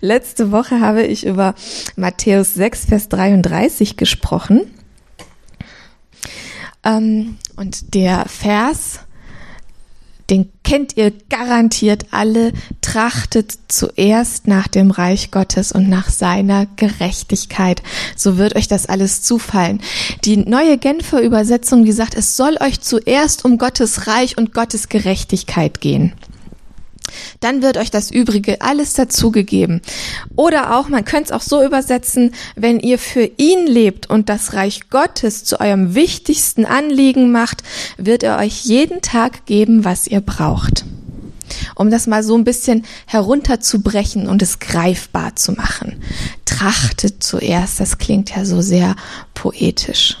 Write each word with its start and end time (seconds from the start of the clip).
Letzte 0.00 0.50
Woche 0.50 0.80
habe 0.80 1.02
ich 1.02 1.26
über 1.26 1.54
Matthäus 1.96 2.54
6, 2.54 2.86
Vers 2.86 3.08
33 3.08 3.96
gesprochen. 3.96 4.62
Ähm, 6.84 7.36
und 7.56 7.94
der 7.94 8.24
Vers, 8.26 9.00
den 10.30 10.50
kennt 10.64 10.96
ihr 10.96 11.12
garantiert 11.28 12.06
alle, 12.12 12.52
trachtet 12.80 13.52
zuerst 13.68 14.46
nach 14.46 14.68
dem 14.68 14.90
Reich 14.90 15.30
Gottes 15.30 15.70
und 15.70 15.90
nach 15.90 16.08
seiner 16.08 16.66
Gerechtigkeit. 16.76 17.82
So 18.16 18.38
wird 18.38 18.56
euch 18.56 18.68
das 18.68 18.86
alles 18.86 19.20
zufallen. 19.20 19.82
Die 20.24 20.38
neue 20.38 20.78
Genfer 20.78 21.20
Übersetzung, 21.20 21.84
die 21.84 21.92
sagt, 21.92 22.14
es 22.14 22.38
soll 22.38 22.56
euch 22.60 22.80
zuerst 22.80 23.44
um 23.44 23.58
Gottes 23.58 24.06
Reich 24.06 24.38
und 24.38 24.54
Gottes 24.54 24.88
Gerechtigkeit 24.88 25.82
gehen 25.82 26.14
dann 27.40 27.62
wird 27.62 27.76
euch 27.76 27.90
das 27.90 28.10
Übrige 28.10 28.60
alles 28.60 28.94
dazugegeben. 28.94 29.80
Oder 30.36 30.76
auch, 30.76 30.88
man 30.88 31.04
könnte 31.04 31.24
es 31.24 31.32
auch 31.32 31.42
so 31.42 31.64
übersetzen, 31.64 32.34
wenn 32.56 32.80
ihr 32.80 32.98
für 32.98 33.30
ihn 33.36 33.66
lebt 33.66 34.08
und 34.08 34.28
das 34.28 34.54
Reich 34.54 34.90
Gottes 34.90 35.44
zu 35.44 35.60
eurem 35.60 35.94
wichtigsten 35.94 36.64
Anliegen 36.64 37.32
macht, 37.32 37.62
wird 37.96 38.22
er 38.22 38.38
euch 38.38 38.64
jeden 38.64 39.02
Tag 39.02 39.46
geben, 39.46 39.84
was 39.84 40.06
ihr 40.06 40.20
braucht. 40.20 40.84
Um 41.74 41.90
das 41.90 42.06
mal 42.06 42.22
so 42.22 42.36
ein 42.36 42.44
bisschen 42.44 42.84
herunterzubrechen 43.06 44.28
und 44.28 44.42
es 44.42 44.60
greifbar 44.60 45.36
zu 45.36 45.52
machen. 45.52 46.00
Trachtet 46.44 47.22
zuerst, 47.22 47.80
das 47.80 47.98
klingt 47.98 48.30
ja 48.30 48.44
so 48.44 48.60
sehr 48.60 48.94
poetisch. 49.34 50.16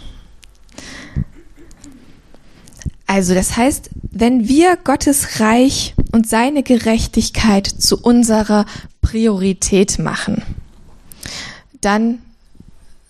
Also 3.10 3.34
das 3.34 3.56
heißt, 3.56 3.90
wenn 4.12 4.46
wir 4.46 4.76
Gottes 4.76 5.40
Reich 5.40 5.96
und 6.12 6.28
seine 6.28 6.62
Gerechtigkeit 6.62 7.66
zu 7.66 8.00
unserer 8.00 8.66
Priorität 9.02 9.98
machen, 9.98 10.44
dann 11.80 12.20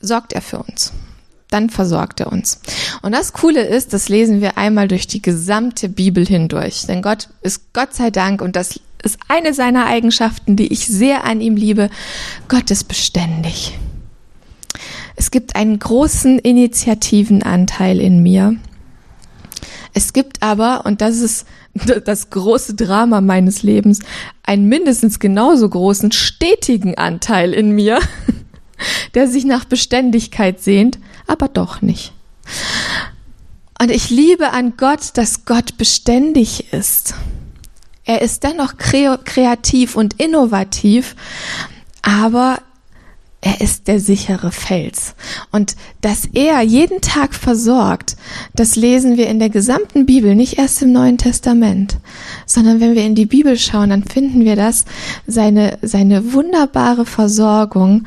sorgt 0.00 0.32
er 0.32 0.40
für 0.40 0.60
uns. 0.62 0.95
Dann 1.51 1.68
versorgt 1.68 2.20
er 2.20 2.32
uns. 2.32 2.62
Und 3.02 3.12
das 3.12 3.34
Coole 3.34 3.60
ist, 3.60 3.92
das 3.92 4.09
lesen 4.09 4.40
wir 4.40 4.57
einmal 4.57 4.88
durch 4.88 5.07
die 5.07 5.20
gesamte 5.20 5.90
Bibel 5.90 6.24
hindurch. 6.26 6.87
Denn 6.87 7.02
Gott 7.02 7.29
ist 7.42 7.74
Gott 7.74 7.92
sei 7.92 8.10
Dank, 8.10 8.40
und 8.40 8.57
das 8.57 8.80
ist 9.02 9.18
eine 9.29 9.52
seiner 9.52 9.85
Eigenschaften, 9.85 10.57
die 10.57 10.73
ich 10.73 10.87
sehr 10.87 11.24
an 11.24 11.42
ihm 11.42 11.57
liebe, 11.57 11.90
Gott 12.48 12.70
ist 12.70 12.85
beständig. 12.85 13.79
Es 15.16 15.30
gibt 15.30 15.57
einen 15.57 15.79
großen 15.79 16.38
Initiativenanteil 16.38 18.01
in 18.01 18.23
mir, 18.23 18.57
es 19.93 20.13
gibt 20.13 20.43
aber, 20.43 20.87
und 20.87 21.01
das 21.01 21.19
ist 21.19 21.46
das 22.05 22.30
große 22.30 22.74
Drama 22.74 23.21
meines 23.21 23.63
Lebens, 23.63 24.01
einen 24.43 24.66
mindestens 24.66 25.19
genauso 25.19 25.69
großen 25.69 26.13
stetigen 26.13 26.97
Anteil 26.97 27.52
in 27.52 27.73
mir, 27.73 27.99
der 29.15 29.29
sich 29.29 29.45
nach 29.45 29.65
Beständigkeit 29.65 30.60
sehnt, 30.60 30.99
aber 31.27 31.49
doch 31.49 31.82
nicht. 31.82 32.13
Und 33.80 33.91
ich 33.91 34.10
liebe 34.10 34.51
an 34.51 34.74
Gott, 34.77 35.13
dass 35.15 35.45
Gott 35.47 35.79
beständig 35.79 36.73
ist. 36.73 37.15
Er 38.04 38.23
ist 38.23 38.43
dennoch 38.45 38.75
kreativ 38.77 39.97
und 39.97 40.21
innovativ, 40.21 41.16
aber 42.02 42.59
er 43.43 43.60
ist 43.60 43.88
der 43.88 44.01
sichere 44.01 44.52
Fels. 44.52 45.15
Und 45.51 45.74
dass 46.02 46.27
er 46.27 46.60
jeden 46.60 47.01
Tag 47.01 47.35
versorgt, 47.35 48.16
das 48.55 48.77
lesen 48.77 49.16
wir 49.16 49.29
in 49.29 49.38
der 49.38 49.49
gesamten 49.49 50.05
Bibel, 50.05 50.35
nicht 50.35 50.59
erst 50.59 50.82
im 50.82 50.93
Neuen 50.93 51.16
Testament, 51.16 51.97
sondern 52.45 52.80
wenn 52.80 52.95
wir 52.95 53.05
in 53.05 53.15
die 53.15 53.27
Bibel 53.27 53.59
schauen, 53.59 53.91
dann 53.91 54.05
finden 54.05 54.45
wir 54.45 54.57
das, 54.57 54.85
seine, 55.27 55.79
seine 55.80 56.35
wunderbare 56.35 57.07
Versorgung 57.07 58.07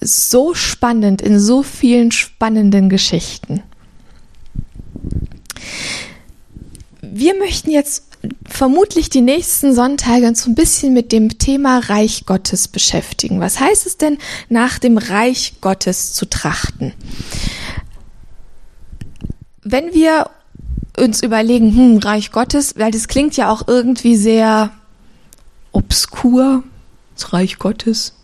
so 0.00 0.54
spannend 0.54 1.22
in 1.22 1.40
so 1.40 1.62
vielen 1.62 2.12
spannenden 2.12 2.90
Geschichten. 2.90 3.62
Wir 7.00 7.34
möchten 7.38 7.70
jetzt 7.70 8.05
vermutlich 8.44 9.10
die 9.10 9.20
nächsten 9.20 9.74
Sonntage 9.74 10.26
uns 10.26 10.42
so 10.42 10.50
ein 10.50 10.54
bisschen 10.54 10.94
mit 10.94 11.12
dem 11.12 11.38
Thema 11.38 11.78
Reich 11.78 12.26
Gottes 12.26 12.68
beschäftigen. 12.68 13.40
Was 13.40 13.60
heißt 13.60 13.86
es 13.86 13.96
denn, 13.96 14.18
nach 14.48 14.78
dem 14.78 14.98
Reich 14.98 15.54
Gottes 15.60 16.12
zu 16.14 16.28
trachten? 16.28 16.92
Wenn 19.62 19.92
wir 19.92 20.30
uns 20.98 21.22
überlegen, 21.22 21.74
hm, 21.74 21.98
Reich 21.98 22.32
Gottes, 22.32 22.74
weil 22.76 22.90
das 22.90 23.08
klingt 23.08 23.36
ja 23.36 23.50
auch 23.50 23.68
irgendwie 23.68 24.16
sehr 24.16 24.70
obskur, 25.72 26.62
das 27.14 27.32
Reich 27.32 27.58
Gottes, 27.58 28.14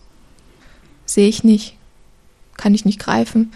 sehe 1.05 1.29
ich 1.29 1.45
nicht, 1.45 1.77
kann 2.57 2.75
ich 2.75 2.85
nicht 2.85 2.99
greifen 2.99 3.53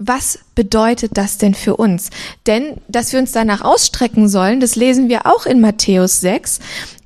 was 0.00 0.38
bedeutet 0.54 1.12
das 1.18 1.36
denn 1.36 1.54
für 1.54 1.76
uns? 1.76 2.08
Denn, 2.46 2.78
dass 2.88 3.12
wir 3.12 3.20
uns 3.20 3.32
danach 3.32 3.60
ausstrecken 3.60 4.30
sollen, 4.30 4.58
das 4.58 4.74
lesen 4.74 5.10
wir 5.10 5.26
auch 5.26 5.44
in 5.44 5.60
Matthäus 5.60 6.20
6. 6.20 6.58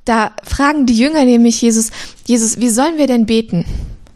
Da 0.05 0.31
fragen 0.43 0.85
die 0.85 0.97
Jünger 0.97 1.25
nämlich 1.25 1.61
Jesus, 1.61 1.91
Jesus, 2.25 2.59
wie 2.61 2.69
sollen 2.69 2.97
wir 2.97 3.07
denn 3.07 3.25
beten? 3.25 3.65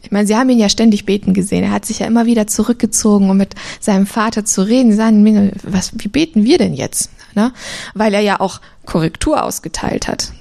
Ich 0.01 0.12
meine, 0.12 0.25
sie 0.25 0.35
haben 0.38 0.50
ihn 0.50 0.59
ja 0.59 0.69
ständig 0.69 1.06
beten 1.06 1.34
gesehen. 1.34 1.66
Er 1.66 1.72
hat 1.72 1.85
sich 1.85 2.00
ja 2.00 2.07
immer 2.07 2.25
wieder 2.25 2.47
zurückgezogen, 2.47 3.29
um 3.29 3.35
mit 3.35 3.53
seinem 3.81 4.07
Vater 4.07 4.45
zu 4.45 4.62
reden. 4.62 4.91
Sie 4.91 4.97
sagen, 4.97 5.51
was, 5.63 5.91
wie 5.97 6.07
beten 6.07 6.45
wir 6.45 6.57
denn 6.57 6.73
jetzt? 6.73 7.12
Ne? 7.35 7.51
Weil 7.94 8.13
er 8.13 8.22
ja 8.22 8.39
auch 8.39 8.62
Korrektur 8.85 9.44
ausgeteilt 9.44 10.07
hat. 10.07 10.31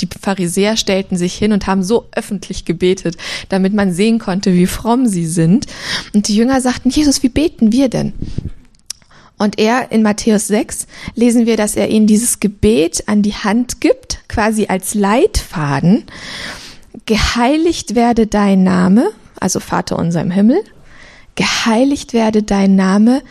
Die 0.00 0.08
Pharisäer 0.20 0.76
stellten 0.76 1.16
sich 1.16 1.34
hin 1.34 1.52
und 1.52 1.66
haben 1.66 1.82
so 1.82 2.06
öffentlich 2.12 2.64
gebetet, 2.64 3.16
damit 3.48 3.74
man 3.74 3.92
sehen 3.92 4.18
konnte, 4.18 4.54
wie 4.54 4.66
fromm 4.66 5.06
sie 5.06 5.26
sind. 5.26 5.66
Und 6.14 6.28
die 6.28 6.36
Jünger 6.36 6.60
sagten, 6.60 6.90
Jesus, 6.90 7.22
wie 7.22 7.28
beten 7.28 7.72
wir 7.72 7.88
denn? 7.88 8.12
Und 9.38 9.58
er 9.58 9.92
in 9.92 10.02
Matthäus 10.02 10.48
6 10.48 10.86
lesen 11.14 11.46
wir, 11.46 11.56
dass 11.56 11.76
er 11.76 11.88
ihnen 11.88 12.08
dieses 12.08 12.40
Gebet 12.40 13.04
an 13.06 13.22
die 13.22 13.34
Hand 13.34 13.80
gibt, 13.80 14.20
quasi 14.28 14.66
als 14.68 14.94
Leitfaden. 14.94 16.04
Geheiligt 17.06 17.94
werde 17.94 18.26
dein 18.26 18.64
Name, 18.64 19.10
also 19.38 19.60
Vater 19.60 19.98
unser 19.98 20.20
im 20.22 20.32
Himmel. 20.32 20.60
Geheiligt 21.36 22.12
werde 22.12 22.42
dein 22.42 22.74
Name, 22.74 23.22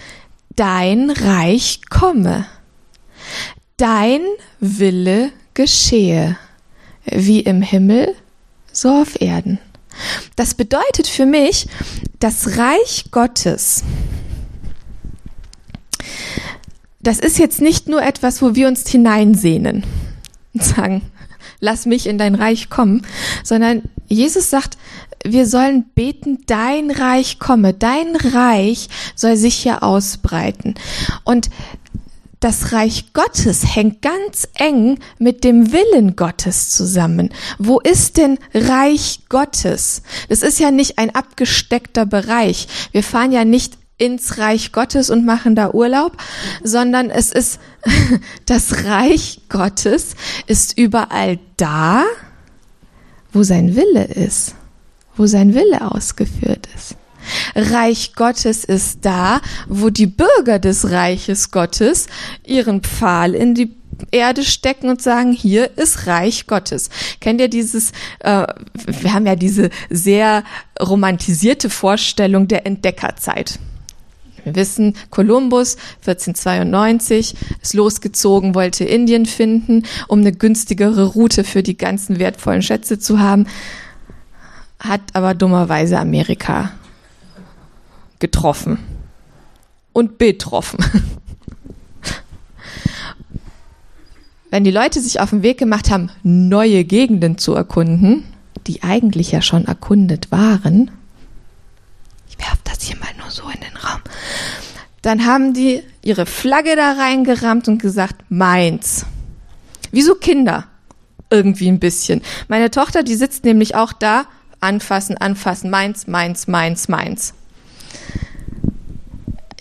dein 0.56 1.10
Reich 1.10 1.82
komme. 1.90 2.46
Dein 3.76 4.22
Wille 4.62 5.32
geschehe 5.54 6.38
wie 7.12 7.40
im 7.42 7.62
Himmel, 7.62 8.16
so 8.72 8.90
auf 8.90 9.22
Erden. 9.22 9.60
Das 10.36 10.54
bedeutet 10.54 11.08
für 11.08 11.26
mich, 11.26 11.68
das 12.20 12.58
Reich 12.58 13.06
Gottes, 13.12 13.84
das 17.08 17.20
ist 17.20 17.40
jetzt 17.40 17.62
nicht 17.62 17.88
nur 17.88 18.02
etwas, 18.02 18.42
wo 18.42 18.54
wir 18.54 18.68
uns 18.68 18.90
hineinsehnen 18.90 19.84
und 20.54 20.64
sagen, 20.64 21.02
lass 21.62 21.86
mich 21.86 22.06
in 22.06 22.18
dein 22.18 22.36
Reich 22.36 22.70
kommen, 22.70 23.06
sondern 23.44 23.84
Jesus 24.08 24.50
sagt, 24.50 24.78
wir 25.24 25.48
sollen 25.48 25.86
beten, 25.96 26.40
dein 26.48 26.92
Reich 26.92 27.40
komme, 27.40 27.74
dein 27.74 28.16
Reich 28.16 28.90
soll 29.16 29.36
sich 29.36 29.56
hier 29.56 29.84
ausbreiten. 29.84 30.76
Und 31.24 31.50
das 32.40 32.72
Reich 32.72 33.14
Gottes 33.14 33.76
hängt 33.76 34.02
ganz 34.02 34.48
eng 34.56 35.00
mit 35.18 35.44
dem 35.44 35.72
Willen 35.72 36.16
Gottes 36.16 36.70
zusammen. 36.70 37.30
Wo 37.58 37.80
ist 37.80 38.18
denn 38.18 38.38
Reich 38.54 39.22
Gottes? 39.30 40.04
Das 40.30 40.44
ist 40.44 40.60
ja 40.60 40.72
nicht 40.72 41.00
ein 41.00 41.16
abgesteckter 41.16 42.06
Bereich. 42.06 42.68
Wir 42.92 43.04
fahren 43.04 43.32
ja 43.32 43.46
nicht 43.46 43.78
ins 43.98 44.38
Reich 44.38 44.72
Gottes 44.72 45.10
und 45.10 45.26
machen 45.26 45.56
da 45.56 45.72
Urlaub, 45.72 46.18
sondern 46.64 47.10
es 47.10 47.32
ist 47.32 47.60
das 48.46 48.84
Reich 48.86 49.42
Gottes 49.50 50.16
ist 50.46 50.78
überall 50.78 51.40
da, 51.58 52.04
wo 53.34 53.44
sein 53.44 53.76
Wille 53.76 54.06
ist, 54.06 54.54
wo 55.16 55.26
sein 55.26 55.56
Wille 55.56 55.92
ausgeführt 55.92 56.68
ist. 56.76 56.97
Reich 57.56 58.14
Gottes 58.16 58.64
ist 58.64 59.00
da, 59.04 59.42
wo 59.68 59.90
die 59.90 60.08
Bürger 60.08 60.60
des 60.60 60.92
Reiches 60.92 61.52
Gottes 61.52 62.08
ihren 62.46 62.82
Pfahl 62.82 63.34
in 63.34 63.56
die 63.56 63.78
Erde 64.12 64.44
stecken 64.44 64.90
und 64.90 65.02
sagen, 65.02 65.32
hier 65.32 65.78
ist 65.78 66.08
Reich 66.08 66.48
Gottes. 66.48 66.90
Kennt 67.20 67.42
ihr 67.42 67.50
dieses, 67.50 67.92
äh, 68.20 68.46
wir 68.86 69.14
haben 69.14 69.26
ja 69.26 69.36
diese 69.36 69.70
sehr 69.90 70.44
romantisierte 70.80 71.70
Vorstellung 71.70 72.48
der 72.48 72.66
Entdeckerzeit. 72.66 73.60
Wir 74.44 74.56
wissen, 74.56 74.96
Kolumbus 75.10 75.76
1492 76.06 77.36
ist 77.62 77.74
losgezogen, 77.74 78.56
wollte 78.56 78.86
Indien 78.86 79.26
finden, 79.26 79.84
um 80.08 80.20
eine 80.20 80.32
günstigere 80.32 81.04
Route 81.04 81.44
für 81.44 81.64
die 81.64 81.78
ganzen 81.78 82.18
wertvollen 82.18 82.62
Schätze 82.62 82.98
zu 82.98 83.20
haben, 83.20 83.48
hat 84.80 85.02
aber 85.14 85.34
dummerweise 85.34 86.00
Amerika 86.00 86.72
getroffen 88.20 88.80
und 89.94 90.18
betroffen. 90.18 90.80
Wenn 94.50 94.64
die 94.64 94.72
Leute 94.72 95.02
sich 95.02 95.20
auf 95.20 95.32
den 95.32 95.44
Weg 95.44 95.58
gemacht 95.58 95.92
haben, 95.92 96.10
neue 96.24 96.86
Gegenden 96.86 97.38
zu 97.38 97.54
erkunden, 97.54 98.24
die 98.66 98.82
eigentlich 98.84 99.32
ja 99.32 99.42
schon 99.42 99.66
erkundet 99.66 100.32
waren, 100.32 100.90
ich 102.30 102.40
werfe 102.40 102.60
das 102.64 102.82
hier 102.82 102.96
mal 102.98 103.14
nur 103.20 103.30
so 103.30 103.44
in 103.44 103.60
den 103.60 103.76
Raum, 103.78 104.02
dann 105.02 105.26
haben 105.26 105.54
die 105.54 105.84
ihre 106.02 106.26
Flagge 106.26 106.76
da 106.76 106.94
reingerammt 106.94 107.68
und 107.68 107.82
gesagt, 107.82 108.16
meins. 108.30 109.06
Wie 109.92 110.02
so 110.02 110.16
Kinder. 110.16 110.66
Irgendwie 111.30 111.68
ein 111.68 111.80
bisschen. 111.80 112.22
Meine 112.48 112.72
Tochter, 112.72 113.04
die 113.04 113.16
sitzt 113.16 113.44
nämlich 113.44 113.76
auch 113.76 113.92
da, 113.92 114.26
anfassen, 114.60 115.18
anfassen, 115.18 115.70
meins, 115.70 116.08
meins, 116.08 116.48
meins, 116.48 116.88
meins. 116.88 117.34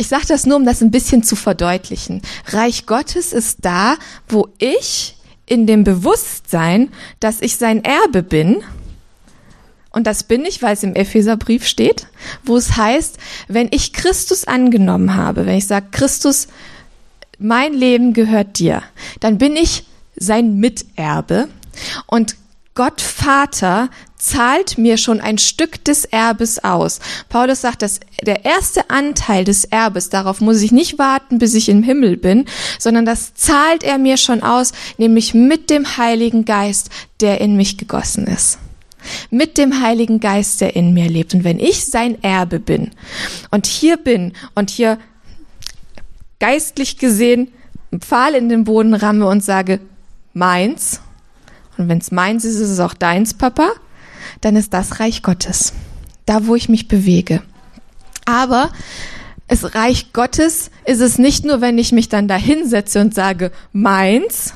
Ich 0.07 0.11
sage 0.11 0.27
das 0.29 0.47
nur, 0.47 0.55
um 0.55 0.65
das 0.65 0.83
ein 0.83 0.93
bisschen 0.93 1.25
zu 1.25 1.35
verdeutlichen. 1.35 2.23
Reich 2.51 2.87
Gottes 2.87 3.33
ist 3.33 3.65
da, 3.65 3.97
wo 4.29 4.47
ich 4.59 5.17
in 5.47 5.67
dem 5.67 5.83
Bewusstsein, 5.83 6.93
dass 7.19 7.43
ich 7.43 7.57
sein 7.57 7.83
Erbe 7.83 8.23
bin, 8.23 8.63
und 9.91 10.07
das 10.07 10.23
bin 10.23 10.45
ich, 10.45 10.63
weil 10.63 10.75
es 10.75 10.85
im 10.85 10.95
Epheserbrief 10.95 11.67
steht, 11.67 12.07
wo 12.45 12.57
es 12.57 12.77
heißt, 12.77 13.19
wenn 13.49 13.67
ich 13.73 13.93
Christus 13.93 14.47
angenommen 14.47 15.17
habe, 15.17 15.45
wenn 15.45 15.59
ich 15.59 15.67
sage, 15.67 15.87
Christus, 15.91 16.47
mein 17.41 17.75
Leben 17.75 18.13
gehört 18.13 18.61
dir, 18.61 18.85
dann 19.19 19.39
bin 19.39 19.57
ich 19.57 19.87
sein 20.15 20.59
Miterbe 20.61 21.49
und 22.07 22.37
Gott 22.77 23.01
Vater 23.01 23.89
zahlt 24.19 24.77
mir 24.77 24.99
schon 24.99 25.21
ein 25.21 25.39
Stück 25.39 25.83
des 25.85 26.05
Erbes 26.05 26.63
aus. 26.63 27.01
Paulus 27.31 27.63
sagt, 27.63 27.81
dass 27.81 28.01
der 28.23 28.45
erste 28.45 28.91
Anteil 28.91 29.45
des 29.45 29.65
Erbes, 29.65 30.11
darauf 30.11 30.41
muss 30.41 30.61
ich 30.61 30.73
nicht 30.73 30.99
warten, 30.99 31.39
bis 31.39 31.55
ich 31.55 31.71
im 31.71 31.83
Himmel 31.83 32.19
bin, 32.19 32.45
sondern 32.79 33.07
das 33.07 33.35
zahlt 33.35 33.83
er 33.83 33.97
mir 33.99 34.19
schon 34.19 34.43
aus, 34.43 34.73
nämlich 34.99 35.33
mit 35.33 35.71
dem 35.71 35.97
Heiligen 35.97 36.45
Geist, 36.45 36.91
der 37.21 37.41
in 37.41 37.57
mich 37.57 37.79
gegossen 37.79 38.27
ist. 38.27 38.59
Mit 39.31 39.57
dem 39.57 39.83
Heiligen 39.83 40.21
Geist, 40.21 40.61
der 40.61 40.77
in 40.77 40.93
mir 40.93 41.09
lebt. 41.09 41.33
Und 41.33 41.45
wenn 41.45 41.59
ich 41.59 41.87
sein 41.87 42.23
Erbe 42.23 42.61
bin 42.61 42.91
und 43.51 43.67
hier 43.67 43.97
bin 43.97 44.35
und 44.55 44.69
hier 44.69 44.99
geistlich 46.41 46.99
gesehen 46.99 47.49
einen 47.91 48.03
Pfahl 48.03 48.35
in 48.35 48.51
den 48.51 48.65
Boden 48.65 48.93
ramme 48.93 49.27
und 49.27 49.43
sage, 49.43 49.81
meins, 50.35 51.01
und 51.79 51.89
wenn 51.89 51.99
es 51.99 52.11
meins 52.11 52.45
ist, 52.45 52.57
ist 52.57 52.71
es 52.71 52.81
auch 52.81 52.95
deins, 52.95 53.35
Papa, 53.35 53.71
dann 54.41 54.57
ist 54.57 54.73
das 54.75 55.01
Reich 55.01 55.23
Gottes. 55.23 55.73
Da, 56.25 56.47
wo 56.47 56.55
ich 56.55 56.69
mich 56.69 56.89
bewege. 56.89 57.43
Aber 58.25 58.71
es 59.49 59.75
Reich 59.75 60.13
Gottes 60.13 60.71
ist 60.85 61.01
es 61.01 61.19
nicht 61.19 61.45
nur, 61.45 61.61
wenn 61.61 61.79
ich 61.79 61.93
mich 61.93 62.09
dann 62.09 62.29
da 62.29 62.37
hinsetze 62.37 63.01
und 63.01 63.15
sage, 63.15 63.53
meins, 63.73 64.55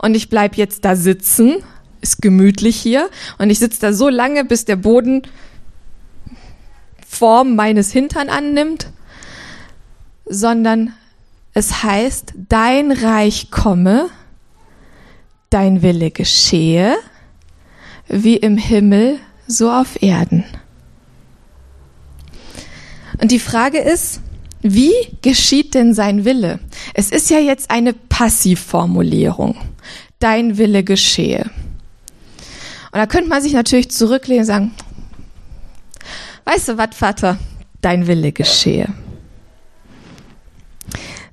und 0.00 0.14
ich 0.14 0.28
bleib 0.28 0.56
jetzt 0.56 0.84
da 0.84 0.96
sitzen, 0.96 1.56
ist 2.00 2.20
gemütlich 2.20 2.76
hier, 2.76 3.08
und 3.38 3.50
ich 3.50 3.58
sitze 3.58 3.80
da 3.80 3.92
so 3.92 4.08
lange, 4.08 4.44
bis 4.44 4.64
der 4.64 4.76
Boden 4.76 5.22
Form 7.06 7.56
meines 7.56 7.90
Hintern 7.90 8.28
annimmt, 8.28 8.90
sondern 10.26 10.92
es 11.54 11.82
heißt, 11.82 12.34
dein 12.48 12.92
Reich 12.92 13.50
komme, 13.50 14.10
dein 15.50 15.82
Wille 15.82 16.10
geschehe, 16.10 16.96
wie 18.08 18.36
im 18.36 18.56
Himmel, 18.56 19.18
so 19.46 19.70
auf 19.70 20.02
Erden. 20.02 20.44
Und 23.20 23.30
die 23.30 23.38
Frage 23.38 23.78
ist, 23.78 24.20
wie 24.62 24.92
geschieht 25.22 25.74
denn 25.74 25.94
sein 25.94 26.24
Wille? 26.24 26.60
Es 26.94 27.10
ist 27.10 27.30
ja 27.30 27.38
jetzt 27.38 27.70
eine 27.70 27.92
Passivformulierung. 27.92 29.56
Dein 30.18 30.58
Wille 30.58 30.82
geschehe. 30.82 31.50
Und 32.90 32.98
da 32.98 33.06
könnte 33.06 33.28
man 33.28 33.42
sich 33.42 33.52
natürlich 33.52 33.90
zurücklehnen 33.90 34.42
und 34.42 34.46
sagen, 34.46 34.74
weißt 36.44 36.68
du 36.68 36.78
was, 36.78 36.88
Vater, 36.92 37.38
dein 37.80 38.06
Wille 38.06 38.32
geschehe. 38.32 38.88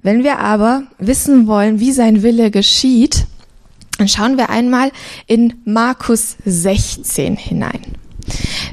Wenn 0.03 0.23
wir 0.23 0.37
aber 0.37 0.83
wissen 0.99 1.47
wollen, 1.47 1.79
wie 1.79 1.91
sein 1.91 2.21
Wille 2.21 2.51
geschieht, 2.51 3.25
dann 3.97 4.07
schauen 4.07 4.37
wir 4.37 4.49
einmal 4.49 4.91
in 5.27 5.61
Markus 5.65 6.35
16 6.45 7.37
hinein. 7.37 7.81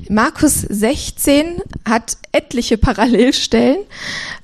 Markus 0.08 0.60
16 0.60 1.60
hat 1.84 2.16
etliche 2.32 2.78
Parallelstellen. 2.78 3.78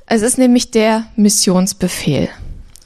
Es 0.07 0.23
ist 0.23 0.39
nämlich 0.39 0.71
der 0.71 1.07
Missionsbefehl. 1.17 2.29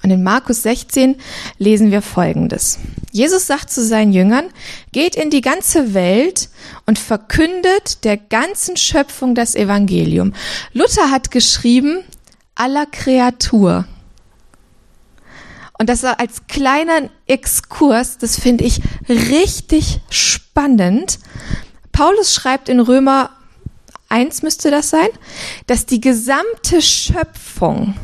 Und 0.03 0.11
in 0.11 0.23
Markus 0.25 0.63
16 0.63 1.17
lesen 1.59 1.93
wir 1.93 2.03
Folgendes. 2.03 2.79
Jesus 3.13 3.47
sagt 3.47 3.71
zu 3.71 3.85
seinen 3.85 4.13
Jüngern, 4.13 4.47
geht 4.91 5.15
in 5.15 5.31
die 5.31 5.43
ganze 5.43 5.95
Welt 5.95 6.49
und 6.87 6.99
verkündet 6.99 8.05
der 8.05 8.17
ganzen 8.17 8.77
Schöpfung 8.77 9.35
das 9.35 9.55
Evangelium. 9.55 10.33
Luther 10.73 11.11
hat 11.11 11.31
geschrieben, 11.31 12.03
aller 12.57 12.87
Kreatur. 12.87 13.87
Und 15.83 15.89
das 15.89 16.05
als 16.05 16.47
kleiner 16.47 17.11
Exkurs, 17.27 18.17
das 18.17 18.39
finde 18.39 18.63
ich 18.63 18.81
richtig 19.09 19.99
spannend. 20.11 21.19
Paulus 21.91 22.33
schreibt 22.33 22.69
in 22.69 22.79
Römer 22.79 23.31
1 24.09 24.43
müsste 24.43 24.71
das 24.71 24.91
sein, 24.91 25.09
dass 25.67 25.85
die 25.85 26.01
gesamte 26.01 26.81
Schöpfung, 26.81 27.97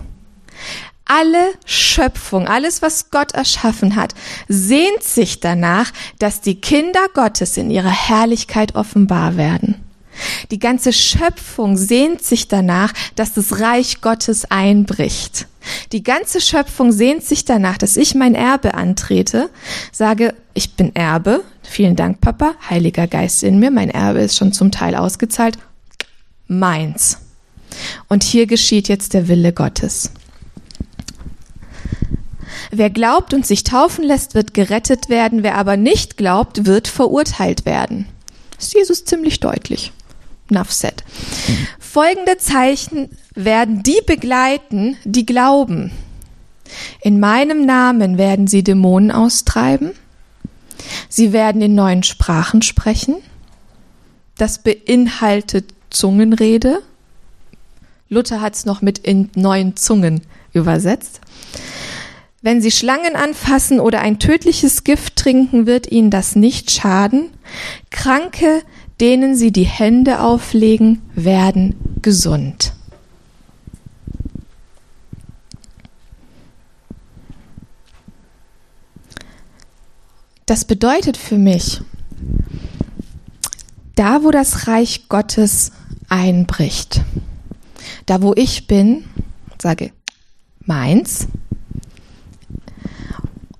alle 1.04 1.52
Schöpfung, 1.66 2.48
alles, 2.48 2.82
was 2.82 3.12
Gott 3.12 3.30
erschaffen 3.30 3.94
hat, 3.94 4.12
sehnt 4.48 5.04
sich 5.04 5.38
danach, 5.38 5.92
dass 6.18 6.40
die 6.40 6.60
Kinder 6.60 7.06
Gottes 7.14 7.56
in 7.56 7.70
ihrer 7.70 7.92
Herrlichkeit 7.92 8.74
offenbar 8.74 9.36
werden. 9.36 9.87
Die 10.50 10.58
ganze 10.58 10.92
Schöpfung 10.92 11.76
sehnt 11.76 12.22
sich 12.22 12.48
danach, 12.48 12.92
dass 13.14 13.32
das 13.32 13.60
Reich 13.60 14.00
Gottes 14.00 14.50
einbricht. 14.50 15.46
Die 15.92 16.02
ganze 16.02 16.40
Schöpfung 16.40 16.92
sehnt 16.92 17.24
sich 17.24 17.44
danach, 17.44 17.78
dass 17.78 17.96
ich 17.96 18.14
mein 18.14 18.34
Erbe 18.34 18.74
antrete, 18.74 19.50
sage, 19.92 20.34
ich 20.54 20.74
bin 20.74 20.94
Erbe, 20.94 21.44
vielen 21.62 21.96
Dank, 21.96 22.20
Papa, 22.20 22.54
Heiliger 22.68 23.06
Geist 23.06 23.42
in 23.42 23.58
mir, 23.58 23.70
mein 23.70 23.90
Erbe 23.90 24.20
ist 24.20 24.36
schon 24.36 24.52
zum 24.52 24.70
Teil 24.70 24.94
ausgezahlt, 24.94 25.58
meins. 26.46 27.18
Und 28.08 28.24
hier 28.24 28.46
geschieht 28.46 28.88
jetzt 28.88 29.14
der 29.14 29.28
Wille 29.28 29.52
Gottes. 29.52 30.10
Wer 32.70 32.90
glaubt 32.90 33.32
und 33.34 33.46
sich 33.46 33.64
taufen 33.64 34.04
lässt, 34.04 34.34
wird 34.34 34.52
gerettet 34.52 35.08
werden, 35.08 35.42
wer 35.42 35.56
aber 35.56 35.76
nicht 35.76 36.16
glaubt, 36.16 36.66
wird 36.66 36.88
verurteilt 36.88 37.64
werden. 37.64 38.06
Das 38.56 38.66
ist 38.66 38.74
Jesus 38.74 39.04
ziemlich 39.04 39.40
deutlich. 39.40 39.92
Said. 40.50 41.04
Folgende 41.78 42.38
Zeichen 42.38 43.10
werden 43.34 43.82
die 43.82 44.00
begleiten, 44.04 44.96
die 45.04 45.26
glauben. 45.26 45.92
In 47.00 47.20
meinem 47.20 47.64
Namen 47.64 48.18
werden 48.18 48.46
sie 48.46 48.62
Dämonen 48.62 49.10
austreiben. 49.10 49.92
Sie 51.08 51.32
werden 51.32 51.62
in 51.62 51.74
neuen 51.74 52.02
Sprachen 52.02 52.62
sprechen. 52.62 53.16
Das 54.36 54.62
beinhaltet 54.62 55.74
Zungenrede. 55.90 56.80
Luther 58.08 58.40
hat 58.40 58.54
es 58.54 58.64
noch 58.64 58.82
mit 58.82 58.98
in 58.98 59.30
neuen 59.34 59.76
Zungen 59.76 60.22
übersetzt. 60.52 61.20
Wenn 62.40 62.62
sie 62.62 62.70
Schlangen 62.70 63.16
anfassen 63.16 63.80
oder 63.80 64.00
ein 64.00 64.20
tödliches 64.20 64.84
Gift 64.84 65.16
trinken, 65.16 65.66
wird 65.66 65.90
ihnen 65.90 66.10
das 66.10 66.36
nicht 66.36 66.70
schaden. 66.70 67.30
Kranke 67.90 68.62
denen 69.00 69.36
sie 69.36 69.52
die 69.52 69.66
Hände 69.66 70.20
auflegen, 70.20 71.02
werden 71.14 71.76
gesund. 72.02 72.72
Das 80.46 80.64
bedeutet 80.64 81.16
für 81.16 81.36
mich, 81.36 81.82
da 83.94 84.24
wo 84.24 84.30
das 84.30 84.66
Reich 84.66 85.08
Gottes 85.08 85.72
einbricht, 86.08 87.02
da 88.06 88.22
wo 88.22 88.32
ich 88.34 88.66
bin, 88.66 89.04
sage 89.60 89.92
meins, 90.64 91.28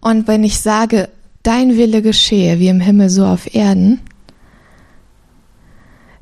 und 0.00 0.26
wenn 0.28 0.45
ich 0.45 0.61
sage, 0.61 1.11
dein 1.42 1.76
Wille 1.76 2.00
geschehe 2.00 2.59
wie 2.59 2.68
im 2.68 2.80
Himmel 2.80 3.11
so 3.11 3.26
auf 3.26 3.54
Erden, 3.54 4.00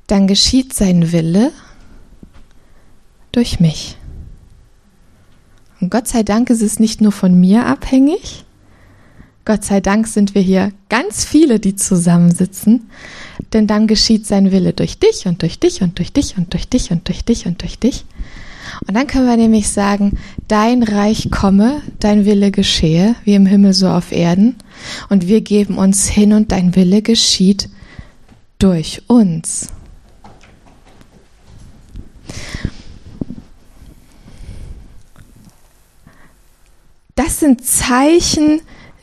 dann 0.06 0.26
geschieht 0.26 0.72
sein 0.72 1.12
Wille 1.12 1.52
durch 3.32 3.60
mich. 3.60 3.96
Und 5.80 5.90
Gott 5.90 6.08
sei 6.08 6.22
Dank 6.22 6.50
ist 6.50 6.62
es 6.62 6.78
nicht 6.78 7.00
nur 7.00 7.12
von 7.12 7.38
mir 7.38 7.66
abhängig. 7.66 8.44
Gott 9.44 9.64
sei 9.64 9.80
Dank 9.80 10.08
sind 10.08 10.34
wir 10.34 10.42
hier 10.42 10.72
ganz 10.88 11.24
viele, 11.24 11.60
die 11.60 11.76
zusammensitzen, 11.76 12.90
denn 13.52 13.68
dann 13.68 13.86
geschieht 13.86 14.26
sein 14.26 14.50
Wille 14.50 14.72
durch 14.72 14.98
dich 14.98 15.26
und 15.26 15.42
durch 15.42 15.60
dich 15.60 15.82
und 15.82 15.98
durch 15.98 16.12
dich 16.12 16.36
und 16.36 16.52
durch 16.52 16.68
dich 16.68 16.90
und 16.90 17.06
durch 17.06 17.24
dich 17.24 17.46
und 17.46 17.62
durch 17.62 17.78
dich. 17.78 18.04
Und 18.88 18.94
dann 18.94 19.06
können 19.06 19.28
wir 19.28 19.36
nämlich 19.36 19.68
sagen, 19.68 20.18
dein 20.48 20.82
Reich 20.82 21.30
komme, 21.30 21.82
dein 22.00 22.24
Wille 22.24 22.50
geschehe, 22.50 23.14
wie 23.24 23.34
im 23.34 23.46
Himmel 23.46 23.72
so 23.72 23.88
auf 23.88 24.10
Erden. 24.10 24.56
Und 25.08 25.28
wir 25.28 25.40
geben 25.40 25.78
uns 25.78 26.08
hin 26.08 26.32
und 26.32 26.50
dein 26.50 26.74
Wille 26.74 27.02
geschieht 27.02 27.68
durch 28.58 29.02
uns. 29.06 29.68
Das 37.14 37.40
sind 37.40 37.64
Zeichen, 37.64 38.60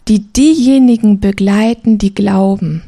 die 0.08 0.20
diejenigen 0.20 1.20
begleiten, 1.20 1.98
die 1.98 2.14
glauben. 2.14 2.84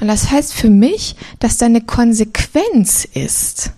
Und 0.00 0.08
das 0.08 0.30
heißt 0.30 0.54
für 0.54 0.70
mich, 0.70 1.16
dass 1.40 1.58
da 1.58 1.66
eine 1.66 1.80
Konsequenz 1.80 3.04
ist. 3.04 3.72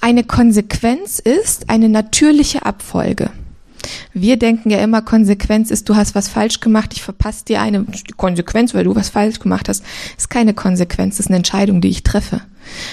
Eine 0.00 0.24
Konsequenz 0.24 1.18
ist 1.18 1.70
eine 1.70 1.88
natürliche 1.88 2.64
Abfolge. 2.64 3.30
Wir 4.12 4.38
denken 4.38 4.70
ja 4.70 4.78
immer, 4.78 5.02
Konsequenz 5.02 5.70
ist, 5.70 5.88
du 5.88 5.96
hast 5.96 6.14
was 6.14 6.28
falsch 6.28 6.60
gemacht, 6.60 6.90
ich 6.92 7.02
verpasse 7.02 7.44
dir 7.44 7.60
eine 7.60 7.84
Konsequenz, 8.16 8.74
weil 8.74 8.84
du 8.84 8.94
was 8.94 9.10
falsch 9.10 9.40
gemacht 9.40 9.68
hast. 9.68 9.84
Ist 10.16 10.30
keine 10.30 10.54
Konsequenz, 10.54 11.16
das 11.16 11.26
ist 11.26 11.30
eine 11.30 11.36
Entscheidung, 11.38 11.80
die 11.80 11.88
ich 11.88 12.02
treffe. 12.02 12.42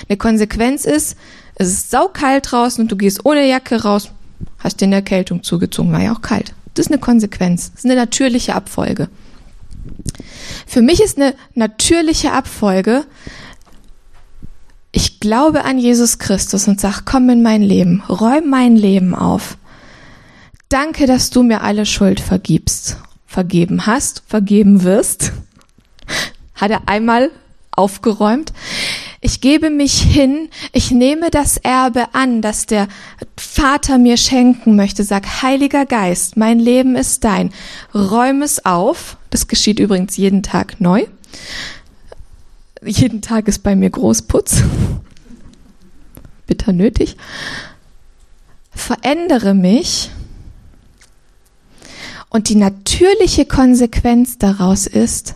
Eine 0.08 0.18
Konsequenz 0.18 0.86
ist, 0.86 1.18
es 1.56 1.68
ist 1.70 1.92
saukalt 1.92 2.52
draußen 2.52 2.82
und 2.84 2.92
du 2.92 2.96
gehst 2.96 3.26
ohne 3.26 3.48
Jacke 3.48 3.84
raus, 3.84 4.10
hast 4.60 4.82
dir 4.82 4.86
eine 4.86 4.96
Erkältung 4.96 5.44
zugezogen, 5.44 5.92
war 5.92 6.02
ja 6.02 6.14
auch 6.14 6.22
kalt. 6.22 6.54
Das 6.74 6.86
ist 6.86 6.92
eine 6.92 7.02
Konsequenz, 7.02 7.72
das 7.72 7.80
ist 7.80 7.86
eine 7.86 7.96
natürliche 7.96 8.56
Abfolge. 8.56 9.10
Für 10.66 10.82
mich 10.82 11.02
ist 11.02 11.18
eine 11.18 11.36
natürliche 11.56 12.32
Abfolge, 12.32 13.06
ich 14.92 15.20
glaube 15.20 15.64
an 15.64 15.78
Jesus 15.78 16.20
Christus 16.20 16.68
und 16.68 16.82
sag, 16.82 17.06
komm 17.06 17.30
in 17.30 17.42
mein 17.42 17.62
Leben, 17.62 18.04
räum 18.10 18.50
mein 18.50 18.76
Leben 18.76 19.16
auf. 19.16 19.58
Danke, 20.70 21.06
dass 21.06 21.30
du 21.30 21.44
mir 21.44 21.62
alle 21.62 21.86
Schuld 21.86 22.20
vergibst, 22.20 22.98
vergeben 23.26 23.86
hast, 23.86 24.24
vergeben 24.28 24.84
wirst. 24.84 25.32
Hat 26.56 26.72
er 26.72 26.88
einmal 26.88 27.32
aufgeräumt. 27.72 28.52
Ich 29.24 29.40
gebe 29.40 29.70
mich 29.70 30.02
hin, 30.02 30.50
ich 30.74 30.90
nehme 30.90 31.30
das 31.30 31.58
Erbe 31.58 32.16
an, 32.16 32.42
das 32.42 32.66
der 32.66 32.88
Vater 33.38 34.00
mir 34.00 34.18
schenken 34.18 34.76
möchte. 34.76 35.04
Sag, 35.04 35.44
Heiliger 35.44 35.86
Geist, 35.86 36.38
mein 36.38 36.60
Leben 36.60 36.96
ist 36.96 37.24
dein. 37.24 37.54
Räum 37.94 38.42
es 38.42 38.66
auf. 38.66 39.18
Das 39.30 39.48
geschieht 39.48 39.80
übrigens 39.80 40.18
jeden 40.18 40.42
Tag 40.42 40.82
neu. 40.82 41.06
Jeden 42.84 43.22
Tag 43.22 43.48
ist 43.48 43.62
bei 43.62 43.76
mir 43.76 43.92
Großputz. 43.92 44.64
Bitter 46.48 46.74
nötig. 46.74 47.16
Verändere 48.72 49.54
mich. 49.54 50.10
Und 52.30 52.50
die 52.50 52.56
natürliche 52.56 53.46
Konsequenz 53.46 54.40
daraus 54.40 54.88
ist, 54.88 55.36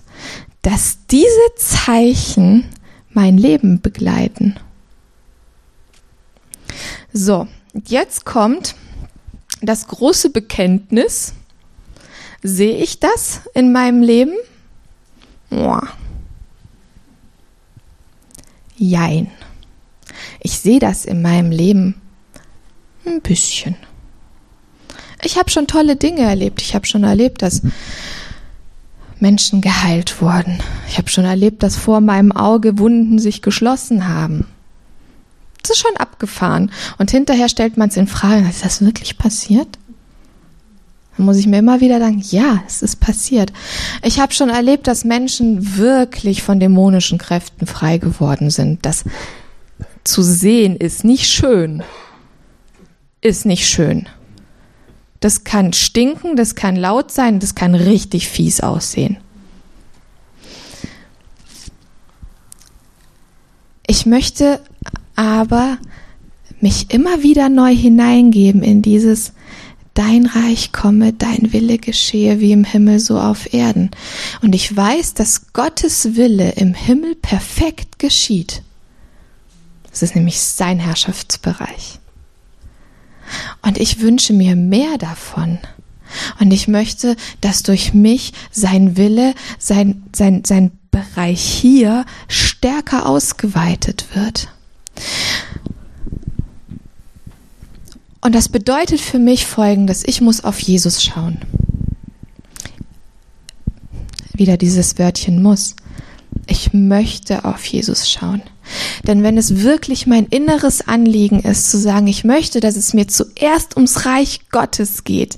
dass 0.64 0.98
diese 1.12 1.30
Zeichen 1.56 2.68
mein 3.16 3.38
Leben 3.38 3.82
begleiten. 3.82 4.56
So, 7.12 7.48
jetzt 7.88 8.26
kommt 8.26 8.76
das 9.62 9.88
große 9.88 10.30
Bekenntnis. 10.30 11.34
Sehe 12.44 12.78
ich 12.78 13.00
das 13.00 13.42
in 13.54 13.72
meinem 13.72 14.04
Leben? 14.04 14.34
Boah. 15.50 15.88
Jein. 18.78 19.32
Ich 20.42 20.60
sehe 20.60 20.80
das 20.80 21.06
in 21.06 21.22
meinem 21.22 21.52
Leben 21.52 22.02
ein 23.06 23.22
bisschen. 23.22 23.76
Ich 25.24 25.38
habe 25.38 25.50
schon 25.50 25.68
tolle 25.68 25.96
Dinge 25.96 26.22
erlebt. 26.22 26.62
Ich 26.62 26.76
habe 26.76 26.86
schon 26.86 27.04
erlebt, 27.04 27.42
dass 27.42 27.62
Menschen 29.20 29.62
geheilt 29.62 30.22
wurden. 30.22 30.60
Ich 30.88 30.98
habe 30.98 31.10
schon 31.10 31.26
erlebt, 31.26 31.64
dass 31.64 31.78
vor 31.78 32.02
meinem 32.02 32.32
Auge 32.32 32.78
Wunden 32.78 33.20
sich 33.20 33.42
geschlossen 33.42 34.08
haben. 34.08 34.48
Das 35.62 35.72
ist 35.72 35.82
schon 35.82 35.98
abgefahren. 35.98 36.72
Und 36.98 37.12
hinterher 37.12 37.50
stellt 37.50 37.78
man 37.78 37.90
es 37.90 37.98
in 37.98 38.08
Frage, 38.08 38.48
ist 38.48 38.64
das 38.64 38.82
wirklich 38.82 39.18
passiert? 39.18 39.80
Dann 41.18 41.26
muss 41.26 41.38
ich 41.38 41.48
mir 41.48 41.60
immer 41.60 41.82
wieder 41.82 42.00
sagen, 42.00 42.22
ja, 42.30 42.64
es 42.68 42.82
ist 42.82 43.00
passiert. 43.00 43.54
Ich 44.04 44.20
habe 44.20 44.34
schon 44.34 44.50
erlebt, 44.50 44.88
dass 44.88 45.06
Menschen 45.06 45.78
wirklich 45.78 46.44
von 46.44 46.60
dämonischen 46.60 47.18
Kräften 47.18 47.68
frei 47.68 47.98
geworden 47.98 48.50
sind. 48.50 48.86
Das 48.86 49.06
zu 50.04 50.22
sehen 50.22 50.76
ist 50.76 51.04
nicht 51.04 51.28
schön. 51.28 51.84
Ist 53.22 53.46
nicht 53.46 53.68
schön. 53.68 54.08
Das 55.26 55.44
kann 55.44 55.74
stinken, 55.74 56.36
das 56.36 56.54
kann 56.54 56.76
laut 56.76 57.10
sein, 57.10 57.40
das 57.40 57.56
kann 57.56 57.74
richtig 57.74 58.30
fies 58.30 58.62
aussehen. 58.62 59.18
Ich 63.88 64.06
möchte 64.06 64.62
aber 65.16 65.80
mich 66.62 66.94
immer 66.94 67.24
wieder 67.24 67.50
neu 67.50 67.76
hineingeben 67.76 68.62
in 68.62 68.84
dieses 68.84 69.34
Dein 69.96 70.28
Reich 70.28 70.72
komme, 70.72 71.12
dein 71.12 71.52
Wille 71.54 71.80
geschehe 71.80 72.40
wie 72.40 72.52
im 72.52 72.64
Himmel 72.64 73.00
so 73.00 73.18
auf 73.20 73.52
Erden. 73.52 73.90
Und 74.44 74.54
ich 74.54 74.76
weiß, 74.78 75.16
dass 75.16 75.54
Gottes 75.54 76.16
Wille 76.16 76.52
im 76.52 76.76
Himmel 76.76 77.16
perfekt 77.16 77.98
geschieht. 77.98 78.62
Das 79.90 80.04
ist 80.04 80.14
nämlich 80.14 80.40
sein 80.40 80.78
Herrschaftsbereich. 80.78 82.00
Und 83.62 83.78
ich 83.78 84.02
wünsche 84.02 84.34
mir 84.34 84.56
mehr 84.56 84.98
davon. 84.98 85.60
Und 86.40 86.52
ich 86.52 86.68
möchte, 86.68 87.16
dass 87.42 87.64
durch 87.64 87.94
mich 87.94 88.34
sein 88.52 88.98
Wille, 88.98 89.34
sein, 89.58 90.04
sein, 90.16 90.44
sein 90.46 90.72
Bereich 90.92 91.42
hier 91.42 92.06
stärker 92.28 93.06
ausgeweitet 93.06 94.06
wird. 94.14 94.50
Und 98.22 98.34
das 98.34 98.50
bedeutet 98.50 99.02
für 99.02 99.20
mich 99.20 99.46
folgendes, 99.46 100.04
ich 100.06 100.22
muss 100.22 100.44
auf 100.44 100.60
Jesus 100.60 101.04
schauen. 101.04 101.40
Wieder 104.34 104.58
dieses 104.58 104.98
Wörtchen 104.98 105.42
muss. 105.42 105.76
Ich 106.48 106.74
möchte 106.74 107.46
auf 107.46 107.66
Jesus 107.66 108.10
schauen. 108.10 108.42
Denn 109.08 109.24
wenn 109.24 109.38
es 109.38 109.62
wirklich 109.62 110.08
mein 110.08 110.26
inneres 110.26 110.88
Anliegen 110.88 111.40
ist, 111.40 111.70
zu 111.70 111.78
sagen, 111.78 112.08
ich 112.08 112.24
möchte, 112.24 112.60
dass 112.60 112.76
es 112.76 112.94
mir 112.94 113.08
zuerst 113.08 113.76
ums 113.76 114.06
Reich 114.06 114.42
Gottes 114.52 115.04
geht 115.04 115.38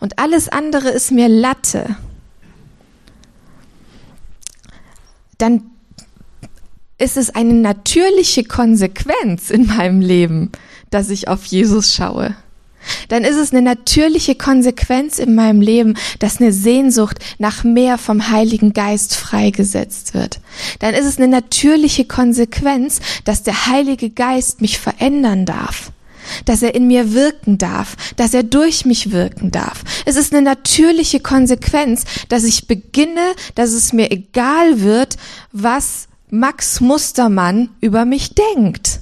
und 0.00 0.18
alles 0.18 0.48
andere 0.48 0.88
ist 0.88 1.10
mir 1.10 1.28
Latte, 1.28 1.96
dann 5.38 5.62
ist 6.98 7.16
es 7.16 7.30
eine 7.30 7.54
natürliche 7.54 8.44
Konsequenz 8.44 9.50
in 9.50 9.66
meinem 9.66 10.00
Leben, 10.00 10.50
dass 10.90 11.10
ich 11.10 11.28
auf 11.28 11.44
Jesus 11.44 11.94
schaue 11.94 12.34
dann 13.08 13.24
ist 13.24 13.36
es 13.36 13.52
eine 13.52 13.62
natürliche 13.62 14.34
Konsequenz 14.34 15.18
in 15.18 15.34
meinem 15.34 15.60
Leben, 15.60 15.94
dass 16.18 16.40
eine 16.40 16.52
Sehnsucht 16.52 17.18
nach 17.38 17.64
mehr 17.64 17.98
vom 17.98 18.30
Heiligen 18.30 18.72
Geist 18.72 19.16
freigesetzt 19.16 20.14
wird. 20.14 20.40
Dann 20.78 20.94
ist 20.94 21.06
es 21.06 21.18
eine 21.18 21.28
natürliche 21.28 22.04
Konsequenz, 22.04 23.00
dass 23.24 23.42
der 23.42 23.66
Heilige 23.66 24.10
Geist 24.10 24.60
mich 24.60 24.78
verändern 24.78 25.46
darf 25.46 25.92
dass 26.44 26.62
er 26.62 26.74
in 26.74 26.86
mir 26.86 27.14
wirken 27.14 27.56
darf, 27.56 27.96
dass 28.16 28.34
er 28.34 28.42
durch 28.42 28.84
mich 28.84 29.12
wirken 29.12 29.50
darf. 29.50 29.82
Es 30.04 30.16
ist 30.16 30.34
eine 30.34 30.42
natürliche 30.42 31.20
Konsequenz, 31.20 32.04
dass 32.28 32.44
ich 32.44 32.66
beginne, 32.66 33.32
dass 33.54 33.70
es 33.70 33.92
mir 33.92 34.10
egal 34.10 34.80
wird, 34.80 35.16
was 35.52 36.08
Max 36.30 36.80
Mustermann 36.80 37.70
über 37.80 38.04
mich 38.04 38.34
denkt. 38.34 39.00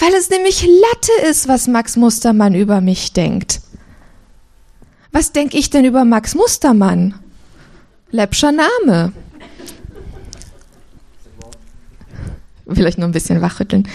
Weil 0.00 0.12
es 0.14 0.30
nämlich 0.30 0.62
Latte 0.62 1.28
ist, 1.28 1.48
was 1.48 1.68
Max 1.68 1.96
Mustermann 1.96 2.54
über 2.54 2.80
mich 2.80 3.12
denkt. 3.12 3.60
Was 5.12 5.32
denke 5.32 5.58
ich 5.58 5.70
denn 5.70 5.84
über 5.84 6.04
Max 6.04 6.34
Mustermann? 6.34 7.14
Läppscher 8.10 8.52
Name. 8.52 9.12
Will 12.64 12.86
euch 12.86 12.96
nur 12.96 13.08
ein 13.08 13.12
bisschen 13.12 13.40
wachrütteln. 13.42 13.88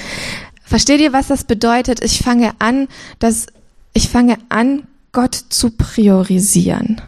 Versteht 0.63 0.99
ihr, 0.99 1.13
was 1.13 1.27
das 1.27 1.43
bedeutet? 1.43 2.03
Ich 2.03 2.19
fange 2.19 2.51
an, 2.59 2.87
dass 3.19 3.47
ich 3.93 4.09
fange 4.09 4.37
an, 4.49 4.83
Gott 5.11 5.33
zu 5.33 5.71
priorisieren. 5.71 7.01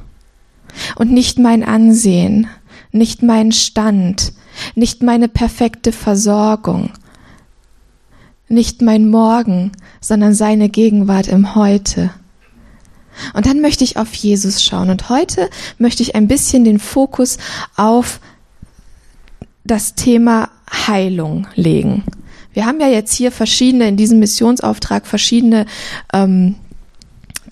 Und 0.95 1.11
nicht 1.11 1.37
mein 1.37 1.63
Ansehen, 1.63 2.47
nicht 2.91 3.21
meinen 3.21 3.51
Stand, 3.51 4.33
nicht 4.75 5.03
meine 5.03 5.27
perfekte 5.27 5.91
Versorgung, 5.91 6.91
nicht 8.49 8.81
mein 8.81 9.09
Morgen, 9.09 9.71
sondern 10.01 10.33
seine 10.33 10.69
Gegenwart 10.69 11.27
im 11.27 11.55
Heute. 11.55 12.11
Und 13.33 13.45
dann 13.45 13.61
möchte 13.61 13.83
ich 13.83 13.97
auf 13.97 14.13
Jesus 14.13 14.63
schauen. 14.63 14.89
Und 14.89 15.09
heute 15.09 15.49
möchte 15.77 16.03
ich 16.03 16.15
ein 16.15 16.27
bisschen 16.27 16.63
den 16.63 16.79
Fokus 16.79 17.37
auf 17.75 18.19
das 19.63 19.95
Thema 19.95 20.49
Heilung 20.87 21.47
legen. 21.55 22.03
Wir 22.53 22.65
haben 22.65 22.79
ja 22.79 22.87
jetzt 22.87 23.13
hier 23.13 23.31
verschiedene, 23.31 23.87
in 23.87 23.97
diesem 23.97 24.19
Missionsauftrag 24.19 25.05
verschiedene 25.05 25.65
ähm, 26.13 26.55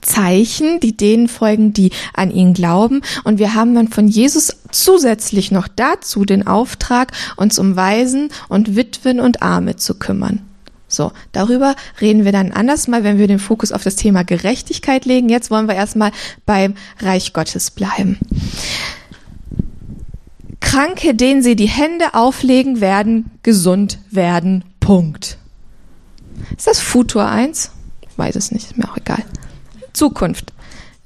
Zeichen, 0.02 0.80
die 0.80 0.96
denen 0.96 1.28
folgen, 1.28 1.74
die 1.74 1.92
an 2.14 2.32
ihn 2.32 2.54
glauben. 2.54 3.02
Und 3.24 3.40
wir 3.40 3.54
haben 3.54 3.76
dann 3.76 3.88
von 3.90 4.08
Jesus 4.08 4.58
zusätzlich 4.72 5.52
noch 5.52 5.68
dazu 5.68 6.26
den 6.26 6.48
Auftrag, 6.48 7.12
uns 7.36 7.60
um 7.60 7.76
Waisen 7.76 8.30
und 8.50 8.76
Witwen 8.76 9.20
und 9.20 9.42
Arme 9.42 9.76
zu 9.76 9.96
kümmern. 9.96 10.47
So, 10.98 11.12
darüber 11.32 11.76
reden 12.02 12.26
wir 12.26 12.32
dann 12.32 12.52
anders 12.52 12.88
mal, 12.88 13.04
wenn 13.04 13.20
wir 13.20 13.28
den 13.28 13.38
Fokus 13.38 13.72
auf 13.72 13.84
das 13.84 13.96
Thema 13.96 14.24
Gerechtigkeit 14.24 15.06
legen. 15.06 15.30
Jetzt 15.30 15.52
wollen 15.52 15.68
wir 15.68 15.76
erstmal 15.76 16.12
beim 16.48 16.74
Reich 17.00 17.34
Gottes 17.34 17.70
bleiben. 17.70 18.18
Kranke, 20.60 21.14
denen 21.14 21.44
sie 21.44 21.56
die 21.56 21.68
Hände 21.68 22.16
auflegen, 22.16 22.82
werden 22.82 23.30
gesund 23.44 24.00
werden. 24.10 24.64
Punkt. 24.80 25.38
Ist 26.58 26.66
das 26.66 26.80
Futur 26.80 27.28
1? 27.30 27.70
Ich 28.10 28.18
weiß 28.18 28.36
es 28.36 28.52
nicht, 28.52 28.72
ist 28.72 28.78
mir 28.80 28.90
auch 28.92 28.98
egal. 28.98 29.24
Zukunft. 29.94 30.52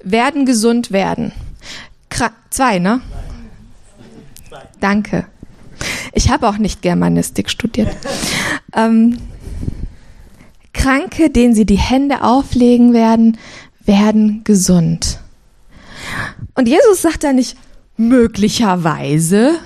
Werden 0.02 0.46
gesund 0.46 0.92
werden. 0.92 1.34
Kra 2.10 2.32
zwei, 2.50 2.80
ne? 2.80 3.02
Danke. 4.80 5.28
Ich 6.14 6.30
habe 6.30 6.48
auch 6.48 6.58
nicht 6.58 6.82
Germanistik 6.82 7.50
studiert. 7.50 7.94
ähm, 8.74 9.18
Kranke, 10.74 11.30
denen 11.30 11.54
sie 11.54 11.66
die 11.66 11.78
Hände 11.78 12.24
auflegen 12.24 12.94
werden, 12.94 13.38
werden 13.86 14.44
gesund. 14.44 15.20
Und 16.56 16.68
Jesus 16.68 17.02
sagt 17.02 17.24
da 17.24 17.34
nicht 17.34 17.58
möglicherweise, 17.98 19.60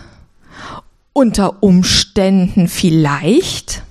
unter 1.13 1.63
Umständen 1.63 2.67
vielleicht, 2.67 3.81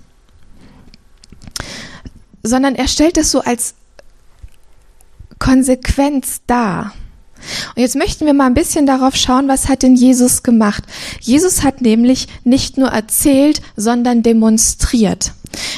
sondern 2.42 2.74
er 2.74 2.86
stellt 2.86 3.16
es 3.16 3.30
so 3.30 3.40
als 3.40 3.74
Konsequenz 5.38 6.42
dar. 6.46 6.92
Und 7.74 7.80
jetzt 7.80 7.96
möchten 7.96 8.26
wir 8.26 8.34
mal 8.34 8.46
ein 8.46 8.54
bisschen 8.54 8.84
darauf 8.86 9.16
schauen, 9.16 9.48
was 9.48 9.68
hat 9.68 9.82
denn 9.82 9.94
Jesus 9.94 10.42
gemacht? 10.42 10.84
Jesus 11.20 11.62
hat 11.62 11.80
nämlich 11.80 12.28
nicht 12.44 12.76
nur 12.76 12.88
erzählt, 12.88 13.62
sondern 13.74 14.22
demonstriert. 14.22 15.32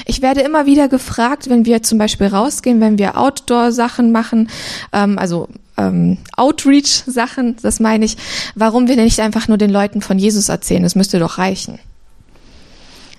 Ich 0.06 0.23
werde 0.23 0.40
immer 0.40 0.66
wieder 0.66 0.88
gefragt, 0.88 1.49
wenn 1.49 1.66
wir 1.66 1.83
zum 1.83 1.99
Beispiel 1.99 2.28
rausgehen, 2.28 2.80
wenn 2.80 2.99
wir 2.99 3.18
Outdoor-Sachen 3.18 4.12
machen, 4.12 4.49
ähm, 4.92 5.18
also 5.18 5.49
ähm, 5.76 6.18
Outreach-Sachen, 6.37 7.56
das 7.62 7.80
meine 7.80 8.04
ich, 8.04 8.16
warum 8.54 8.88
wir 8.88 8.97
nicht 8.97 9.21
einfach 9.21 9.49
nur 9.49 9.59
den 9.59 9.71
Leuten 9.71 10.00
von 10.00 10.18
Jesus 10.18 10.49
erzählen, 10.49 10.83
das 10.83 10.95
müsste 10.95 11.18
doch 11.18 11.38
reichen. 11.38 11.78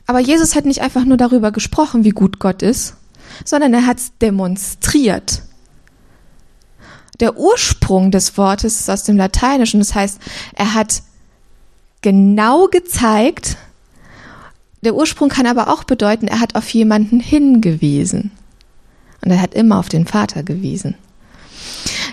Aber 0.06 0.20
Jesus 0.20 0.56
hat 0.56 0.66
nicht 0.66 0.82
einfach 0.82 1.04
nur 1.04 1.18
darüber 1.18 1.52
gesprochen, 1.52 2.04
wie 2.04 2.12
gut 2.12 2.40
Gott 2.40 2.62
ist, 2.62 2.96
sondern 3.44 3.74
er 3.74 3.86
hat 3.86 3.98
es 3.98 4.12
demonstriert. 4.22 5.44
Der 7.20 7.38
Ursprung 7.38 8.12
des 8.12 8.38
Wortes 8.38 8.80
ist 8.80 8.90
aus 8.90 9.04
dem 9.04 9.18
Lateinischen, 9.18 9.80
das 9.80 9.96
heißt, 9.96 10.20
er 10.56 10.74
hat 10.74 11.02
genau 12.02 12.68
gezeigt, 12.68 13.58
der 14.82 14.96
Ursprung 14.96 15.30
kann 15.30 15.48
aber 15.48 15.70
auch 15.70 15.84
bedeuten, 15.84 16.28
er 16.28 16.40
hat 16.40 16.56
auf 16.56 16.70
jemanden 16.70 17.20
hingewiesen. 17.20 18.32
Und 19.24 19.32
er 19.32 19.42
hat 19.42 19.54
immer 19.54 19.80
auf 19.80 19.90
den 19.90 20.06
Vater 20.06 20.44
gewiesen. 20.44 20.96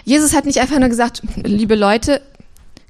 Jesus 0.05 0.35
hat 0.35 0.47
nicht 0.47 0.61
einfach 0.61 0.79
nur 0.79 0.89
gesagt, 0.89 1.23
liebe 1.43 1.75
Leute, 1.75 2.21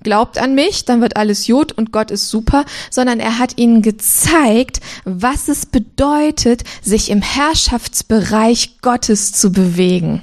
glaubt 0.02 0.38
an 0.38 0.54
mich, 0.54 0.84
dann 0.84 1.00
wird 1.00 1.16
alles 1.16 1.46
gut 1.46 1.72
und 1.72 1.90
Gott 1.90 2.10
ist 2.10 2.28
super, 2.28 2.64
sondern 2.90 3.18
er 3.18 3.38
hat 3.38 3.58
ihnen 3.58 3.82
gezeigt, 3.82 4.80
was 5.04 5.48
es 5.48 5.66
bedeutet, 5.66 6.62
sich 6.82 7.10
im 7.10 7.22
Herrschaftsbereich 7.22 8.80
Gottes 8.82 9.32
zu 9.32 9.50
bewegen. 9.50 10.22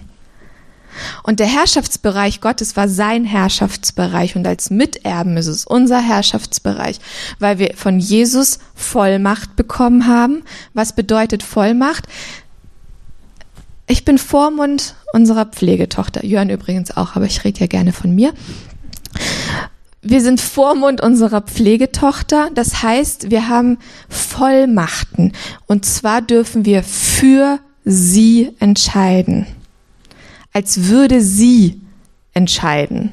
Und 1.24 1.39
der 1.39 1.48
Herrschaftsbereich 1.48 2.41
Gottes 2.41 2.75
war 2.75 2.88
sein 2.88 3.25
Herrschaftsbereich 3.25 4.36
und 4.36 4.46
als 4.48 4.70
Miterben 4.70 5.38
ist 5.38 5.48
es 5.48 5.65
unser 5.65 6.00
Herrschaftsbereich, 6.00 7.00
weil 7.39 7.60
wir 7.60 7.74
von 7.75 8.00
Jesus 8.00 8.60
Vollmacht 8.75 9.55
bekommen 9.55 10.08
haben. 10.08 10.43
Was 10.74 10.93
bedeutet 10.93 11.43
Vollmacht? 11.43 12.07
Ich 13.87 14.05
bin 14.05 14.18
Vormund 14.18 14.96
unserer 15.14 15.46
Pflegetochter, 15.46 16.25
Jörn 16.25 16.50
übrigens 16.50 16.96
auch, 16.96 17.16
aber 17.16 17.25
ich 17.25 17.44
rede 17.44 17.59
ja 17.59 17.68
gerne 17.68 17.92
von 17.92 18.16
mir. 18.16 18.33
Wir 20.01 20.22
sind 20.22 20.42
Vormund 20.42 21.01
unserer 21.01 21.42
Pflegetochter, 21.42 22.50
das 22.55 22.81
heißt, 22.81 23.29
wir 23.29 23.50
haben 23.50 23.77
Vollmachten 24.09 25.33
und 25.68 25.85
zwar 25.85 26.22
dürfen 26.22 26.66
wir 26.66 26.83
für 26.83 27.59
sie 27.83 28.51
entscheiden 28.59 29.46
als 30.53 30.87
würde 30.87 31.22
sie 31.22 31.81
entscheiden. 32.33 33.11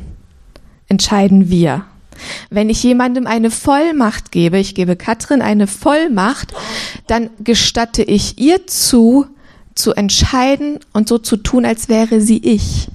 Entscheiden 0.88 1.51
wir. 1.51 1.85
Wenn 2.51 2.68
ich 2.68 2.83
jemandem 2.83 3.27
eine 3.27 3.51
Vollmacht 3.51 4.33
gebe, 4.33 4.59
ich 4.59 4.74
gebe 4.74 4.96
Katrin 4.96 5.42
eine 5.42 5.66
Vollmacht, 5.66 6.53
dann 7.07 7.31
gestatte 7.40 8.03
ich 8.03 8.38
ihr 8.38 8.66
zu, 8.66 9.27
zu 9.74 9.92
entscheiden 9.92 10.81
und 10.92 11.09
so 11.09 11.18
zu 11.18 11.37
tun, 11.37 11.64
als 11.64 11.88
wäre 11.88 12.20
sie 12.20 12.38
ich. 12.38 12.88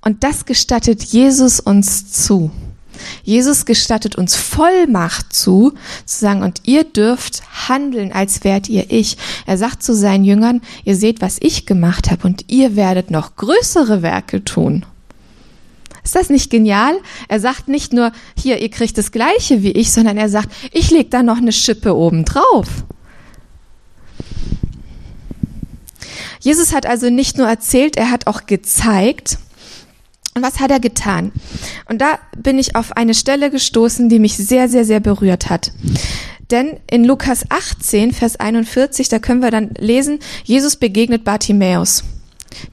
Und 0.00 0.22
das 0.24 0.46
gestattet 0.46 1.02
Jesus 1.02 1.58
uns 1.58 2.12
zu. 2.12 2.50
Jesus 3.22 3.64
gestattet 3.64 4.16
uns 4.16 4.36
Vollmacht 4.36 5.32
zu, 5.32 5.72
zu 6.04 6.18
sagen, 6.18 6.42
und 6.42 6.62
ihr 6.64 6.84
dürft 6.84 7.42
handeln, 7.68 8.12
als 8.12 8.44
wärt 8.44 8.68
ihr 8.68 8.90
ich. 8.90 9.16
Er 9.46 9.58
sagt 9.58 9.82
zu 9.82 9.94
seinen 9.94 10.24
Jüngern, 10.24 10.60
ihr 10.84 10.96
seht, 10.96 11.20
was 11.20 11.38
ich 11.40 11.66
gemacht 11.66 12.10
habe, 12.10 12.26
und 12.26 12.44
ihr 12.48 12.76
werdet 12.76 13.10
noch 13.10 13.36
größere 13.36 14.02
Werke 14.02 14.44
tun. 14.44 14.84
Ist 16.04 16.14
das 16.14 16.30
nicht 16.30 16.50
genial? 16.50 16.94
Er 17.28 17.38
sagt 17.38 17.68
nicht 17.68 17.92
nur, 17.92 18.12
hier, 18.34 18.62
ihr 18.62 18.70
kriegt 18.70 18.96
das 18.96 19.12
Gleiche 19.12 19.62
wie 19.62 19.72
ich, 19.72 19.92
sondern 19.92 20.16
er 20.16 20.30
sagt, 20.30 20.48
ich 20.72 20.90
leg 20.90 21.10
da 21.10 21.22
noch 21.22 21.36
eine 21.36 21.52
Schippe 21.52 21.94
oben 21.94 22.24
drauf. 22.24 22.66
Jesus 26.40 26.72
hat 26.72 26.86
also 26.86 27.10
nicht 27.10 27.36
nur 27.36 27.46
erzählt, 27.46 27.96
er 27.96 28.10
hat 28.10 28.26
auch 28.26 28.46
gezeigt, 28.46 29.38
und 30.38 30.44
was 30.44 30.60
hat 30.60 30.70
er 30.70 30.80
getan? 30.80 31.32
Und 31.86 32.00
da 32.00 32.18
bin 32.36 32.58
ich 32.58 32.76
auf 32.76 32.96
eine 32.96 33.14
Stelle 33.14 33.50
gestoßen, 33.50 34.08
die 34.08 34.18
mich 34.18 34.36
sehr, 34.36 34.68
sehr, 34.68 34.84
sehr 34.84 35.00
berührt 35.00 35.50
hat. 35.50 35.72
Denn 36.50 36.78
in 36.90 37.04
Lukas 37.04 37.44
18, 37.50 38.12
Vers 38.12 38.36
41, 38.36 39.08
da 39.08 39.18
können 39.18 39.42
wir 39.42 39.50
dann 39.50 39.70
lesen, 39.78 40.18
Jesus 40.44 40.76
begegnet 40.76 41.24
Bartimäus, 41.24 42.04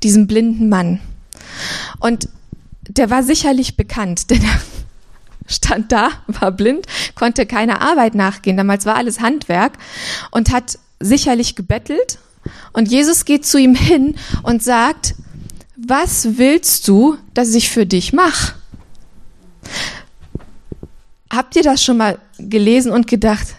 diesem 0.04 0.28
blinden 0.28 0.70
Mann. 0.70 1.02
Und 2.00 2.30
der 2.88 3.10
war 3.10 3.24
sicherlich 3.24 3.76
bekannt, 3.76 4.30
denn 4.30 4.44
er 4.44 4.62
stand 5.48 5.92
da, 5.92 6.10
war 6.28 6.52
blind, 6.52 6.86
konnte 7.16 7.46
keiner 7.46 7.82
Arbeit 7.82 8.16
nachgehen. 8.16 8.58
Damals 8.58 8.86
war 8.86 8.96
alles 8.96 9.20
Handwerk 9.20 9.74
und 10.32 10.52
hat 10.52 10.80
sicherlich 11.00 11.56
gebettelt. 11.56 12.20
Und 12.74 12.90
Jesus 12.90 13.26
geht 13.26 13.46
zu 13.46 13.58
ihm 13.58 13.76
hin 13.76 14.16
und 14.44 14.64
sagt, 14.64 15.16
was 15.76 16.38
willst 16.38 16.88
du, 16.88 17.18
dass 17.34 17.54
ich 17.54 17.70
für 17.70 17.86
dich 17.86 18.14
mache? 18.14 18.56
Habt 21.30 21.56
ihr 21.56 21.64
das 21.64 21.84
schon 21.84 21.98
mal 21.98 22.20
gelesen 22.38 22.92
und 22.92 23.08
gedacht, 23.08 23.56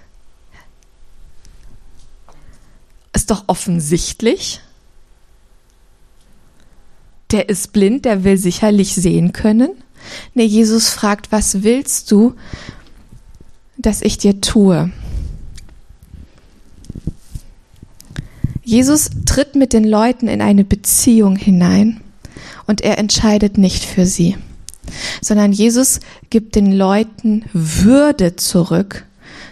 ist 3.12 3.30
doch 3.30 3.44
offensichtlich? 3.48 4.60
Der 7.32 7.48
ist 7.48 7.72
blind, 7.72 8.04
der 8.04 8.24
will 8.24 8.38
sicherlich 8.38 8.94
sehen 8.94 9.32
können. 9.32 9.70
Ne, 10.34 10.44
Jesus 10.44 10.88
fragt, 10.88 11.32
was 11.32 11.64
willst 11.64 12.10
du, 12.12 12.34
dass 13.76 14.00
ich 14.00 14.16
dir 14.16 14.40
tue? 14.40 14.90
Jesus 18.62 19.10
tritt 19.26 19.54
mit 19.54 19.72
den 19.72 19.84
Leuten 19.84 20.28
in 20.28 20.40
eine 20.40 20.64
Beziehung 20.64 21.36
hinein 21.36 22.00
und 22.66 22.80
er 22.80 22.98
entscheidet 22.98 23.58
nicht 23.58 23.84
für 23.84 24.06
sie, 24.06 24.36
sondern 25.20 25.52
Jesus 25.52 26.00
gibt 26.30 26.54
den 26.54 26.72
Leuten 26.72 27.44
Würde 27.52 28.36
zurück, 28.36 29.06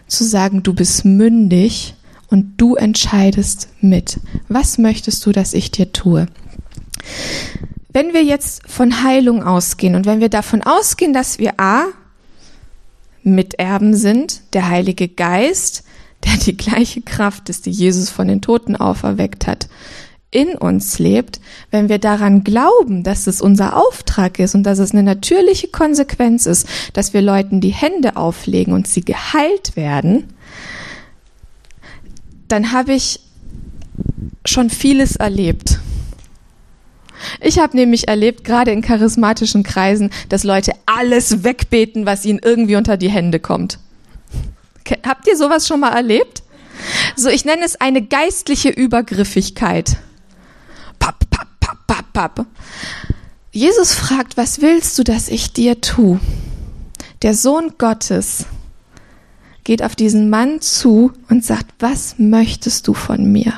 zu 0.07 0.25
sagen, 0.25 0.63
du 0.63 0.75
bist 0.75 1.05
mündig 1.05 1.95
und 2.29 2.55
du 2.57 2.75
entscheidest 2.75 3.69
mit. 3.81 4.21
Was 4.49 4.79
möchtest 4.79 5.25
du, 5.27 5.33
dass 5.33 5.55
ich 5.55 5.71
dir 5.71 5.93
tue? 5.93 6.27
Wenn 7.93 8.13
wir 8.13 8.25
jetzt 8.25 8.69
von 8.69 9.05
Heilung 9.05 9.43
ausgehen 9.43 9.95
und 9.95 10.07
wenn 10.07 10.21
wir 10.21 10.29
davon 10.29 10.63
ausgehen, 10.63 11.13
dass 11.13 11.39
wir 11.39 11.61
A, 11.61 11.85
Miterben 13.23 13.95
sind, 13.95 14.43
der 14.53 14.69
Heilige 14.69 15.09
Geist, 15.09 15.85
der 16.25 16.37
die 16.37 16.57
gleiche 16.57 17.03
Kraft 17.03 17.49
ist, 17.49 17.67
die 17.67 17.71
Jesus 17.71 18.11
von 18.11 18.29
den 18.29 18.43
Toten 18.43 18.77
auferweckt 18.77 19.47
hat, 19.47 19.69
in 20.35 20.57
uns 20.57 20.99
lebt, 20.99 21.41
wenn 21.71 21.89
wir 21.89 21.99
daran 21.99 22.43
glauben, 22.43 23.05
dass 23.05 23.29
es 23.29 23.41
unser 23.41 23.77
Auftrag 23.77 24.41
ist 24.41 24.57
und 24.57 24.65
dass 24.65 24.81
es 24.81 24.91
eine 24.91 25.05
natürliche 25.05 25.69
Konsequenz 25.69 26.47
ist, 26.47 26.67
dass 26.93 27.15
wir 27.15 27.23
Leuten 27.23 27.61
die 27.61 27.73
Hände 27.73 28.17
auflegen 28.17 28.75
und 28.75 28.89
sie 28.89 29.03
geheilt 29.03 29.77
werden, 29.77 30.25
dann 32.49 32.73
habe 32.73 32.95
ich 32.95 33.21
schon 34.45 34.71
vieles 34.71 35.17
erlebt. 35.17 35.79
Ich 37.41 37.61
habe 37.61 37.77
nämlich 37.77 38.09
erlebt, 38.09 38.43
gerade 38.43 38.73
in 38.73 38.83
charismatischen 38.83 39.63
Kreisen, 39.63 40.11
dass 40.29 40.43
Leute 40.43 40.73
alles 40.85 41.45
wegbeten, 41.45 42.07
was 42.07 42.25
ihnen 42.25 42.41
irgendwie 42.43 42.77
unter 42.77 42.97
die 42.97 43.09
Hände 43.09 43.39
kommt. 43.39 43.79
Habt 45.07 45.29
ihr 45.29 45.37
sowas 45.37 45.69
schon 45.69 45.81
mal 45.81 45.95
erlebt? 45.95 46.43
So, 47.15 47.29
ich 47.29 47.45
nenne 47.45 47.65
es 47.65 47.81
eine 47.81 48.03
geistliche 48.03 48.71
Übergriffigkeit. 48.71 49.97
Papp. 52.15 52.47
Jesus 53.53 53.93
fragt, 53.93 54.39
was 54.39 54.63
willst 54.63 54.99
du, 54.99 55.05
dass 55.05 55.29
ich 55.29 55.53
dir 55.53 55.83
tu? 55.83 56.19
Der 57.21 57.35
Sohn 57.35 57.75
Gottes 57.77 58.47
geht 59.65 59.83
auf 59.83 59.95
diesen 59.97 60.31
Mann 60.31 60.61
zu 60.61 61.13
und 61.29 61.45
sagt, 61.45 61.67
was 61.79 62.15
möchtest 62.19 62.89
du 62.89 62.95
von 62.95 63.31
mir? 63.31 63.53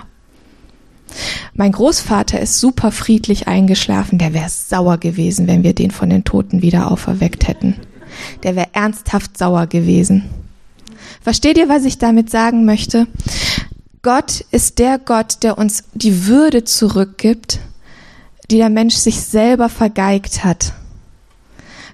Mein 1.55 1.73
Großvater 1.73 2.41
ist 2.41 2.61
super 2.61 2.93
friedlich 2.93 3.49
eingeschlafen, 3.49 4.19
der 4.19 4.35
wäre 4.35 4.49
sauer 4.49 4.99
gewesen, 4.99 5.47
wenn 5.47 5.63
wir 5.63 5.73
den 5.73 5.91
von 5.91 6.11
den 6.11 6.25
Toten 6.25 6.63
wieder 6.63 6.91
auferweckt 6.91 7.49
hätten. 7.49 7.77
Der 8.43 8.57
wäre 8.57 8.69
ernsthaft 8.73 9.39
sauer 9.39 9.67
gewesen. 9.67 10.25
Versteht 11.21 11.59
ihr, 11.59 11.69
was 11.69 11.85
ich 11.85 11.99
damit 11.99 12.31
sagen 12.31 12.65
möchte? 12.65 13.07
Gott 14.03 14.45
ist 14.51 14.79
der 14.79 14.99
Gott, 14.99 15.43
der 15.43 15.59
uns 15.59 15.85
die 15.95 16.27
Würde 16.27 16.65
zurückgibt, 16.65 17.61
die 18.51 18.59
der 18.59 18.71
Mensch 18.71 18.95
sich 18.95 19.21
selber 19.21 19.69
vergeigt 19.69 20.45
hat. 20.45 20.73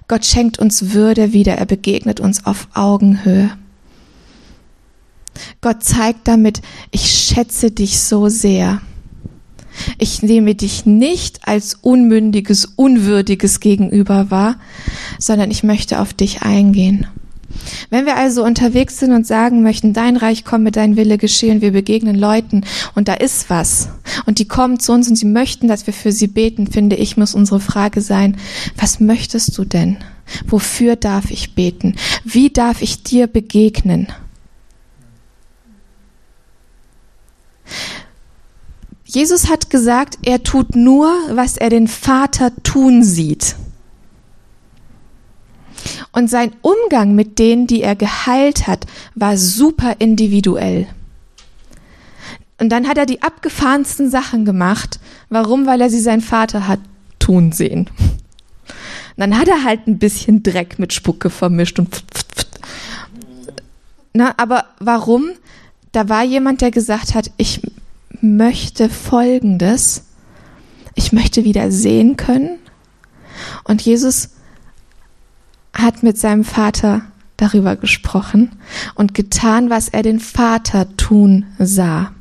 Gott 0.07 0.25
schenkt 0.25 0.59
uns 0.59 0.91
Würde 0.91 1.33
wieder, 1.33 1.55
er 1.55 1.65
begegnet 1.65 2.19
uns 2.19 2.45
auf 2.45 2.67
Augenhöhe. 2.73 3.51
Gott 5.61 5.83
zeigt 5.83 6.27
damit, 6.27 6.61
ich 6.91 7.09
schätze 7.09 7.71
dich 7.71 7.99
so 7.99 8.29
sehr. 8.29 8.81
Ich 9.97 10.21
nehme 10.21 10.53
dich 10.53 10.85
nicht 10.85 11.47
als 11.47 11.75
unmündiges, 11.75 12.65
unwürdiges 12.75 13.59
Gegenüber 13.59 14.29
wahr, 14.29 14.57
sondern 15.17 15.49
ich 15.49 15.63
möchte 15.63 15.99
auf 15.99 16.13
dich 16.13 16.43
eingehen. 16.43 17.07
Wenn 17.89 18.05
wir 18.05 18.15
also 18.15 18.43
unterwegs 18.43 18.99
sind 18.99 19.11
und 19.11 19.27
sagen 19.27 19.63
möchten, 19.63 19.93
dein 19.93 20.17
Reich 20.17 20.45
komme, 20.45 20.71
dein 20.71 20.97
Wille 20.97 21.17
geschehe 21.17 21.51
und 21.53 21.61
wir 21.61 21.71
begegnen 21.71 22.15
Leuten 22.15 22.63
und 22.95 23.07
da 23.07 23.13
ist 23.13 23.49
was 23.49 23.89
und 24.25 24.39
die 24.39 24.47
kommen 24.47 24.79
zu 24.79 24.93
uns 24.93 25.07
und 25.09 25.15
sie 25.15 25.25
möchten, 25.25 25.67
dass 25.67 25.87
wir 25.87 25.93
für 25.93 26.11
sie 26.11 26.27
beten, 26.27 26.67
finde 26.67 26.95
ich, 26.95 27.17
muss 27.17 27.35
unsere 27.35 27.59
Frage 27.59 28.01
sein, 28.01 28.37
was 28.77 28.99
möchtest 28.99 29.57
du 29.57 29.65
denn? 29.65 29.97
Wofür 30.45 30.95
darf 30.95 31.31
ich 31.31 31.55
beten? 31.55 31.95
Wie 32.23 32.49
darf 32.49 32.81
ich 32.81 33.03
dir 33.03 33.27
begegnen? 33.27 34.07
Jesus 39.05 39.47
hat 39.47 39.69
gesagt, 39.69 40.17
er 40.23 40.41
tut 40.41 40.75
nur, 40.75 41.13
was 41.29 41.57
er 41.57 41.69
den 41.69 41.87
Vater 41.87 42.51
tun 42.63 43.03
sieht. 43.03 43.55
Und 46.13 46.29
sein 46.29 46.51
Umgang 46.61 47.15
mit 47.15 47.39
denen, 47.39 47.67
die 47.67 47.81
er 47.81 47.95
geheilt 47.95 48.67
hat, 48.67 48.85
war 49.15 49.35
super 49.35 49.95
individuell. 49.99 50.87
Und 52.59 52.69
dann 52.69 52.87
hat 52.87 52.97
er 52.97 53.05
die 53.05 53.21
abgefahrensten 53.21 54.09
Sachen 54.09 54.45
gemacht. 54.45 54.99
Warum? 55.29 55.65
Weil 55.65 55.81
er 55.81 55.89
sie 55.89 55.99
sein 55.99 56.21
Vater 56.21 56.67
hat 56.67 56.79
tun 57.19 57.51
sehen. 57.51 57.89
Und 57.97 59.17
dann 59.17 59.37
hat 59.37 59.47
er 59.47 59.63
halt 59.63 59.87
ein 59.87 59.97
bisschen 59.97 60.43
Dreck 60.43 60.79
mit 60.79 60.93
Spucke 60.93 61.29
vermischt 61.29 61.79
und 61.79 61.89
pf, 61.93 62.03
pf. 62.13 62.23
Na, 64.13 64.35
aber 64.37 64.65
warum? 64.79 65.31
Da 65.91 66.07
war 66.09 66.23
jemand, 66.23 66.61
der 66.61 66.71
gesagt 66.71 67.15
hat, 67.15 67.31
ich 67.37 67.61
möchte 68.21 68.89
Folgendes. 68.89 70.03
Ich 70.95 71.11
möchte 71.11 71.43
wieder 71.43 71.71
sehen 71.71 72.17
können. 72.17 72.59
Und 73.63 73.81
Jesus 73.81 74.29
hat 75.73 76.03
mit 76.03 76.17
seinem 76.17 76.43
Vater 76.43 77.01
darüber 77.37 77.75
gesprochen 77.75 78.51
und 78.95 79.13
getan, 79.13 79.69
was 79.69 79.89
er 79.89 80.03
den 80.03 80.19
Vater 80.19 80.95
tun 80.97 81.45
sah. 81.59 82.11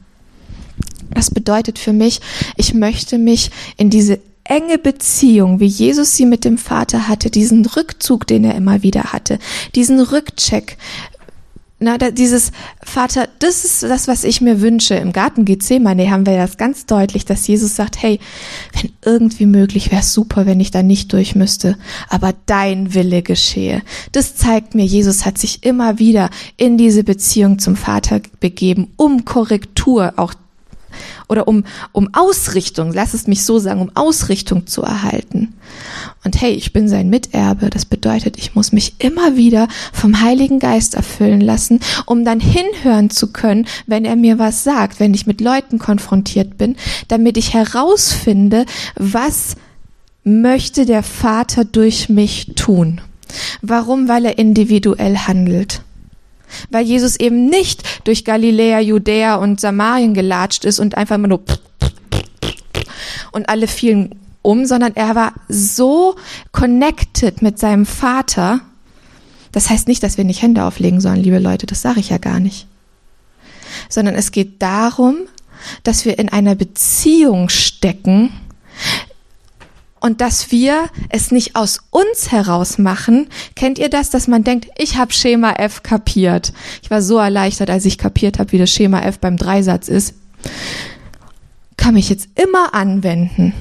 Das 1.11 1.31
bedeutet 1.31 1.79
für 1.79 1.93
mich, 1.93 2.21
ich 2.57 2.75
möchte 2.75 3.19
mich 3.19 3.51
in 3.77 3.91
diese 3.91 4.19
enge 4.45 4.79
Beziehung, 4.79 5.61
wie 5.61 5.67
Jesus 5.67 6.17
sie 6.17 6.27
mit 6.27 6.45
dem 6.45 6.59
Vater 6.59 7.09
hatte, 7.09 7.31
diesen 7.31 7.65
Rückzug, 7.65 8.27
den 8.27 8.45
er 8.45 8.55
immer 8.55 8.83
wieder 8.83 9.13
hatte, 9.13 9.39
diesen 9.75 10.01
Rückcheck, 10.01 10.79
na, 11.83 11.99
da, 11.99 12.11
dieses 12.11 12.53
Vater, 12.83 13.29
das 13.39 13.65
ist 13.65 13.83
das, 13.83 14.09
was 14.09 14.25
ich 14.25 14.41
mir 14.41 14.61
wünsche. 14.61 14.95
Im 14.95 15.13
Garten 15.13 15.45
Gethsemane 15.45 16.11
haben 16.11 16.27
wir 16.27 16.37
das 16.37 16.57
ganz 16.57 16.87
deutlich, 16.87 17.25
dass 17.25 17.47
Jesus 17.47 17.77
sagt, 17.77 18.01
hey, 18.01 18.21
wenn 18.73 18.93
irgendwie 19.05 19.47
möglich, 19.47 19.91
wäre 19.93 20.03
super, 20.03 20.47
wenn 20.47 20.61
ich 20.61 20.71
da 20.71 20.83
nicht 20.83 21.13
durch 21.13 21.35
müsste, 21.35 21.77
aber 22.09 22.33
dein 22.47 22.95
Wille 22.95 23.23
geschehe. 23.23 23.83
Das 24.13 24.37
zeigt 24.37 24.75
mir, 24.75 24.85
Jesus 24.85 25.27
hat 25.27 25.39
sich 25.39 25.65
immer 25.65 25.99
wieder 25.99 26.31
in 26.57 26.79
diese 26.79 27.05
Beziehung 27.05 27.59
zum 27.59 27.77
Vater 27.77 28.21
begeben, 28.41 28.93
um 28.97 29.25
Korrektur 29.25 30.15
auch 30.17 30.35
oder 31.29 31.49
um, 31.49 31.65
um 31.93 32.09
Ausrichtung, 32.13 32.93
lass 32.93 33.15
es 33.15 33.27
mich 33.27 33.45
so 33.45 33.59
sagen, 33.59 33.81
um 33.81 33.91
Ausrichtung 33.95 34.67
zu 34.67 34.83
erhalten. 34.83 35.55
Und 36.25 36.41
hey, 36.41 36.53
ich 36.53 36.73
bin 36.73 36.89
sein 36.89 37.11
Miterbe. 37.11 37.71
Das 37.71 37.85
bedeutet, 37.85 38.39
ich 38.39 38.55
muss 38.55 38.73
mich 38.73 38.95
immer 38.99 39.37
wieder 39.37 39.69
vom 39.93 40.21
Heiligen 40.21 40.59
Geist 40.59 40.95
erfüllen 40.95 41.41
lassen, 41.41 41.81
um 42.07 42.25
dann 42.25 42.41
hinhören 42.41 43.11
zu 43.11 43.33
können, 43.33 43.67
wenn 43.87 44.05
er 44.05 44.17
mir 44.17 44.39
was 44.39 44.65
sagt, 44.65 45.01
wenn 45.01 45.15
ich 45.15 45.27
mit 45.27 45.41
Leuten 45.41 45.79
konfrontiert 45.79 46.59
bin, 46.59 46.77
damit 47.09 47.37
ich 47.37 47.55
herausfinde, 47.55 48.67
was 48.97 49.57
möchte 50.25 50.87
der 50.87 51.03
Vater 51.03 51.65
durch 51.65 52.09
mich 52.09 52.53
tun. 52.55 53.01
Warum? 53.61 54.09
Weil 54.09 54.27
er 54.27 54.39
individuell 54.39 55.17
handelt 55.17 55.83
weil 56.71 56.85
Jesus 56.85 57.17
eben 57.17 57.47
nicht 57.47 57.83
durch 58.05 58.25
Galiläa, 58.25 58.81
Judäa 58.81 59.37
und 59.37 59.61
Samarien 59.61 60.15
gelatscht 60.15 60.65
ist 60.65 60.79
und 60.79 60.97
einfach 60.97 61.17
immer 61.17 61.29
nur 61.29 61.43
und 63.33 63.49
alle 63.49 63.67
fielen 63.67 64.15
um, 64.43 64.67
sondern 64.67 64.95
er 64.97 65.15
war 65.15 65.33
so 65.49 66.17
connected 66.51 67.43
mit 67.43 67.59
seinem 67.59 67.87
Vater. 67.87 68.61
Das 69.53 69.71
heißt 69.71 69.89
nicht, 69.89 70.03
dass 70.03 70.17
wir 70.17 70.25
nicht 70.25 70.43
Hände 70.43 70.65
auflegen 70.65 71.01
sollen, 71.01 71.23
liebe 71.23 71.39
Leute, 71.39 71.67
das 71.67 71.83
sage 71.83 72.01
ich 72.01 72.11
ja 72.11 72.19
gar 72.19 72.41
nicht. 72.41 72.67
Sondern 73.89 74.15
es 74.15 74.33
geht 74.33 74.61
darum, 74.61 75.17
dass 75.85 76.05
wir 76.05 76.19
in 76.19 76.29
einer 76.29 76.55
Beziehung 76.55 77.49
stecken, 77.49 78.33
und 80.03 80.21
dass 80.21 80.51
wir 80.51 80.89
es 81.11 81.31
nicht 81.31 81.55
aus 81.55 81.81
uns 81.91 82.33
heraus 82.33 82.77
machen. 82.77 83.29
Kennt 83.55 83.79
ihr 83.79 83.89
das, 83.89 84.11
dass 84.11 84.27
man 84.27 84.43
denkt, 84.43 84.67
ich 84.77 84.97
habe 84.97 85.13
Schema 85.13 85.53
F 85.53 85.85
kapiert. 85.85 86.53
Ich 86.83 86.91
war 86.91 87.01
so 87.01 87.19
erleichtert, 87.19 87.71
als 87.71 87.85
ich 87.85 87.99
kapiert 87.99 88.41
habe, 88.41 88.51
wie 88.51 88.59
das 88.59 88.71
Schema 88.71 89.01
F 89.01 89.21
beim 89.21 89.37
Dreisatz 89.37 89.89
ist. 89.89 90.15
Kann 91.77 91.95
mich 91.95 92.09
jetzt 92.09 92.29
immer 92.35 92.75
anwenden. 92.75 93.55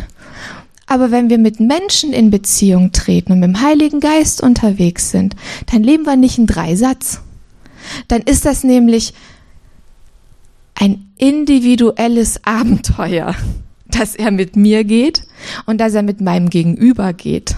Aber 0.88 1.12
wenn 1.12 1.30
wir 1.30 1.38
mit 1.38 1.60
Menschen 1.60 2.12
in 2.12 2.32
Beziehung 2.32 2.92
treten 2.92 3.34
und 3.34 3.40
mit 3.40 3.50
dem 3.50 3.62
Heiligen 3.62 4.00
Geist 4.00 4.42
unterwegs 4.42 5.12
sind, 5.12 5.36
dann 5.72 5.84
leben 5.84 6.06
wir 6.06 6.16
nicht 6.16 6.40
einen 6.40 6.48
Dreisatz. 6.48 7.22
Dann 8.08 8.22
ist 8.22 8.46
das 8.46 8.64
nämlich 8.64 9.14
ein 10.74 11.08
individuelles 11.18 12.44
Abenteuer 12.46 13.36
dass 14.00 14.16
er 14.16 14.32
mit 14.32 14.56
mir 14.56 14.84
geht 14.84 15.24
und 15.66 15.80
dass 15.80 15.94
er 15.94 16.04
mit 16.04 16.22
meinem 16.22 16.50
Gegenüber 16.50 17.14
geht. 17.14 17.56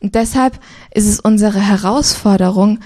Und 0.00 0.14
deshalb 0.14 0.58
ist 0.92 1.06
es 1.06 1.20
unsere 1.20 1.60
Herausforderung, 1.60 2.80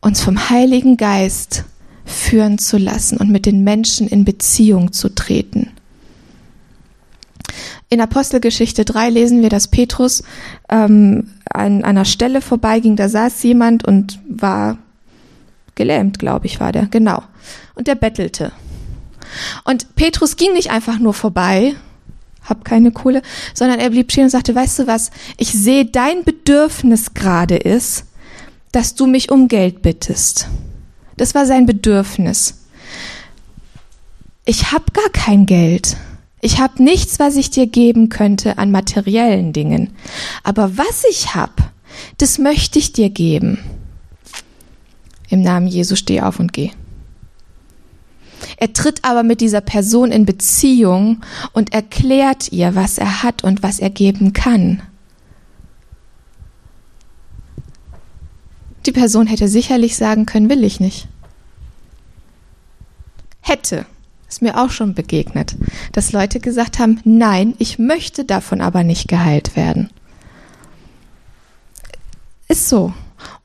uns 0.00 0.20
vom 0.20 0.48
Heiligen 0.48 0.96
Geist 0.96 1.64
führen 2.04 2.58
zu 2.58 2.78
lassen 2.78 3.18
und 3.18 3.30
mit 3.30 3.46
den 3.46 3.64
Menschen 3.64 4.06
in 4.06 4.24
Beziehung 4.24 4.92
zu 4.92 5.08
treten. 5.08 5.72
In 7.88 8.00
Apostelgeschichte 8.00 8.84
3 8.84 9.10
lesen 9.10 9.42
wir, 9.42 9.48
dass 9.48 9.68
Petrus 9.68 10.22
ähm, 10.68 11.30
an 11.50 11.84
einer 11.84 12.04
Stelle 12.04 12.40
vorbeiging, 12.40 12.96
da 12.96 13.08
saß 13.08 13.42
jemand 13.42 13.84
und 13.84 14.18
war 14.28 14.78
gelähmt, 15.74 16.18
glaube 16.18 16.46
ich, 16.46 16.58
war 16.58 16.72
der, 16.72 16.86
genau. 16.86 17.22
Und 17.74 17.86
der 17.86 17.94
bettelte. 17.94 18.52
Und 19.64 19.94
Petrus 19.96 20.36
ging 20.36 20.52
nicht 20.52 20.70
einfach 20.70 20.98
nur 20.98 21.14
vorbei, 21.14 21.74
hab 22.44 22.64
keine 22.64 22.92
Kohle, 22.92 23.22
sondern 23.54 23.78
er 23.80 23.90
blieb 23.90 24.12
stehen 24.12 24.24
und 24.24 24.30
sagte, 24.30 24.54
weißt 24.54 24.80
du 24.80 24.86
was, 24.86 25.10
ich 25.36 25.52
sehe, 25.52 25.84
dein 25.84 26.24
Bedürfnis 26.24 27.14
gerade 27.14 27.56
ist, 27.56 28.04
dass 28.72 28.94
du 28.94 29.06
mich 29.06 29.30
um 29.30 29.48
Geld 29.48 29.82
bittest. 29.82 30.48
Das 31.16 31.34
war 31.34 31.46
sein 31.46 31.66
Bedürfnis. 31.66 32.66
Ich 34.44 34.70
habe 34.70 34.84
gar 34.92 35.10
kein 35.10 35.46
Geld. 35.46 35.96
Ich 36.40 36.60
habe 36.60 36.82
nichts, 36.82 37.18
was 37.18 37.36
ich 37.36 37.50
dir 37.50 37.66
geben 37.66 38.08
könnte 38.08 38.58
an 38.58 38.70
materiellen 38.70 39.52
Dingen. 39.52 39.96
Aber 40.44 40.76
was 40.76 41.04
ich 41.10 41.34
habe, 41.34 41.54
das 42.18 42.38
möchte 42.38 42.78
ich 42.78 42.92
dir 42.92 43.10
geben. 43.10 43.58
Im 45.28 45.42
Namen 45.42 45.66
Jesu 45.66 45.96
steh 45.96 46.20
auf 46.20 46.38
und 46.38 46.52
geh. 46.52 46.70
Er 48.56 48.72
tritt 48.72 49.04
aber 49.04 49.22
mit 49.22 49.40
dieser 49.40 49.60
Person 49.60 50.10
in 50.10 50.24
Beziehung 50.24 51.20
und 51.52 51.72
erklärt 51.72 52.52
ihr, 52.52 52.74
was 52.74 52.98
er 52.98 53.22
hat 53.22 53.44
und 53.44 53.62
was 53.62 53.78
er 53.78 53.90
geben 53.90 54.32
kann. 54.32 54.82
Die 58.86 58.92
Person 58.92 59.26
hätte 59.26 59.48
sicherlich 59.48 59.96
sagen 59.96 60.26
können, 60.26 60.48
will 60.48 60.64
ich 60.64 60.80
nicht. 60.80 61.08
Hätte. 63.40 63.84
Ist 64.28 64.42
mir 64.42 64.60
auch 64.60 64.70
schon 64.70 64.94
begegnet, 64.94 65.56
dass 65.92 66.12
Leute 66.12 66.40
gesagt 66.40 66.78
haben, 66.78 67.00
nein, 67.04 67.54
ich 67.58 67.78
möchte 67.78 68.24
davon 68.24 68.60
aber 68.60 68.82
nicht 68.82 69.06
geheilt 69.06 69.54
werden. 69.54 69.90
Ist 72.48 72.68
so. 72.68 72.92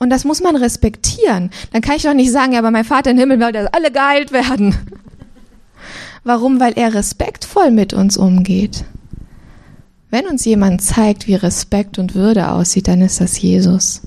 Und 0.01 0.09
das 0.09 0.25
muss 0.25 0.41
man 0.41 0.55
respektieren. 0.55 1.51
Dann 1.71 1.83
kann 1.83 1.95
ich 1.95 2.01
doch 2.01 2.15
nicht 2.15 2.31
sagen, 2.31 2.53
ja, 2.53 2.59
aber 2.59 2.71
mein 2.71 2.85
Vater 2.85 3.11
im 3.11 3.19
Himmel 3.19 3.39
will, 3.39 3.51
dass 3.51 3.71
alle 3.71 3.91
geheilt 3.91 4.31
werden. 4.31 4.75
Warum? 6.23 6.59
Weil 6.59 6.73
er 6.73 6.95
respektvoll 6.95 7.69
mit 7.69 7.93
uns 7.93 8.17
umgeht. 8.17 8.83
Wenn 10.09 10.25
uns 10.25 10.43
jemand 10.43 10.81
zeigt, 10.81 11.27
wie 11.27 11.35
Respekt 11.35 11.99
und 11.99 12.15
Würde 12.15 12.49
aussieht, 12.49 12.87
dann 12.87 13.01
ist 13.01 13.21
das 13.21 13.39
Jesus. 13.39 14.01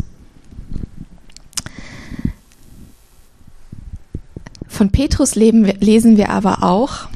Von 4.66 4.90
Petrus 4.90 5.37
lesen 5.37 6.16
wir 6.16 6.30
aber 6.30 6.64
auch, 6.64 7.07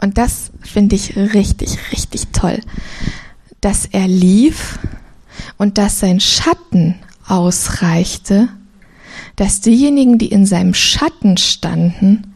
und 0.00 0.16
das 0.16 0.52
finde 0.62 0.94
ich 0.94 1.16
richtig, 1.16 1.76
richtig 1.90 2.28
toll, 2.28 2.60
dass 3.60 3.84
er 3.86 4.06
lief 4.06 4.78
und 5.56 5.76
dass 5.76 5.98
sein 5.98 6.20
Schatten 6.20 6.94
ausreichte, 7.28 8.48
dass 9.36 9.60
diejenigen, 9.60 10.18
die 10.18 10.28
in 10.28 10.46
seinem 10.46 10.74
Schatten 10.74 11.36
standen, 11.36 12.34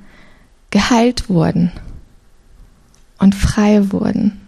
geheilt 0.71 1.29
wurden 1.29 1.73
und 3.19 3.35
frei 3.35 3.93
wurden. 3.93 4.41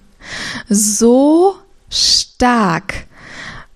So 0.68 1.56
stark 1.90 3.06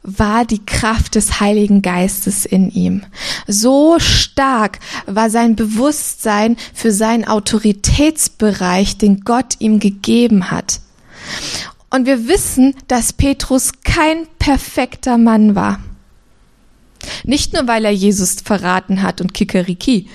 war 0.03 0.45
die 0.45 0.65
Kraft 0.65 1.17
des 1.17 1.41
Heiligen 1.41 1.83
Geistes 1.83 2.47
in 2.47 2.71
ihm. 2.71 3.03
So 3.47 3.99
stark 3.99 4.79
war 5.07 5.29
sein 5.29 5.55
Bewusstsein 5.57 6.57
für 6.73 6.93
seinen 6.93 7.27
Autoritätsbereich, 7.27 8.97
den 8.97 9.21
Gott 9.21 9.57
ihm 9.59 9.81
gegeben 9.81 10.51
hat. 10.51 10.81
Und 11.91 12.07
wir 12.07 12.29
wissen, 12.29 12.75
dass 12.87 13.13
Petrus 13.13 13.73
kein 13.85 14.27
perfekter 14.39 15.19
Mann 15.19 15.55
war. 15.55 15.81
Nicht 17.25 17.53
nur, 17.53 17.67
weil 17.67 17.85
er 17.85 17.91
Jesus 17.91 18.37
verraten 18.45 19.03
hat 19.03 19.21
und 19.21 19.35
Kikeriki, 19.35 20.09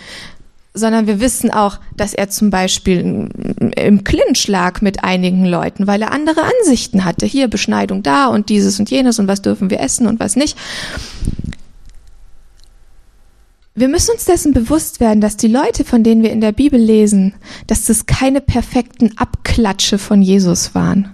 sondern 0.73 1.05
wir 1.05 1.19
wissen 1.19 1.51
auch, 1.51 1.79
dass 1.95 2.13
er 2.13 2.29
zum 2.29 2.49
Beispiel 2.49 3.29
im 3.75 4.03
Clinch 4.03 4.47
lag 4.47 4.81
mit 4.81 5.03
einigen 5.03 5.45
Leuten, 5.45 5.85
weil 5.85 6.01
er 6.01 6.11
andere 6.11 6.41
Ansichten 6.41 7.05
hatte. 7.05 7.25
Hier 7.25 7.47
Beschneidung 7.47 8.01
da 8.01 8.27
und 8.27 8.49
dieses 8.49 8.79
und 8.79 8.89
jenes 8.89 9.19
und 9.19 9.27
was 9.27 9.41
dürfen 9.41 9.69
wir 9.69 9.79
essen 9.79 10.07
und 10.07 10.19
was 10.19 10.35
nicht. 10.35 10.57
Wir 13.75 13.87
müssen 13.87 14.11
uns 14.11 14.25
dessen 14.25 14.53
bewusst 14.53 14.99
werden, 14.99 15.19
dass 15.19 15.35
die 15.35 15.47
Leute, 15.47 15.83
von 15.83 16.03
denen 16.03 16.21
wir 16.21 16.31
in 16.31 16.41
der 16.41 16.51
Bibel 16.51 16.79
lesen, 16.79 17.33
dass 17.65 17.85
das 17.85 18.05
keine 18.05 18.39
perfekten 18.39 19.17
Abklatsche 19.17 19.97
von 19.97 20.21
Jesus 20.21 20.75
waren, 20.75 21.11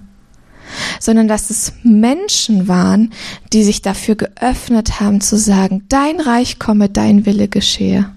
sondern 1.00 1.28
dass 1.28 1.50
es 1.50 1.74
Menschen 1.84 2.68
waren, 2.68 3.12
die 3.54 3.64
sich 3.64 3.82
dafür 3.82 4.16
geöffnet 4.16 5.00
haben 5.00 5.22
zu 5.22 5.38
sagen, 5.38 5.84
dein 5.90 6.20
Reich 6.20 6.60
komme, 6.60 6.90
dein 6.90 7.26
Wille 7.26 7.48
geschehe. 7.48 8.12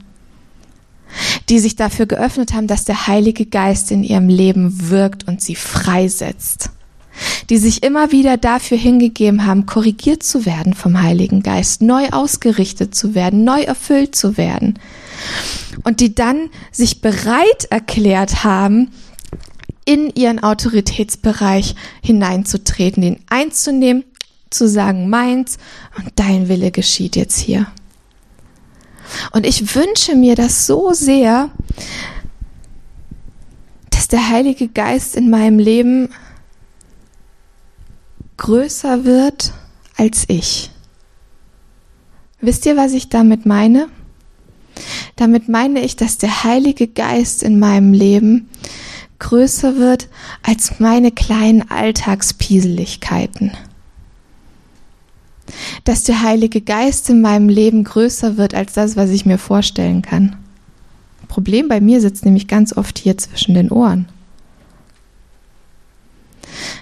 Die 1.48 1.58
sich 1.58 1.76
dafür 1.76 2.06
geöffnet 2.06 2.54
haben, 2.54 2.66
dass 2.66 2.84
der 2.84 3.06
Heilige 3.06 3.44
Geist 3.44 3.90
in 3.90 4.02
ihrem 4.02 4.28
Leben 4.28 4.88
wirkt 4.88 5.28
und 5.28 5.42
sie 5.42 5.56
freisetzt, 5.56 6.70
die 7.50 7.58
sich 7.58 7.82
immer 7.82 8.12
wieder 8.12 8.38
dafür 8.38 8.78
hingegeben 8.78 9.44
haben, 9.44 9.66
korrigiert 9.66 10.22
zu 10.22 10.46
werden 10.46 10.72
vom 10.72 11.02
Heiligen 11.02 11.42
Geist, 11.42 11.82
neu 11.82 12.08
ausgerichtet 12.08 12.94
zu 12.94 13.14
werden, 13.14 13.44
neu 13.44 13.60
erfüllt 13.60 14.16
zu 14.16 14.38
werden. 14.38 14.78
Und 15.84 16.00
die 16.00 16.14
dann 16.14 16.48
sich 16.70 17.02
bereit 17.02 17.66
erklärt 17.68 18.44
haben, 18.44 18.88
in 19.84 20.10
ihren 20.14 20.42
Autoritätsbereich 20.42 21.74
hineinzutreten, 22.02 23.02
den 23.02 23.20
einzunehmen, 23.28 24.04
zu 24.50 24.68
sagen, 24.68 25.08
meins 25.08 25.58
und 25.96 26.12
dein 26.16 26.48
Wille 26.48 26.70
geschieht 26.70 27.16
jetzt 27.16 27.38
hier. 27.38 27.66
Und 29.32 29.46
ich 29.46 29.74
wünsche 29.74 30.14
mir 30.14 30.34
das 30.34 30.66
so 30.66 30.92
sehr, 30.92 31.50
dass 33.90 34.08
der 34.08 34.28
Heilige 34.28 34.68
Geist 34.68 35.16
in 35.16 35.30
meinem 35.30 35.58
Leben 35.58 36.10
größer 38.36 39.04
wird 39.04 39.52
als 39.96 40.24
ich. 40.28 40.70
Wisst 42.40 42.66
ihr, 42.66 42.76
was 42.76 42.92
ich 42.92 43.08
damit 43.08 43.46
meine? 43.46 43.88
Damit 45.16 45.48
meine 45.48 45.80
ich, 45.80 45.96
dass 45.96 46.18
der 46.18 46.44
Heilige 46.44 46.88
Geist 46.88 47.42
in 47.42 47.58
meinem 47.58 47.92
Leben 47.92 48.48
größer 49.22 49.76
wird 49.76 50.08
als 50.42 50.78
meine 50.78 51.10
kleinen 51.10 51.70
Alltagspieseligkeiten 51.70 53.52
dass 55.84 56.04
der 56.04 56.22
Heilige 56.22 56.60
Geist 56.60 57.10
in 57.10 57.20
meinem 57.20 57.48
Leben 57.48 57.84
größer 57.84 58.36
wird 58.36 58.54
als 58.54 58.72
das, 58.72 58.96
was 58.96 59.10
ich 59.10 59.26
mir 59.26 59.38
vorstellen 59.38 60.02
kann. 60.02 60.36
Problem 61.28 61.68
bei 61.68 61.80
mir 61.80 62.00
sitzt 62.00 62.24
nämlich 62.24 62.48
ganz 62.48 62.76
oft 62.76 62.98
hier 62.98 63.16
zwischen 63.16 63.54
den 63.54 63.70
Ohren. 63.70 64.06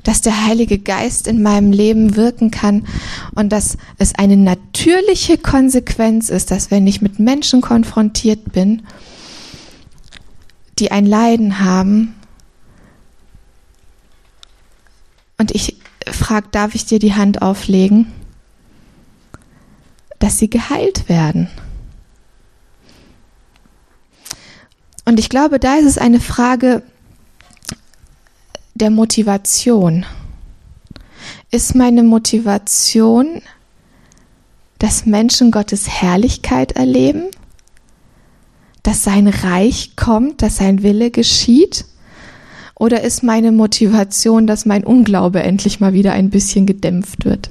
Dass 0.03 0.21
der 0.21 0.47
Heilige 0.47 0.79
Geist 0.79 1.29
in 1.29 1.43
meinem 1.43 1.73
Leben 1.73 2.17
wirken 2.17 2.51
kann 2.51 2.87
und 3.35 3.51
dass 3.51 3.77
es 3.99 4.15
eine 4.15 4.37
natürliche 4.37 5.39
Konsequenz 5.39 6.29
ist, 6.31 6.51
dass 6.51 6.71
wenn 6.71 6.87
ich 6.87 7.01
mit 7.01 7.19
Menschen 7.19 7.61
konfrontiert 7.61 8.53
bin, 8.53 8.83
die 10.79 10.91
ein 10.91 11.07
Leiden 11.07 11.61
haben, 11.61 12.15
und 15.41 15.51
ich 15.51 15.77
frage, 16.07 16.47
darf 16.53 16.77
ich 16.77 16.87
dir 16.87 17.01
die 17.01 17.15
Hand 17.15 17.43
auflegen? 17.43 18.13
dass 20.21 20.39
sie 20.39 20.49
geheilt 20.49 21.09
werden. 21.09 21.49
Und 25.05 25.19
ich 25.19 25.29
glaube, 25.29 25.59
da 25.59 25.77
ist 25.77 25.87
es 25.87 25.99
eine 25.99 26.21
Frage 26.21 26.83
der 28.75 28.91
Motivation. 28.91 30.07
Ist 31.51 31.75
meine 31.75 32.05
Motivation, 32.05 33.43
dass 34.79 35.07
Menschen 35.07 35.51
Gottes 35.51 35.89
Herrlichkeit 35.89 36.73
erleben? 36.73 37.25
Dass 38.83 39.03
sein 39.03 39.27
Reich 39.27 39.97
kommt, 39.97 40.43
dass 40.43 40.59
sein 40.59 40.83
Wille 40.83 41.11
geschieht? 41.11 41.87
Oder 42.81 43.03
ist 43.03 43.23
meine 43.23 43.53
Motivation, 43.53 44.47
dass 44.47 44.65
mein 44.65 44.85
Unglaube 44.85 45.43
endlich 45.43 45.81
mal 45.81 45.93
wieder 45.93 46.15
ein 46.15 46.31
bisschen 46.31 46.65
gedämpft 46.65 47.27
wird? 47.27 47.51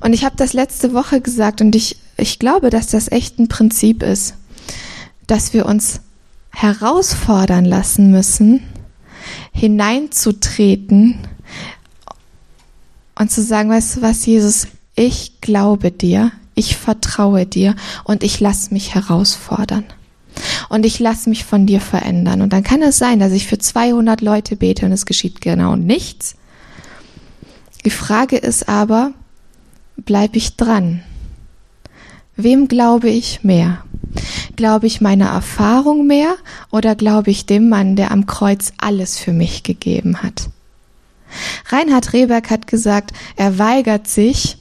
Und 0.00 0.12
ich 0.12 0.24
habe 0.24 0.34
das 0.36 0.54
letzte 0.54 0.92
Woche 0.92 1.20
gesagt 1.20 1.60
und 1.60 1.76
ich, 1.76 1.96
ich 2.16 2.40
glaube, 2.40 2.70
dass 2.70 2.88
das 2.88 3.12
echt 3.12 3.38
ein 3.38 3.46
Prinzip 3.46 4.02
ist, 4.02 4.34
dass 5.28 5.54
wir 5.54 5.66
uns 5.66 6.00
herausfordern 6.50 7.64
lassen 7.64 8.10
müssen, 8.10 8.64
hineinzutreten 9.52 11.18
und 13.16 13.30
zu 13.30 13.40
sagen, 13.40 13.70
weißt 13.70 13.98
du 13.98 14.02
was, 14.02 14.26
Jesus, 14.26 14.66
ich 14.96 15.40
glaube 15.40 15.92
dir, 15.92 16.32
ich 16.56 16.76
vertraue 16.76 17.46
dir 17.46 17.76
und 18.02 18.24
ich 18.24 18.40
lasse 18.40 18.74
mich 18.74 18.96
herausfordern. 18.96 19.84
Und 20.68 20.84
ich 20.84 20.98
lasse 20.98 21.28
mich 21.28 21.44
von 21.44 21.66
dir 21.66 21.80
verändern. 21.80 22.42
Und 22.42 22.52
dann 22.52 22.62
kann 22.62 22.82
es 22.82 22.98
sein, 22.98 23.20
dass 23.20 23.32
ich 23.32 23.46
für 23.46 23.58
200 23.58 24.20
Leute 24.20 24.56
bete 24.56 24.86
und 24.86 24.92
es 24.92 25.06
geschieht 25.06 25.40
genau 25.40 25.76
nichts. 25.76 26.36
Die 27.84 27.90
Frage 27.90 28.36
ist 28.36 28.68
aber, 28.68 29.12
bleibe 29.96 30.36
ich 30.36 30.56
dran? 30.56 31.02
Wem 32.36 32.68
glaube 32.68 33.08
ich 33.08 33.44
mehr? 33.44 33.84
Glaube 34.56 34.86
ich 34.86 35.00
meiner 35.00 35.28
Erfahrung 35.28 36.06
mehr 36.06 36.34
oder 36.70 36.94
glaube 36.94 37.30
ich 37.30 37.46
dem 37.46 37.68
Mann, 37.68 37.96
der 37.96 38.10
am 38.10 38.26
Kreuz 38.26 38.72
alles 38.78 39.18
für 39.18 39.32
mich 39.32 39.62
gegeben 39.62 40.22
hat? 40.22 40.50
Reinhard 41.68 42.12
Rehberg 42.12 42.50
hat 42.50 42.66
gesagt, 42.66 43.12
er 43.36 43.58
weigert 43.58 44.06
sich, 44.08 44.58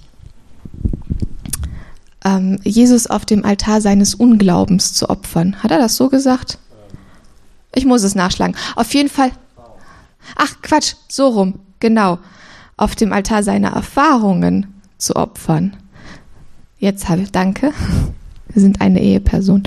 ähm, 2.25 2.59
Jesus 2.63 3.07
auf 3.07 3.25
dem 3.25 3.45
Altar 3.45 3.79
seines 3.79 4.15
Unglaubens 4.15 4.93
zu 4.93 5.09
opfern. 5.09 5.63
Hat 5.63 5.71
er 5.71 5.77
das 5.77 5.95
so 5.95 6.09
gesagt? 6.09 6.57
Ich 7.73 7.85
muss 7.85 8.03
es 8.03 8.15
nachschlagen. 8.15 8.55
Auf 8.75 8.93
jeden 8.93 9.09
Fall. 9.09 9.31
Ach, 10.35 10.55
Quatsch, 10.61 10.95
so 11.07 11.27
rum, 11.27 11.59
genau. 11.79 12.17
Auf 12.77 12.95
dem 12.95 13.13
Altar 13.13 13.43
seiner 13.43 13.73
Erfahrungen 13.73 14.73
zu 14.97 15.15
opfern. 15.15 15.77
Jetzt 16.79 17.07
habe 17.07 17.21
ich, 17.21 17.31
danke. 17.31 17.71
Wir 18.47 18.61
sind 18.61 18.81
eine 18.81 19.01
Eheperson. 19.01 19.63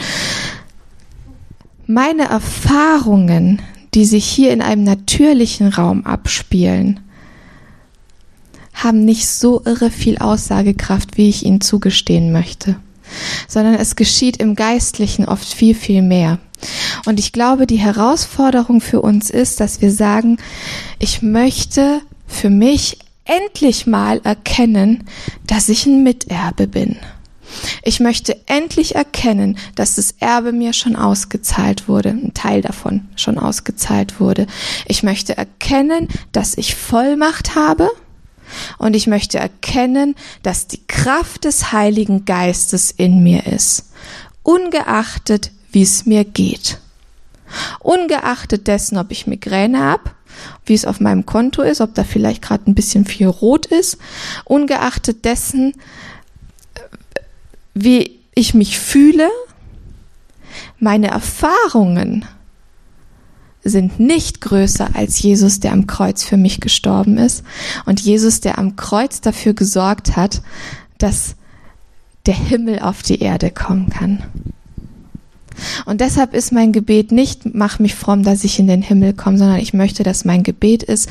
meine 1.86 2.24
Erfahrungen, 2.24 3.60
die 3.94 4.04
sich 4.04 4.24
hier 4.24 4.52
in 4.52 4.62
einem 4.62 4.84
natürlichen 4.84 5.68
Raum 5.68 6.04
abspielen, 6.06 7.00
haben 8.78 9.04
nicht 9.04 9.28
so 9.28 9.60
irre 9.64 9.90
viel 9.90 10.18
Aussagekraft, 10.18 11.16
wie 11.16 11.28
ich 11.28 11.44
ihnen 11.44 11.60
zugestehen 11.60 12.32
möchte, 12.32 12.76
sondern 13.48 13.74
es 13.74 13.96
geschieht 13.96 14.36
im 14.38 14.54
Geistlichen 14.54 15.24
oft 15.24 15.52
viel, 15.52 15.74
viel 15.74 16.02
mehr. 16.02 16.38
Und 17.06 17.18
ich 17.18 17.32
glaube, 17.32 17.66
die 17.66 17.76
Herausforderung 17.76 18.80
für 18.80 19.00
uns 19.02 19.30
ist, 19.30 19.60
dass 19.60 19.80
wir 19.80 19.92
sagen, 19.92 20.38
ich 20.98 21.22
möchte 21.22 22.00
für 22.26 22.50
mich 22.50 22.98
endlich 23.24 23.86
mal 23.86 24.20
erkennen, 24.24 25.04
dass 25.46 25.68
ich 25.68 25.86
ein 25.86 26.02
Miterbe 26.02 26.66
bin. 26.66 26.96
Ich 27.82 27.98
möchte 27.98 28.36
endlich 28.46 28.94
erkennen, 28.94 29.58
dass 29.74 29.94
das 29.94 30.14
Erbe 30.20 30.52
mir 30.52 30.72
schon 30.72 30.96
ausgezahlt 30.96 31.88
wurde, 31.88 32.10
ein 32.10 32.34
Teil 32.34 32.60
davon 32.60 33.08
schon 33.16 33.38
ausgezahlt 33.38 34.20
wurde. 34.20 34.46
Ich 34.86 35.02
möchte 35.02 35.36
erkennen, 35.36 36.08
dass 36.32 36.56
ich 36.56 36.74
Vollmacht 36.74 37.54
habe 37.54 37.88
und 38.78 38.94
ich 38.94 39.06
möchte 39.06 39.38
erkennen, 39.38 40.14
dass 40.42 40.66
die 40.66 40.84
Kraft 40.86 41.44
des 41.44 41.72
Heiligen 41.72 42.24
Geistes 42.24 42.90
in 42.90 43.22
mir 43.22 43.46
ist, 43.46 43.90
ungeachtet, 44.42 45.50
wie 45.72 45.82
es 45.82 46.06
mir 46.06 46.24
geht. 46.24 46.78
Ungeachtet 47.80 48.66
dessen, 48.66 48.98
ob 48.98 49.10
ich 49.10 49.26
Migräne 49.26 49.80
habe, 49.80 50.10
wie 50.66 50.74
es 50.74 50.84
auf 50.84 51.00
meinem 51.00 51.26
Konto 51.26 51.62
ist, 51.62 51.80
ob 51.80 51.94
da 51.94 52.04
vielleicht 52.04 52.42
gerade 52.42 52.70
ein 52.70 52.74
bisschen 52.74 53.04
viel 53.04 53.26
rot 53.26 53.66
ist, 53.66 53.98
ungeachtet 54.44 55.24
dessen, 55.24 55.74
wie 57.74 58.18
ich 58.34 58.54
mich 58.54 58.78
fühle, 58.78 59.28
meine 60.78 61.08
Erfahrungen 61.08 62.24
sind 63.64 63.98
nicht 64.00 64.40
größer 64.40 64.90
als 64.94 65.20
Jesus, 65.20 65.60
der 65.60 65.72
am 65.72 65.86
Kreuz 65.86 66.24
für 66.24 66.36
mich 66.36 66.60
gestorben 66.60 67.18
ist 67.18 67.44
und 67.86 68.00
Jesus, 68.00 68.40
der 68.40 68.58
am 68.58 68.76
Kreuz 68.76 69.20
dafür 69.20 69.54
gesorgt 69.54 70.16
hat, 70.16 70.42
dass 70.98 71.36
der 72.26 72.34
Himmel 72.34 72.80
auf 72.80 73.02
die 73.02 73.20
Erde 73.20 73.50
kommen 73.50 73.90
kann. 73.90 74.22
Und 75.86 76.00
deshalb 76.00 76.34
ist 76.34 76.52
mein 76.52 76.72
Gebet 76.72 77.10
nicht, 77.10 77.54
mach 77.54 77.78
mich 77.78 77.94
fromm, 77.94 78.22
dass 78.22 78.44
ich 78.44 78.58
in 78.58 78.68
den 78.68 78.82
Himmel 78.82 79.12
komme, 79.12 79.38
sondern 79.38 79.58
ich 79.58 79.74
möchte, 79.74 80.02
dass 80.02 80.24
mein 80.24 80.42
Gebet 80.42 80.82
ist, 80.82 81.08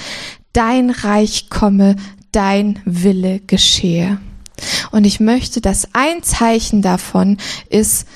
dein 0.53 0.89
Reich 0.89 1.49
komme, 1.49 1.95
dein 2.31 2.79
Wille 2.85 3.41
geschehe. 3.45 4.19
Und 4.91 5.05
ich 5.05 5.19
möchte, 5.19 5.61
dass 5.61 5.89
ein 5.93 6.23
Zeichen 6.23 6.81
davon 6.81 7.37
ist, 7.69 8.07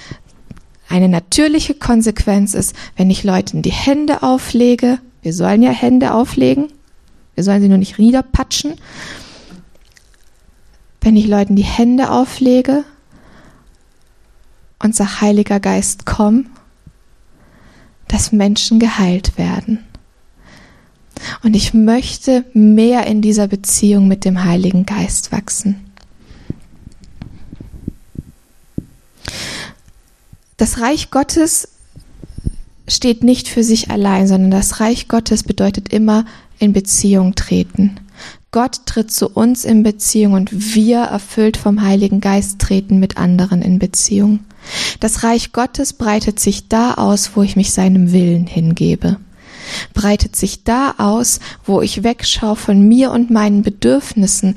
eine 0.91 1.07
natürliche 1.07 1.73
Konsequenz 1.73 2.53
ist, 2.53 2.75
wenn 2.97 3.09
ich 3.09 3.23
Leuten 3.23 3.61
die 3.61 3.71
Hände 3.71 4.23
auflege, 4.23 4.99
wir 5.21 5.33
sollen 5.33 5.61
ja 5.61 5.71
Hände 5.71 6.13
auflegen, 6.13 6.67
wir 7.35 7.43
sollen 7.43 7.61
sie 7.61 7.69
nur 7.69 7.77
nicht 7.77 7.97
niederpatschen, 7.97 8.75
wenn 10.99 11.15
ich 11.15 11.27
Leuten 11.27 11.55
die 11.55 11.63
Hände 11.63 12.11
auflege 12.11 12.83
und 14.79 14.95
sag, 14.95 15.21
Heiliger 15.21 15.59
Geist, 15.59 16.05
komm, 16.05 16.47
dass 18.07 18.31
Menschen 18.33 18.79
geheilt 18.79 19.37
werden. 19.37 19.79
Und 21.43 21.55
ich 21.55 21.73
möchte 21.73 22.43
mehr 22.53 23.07
in 23.07 23.21
dieser 23.21 23.47
Beziehung 23.47 24.07
mit 24.07 24.25
dem 24.25 24.43
Heiligen 24.43 24.85
Geist 24.85 25.31
wachsen. 25.31 25.90
Das 30.61 30.79
Reich 30.79 31.09
Gottes 31.09 31.69
steht 32.87 33.23
nicht 33.23 33.47
für 33.47 33.63
sich 33.63 33.89
allein, 33.89 34.27
sondern 34.27 34.51
das 34.51 34.79
Reich 34.79 35.07
Gottes 35.07 35.41
bedeutet 35.41 35.91
immer 35.91 36.23
in 36.59 36.71
Beziehung 36.71 37.33
treten. 37.33 37.99
Gott 38.51 38.85
tritt 38.85 39.09
zu 39.09 39.27
uns 39.27 39.65
in 39.65 39.81
Beziehung 39.81 40.33
und 40.33 40.75
wir, 40.75 40.99
erfüllt 40.99 41.57
vom 41.57 41.81
Heiligen 41.81 42.21
Geist, 42.21 42.59
treten 42.59 42.99
mit 42.99 43.17
anderen 43.17 43.63
in 43.63 43.79
Beziehung. 43.79 44.41
Das 44.99 45.23
Reich 45.23 45.51
Gottes 45.51 45.93
breitet 45.93 46.39
sich 46.39 46.67
da 46.67 46.93
aus, 46.93 47.31
wo 47.33 47.41
ich 47.41 47.55
mich 47.55 47.73
seinem 47.73 48.11
Willen 48.11 48.45
hingebe. 48.45 49.17
Breitet 49.95 50.35
sich 50.35 50.63
da 50.63 50.93
aus, 50.99 51.39
wo 51.65 51.81
ich 51.81 52.03
wegschaue 52.03 52.55
von 52.55 52.87
mir 52.87 53.09
und 53.09 53.31
meinen 53.31 53.63
Bedürfnissen, 53.63 54.53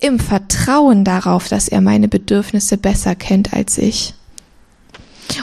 im 0.00 0.18
Vertrauen 0.18 1.04
darauf, 1.04 1.46
dass 1.46 1.68
er 1.68 1.80
meine 1.80 2.08
Bedürfnisse 2.08 2.76
besser 2.76 3.14
kennt 3.14 3.52
als 3.52 3.78
ich. 3.78 4.14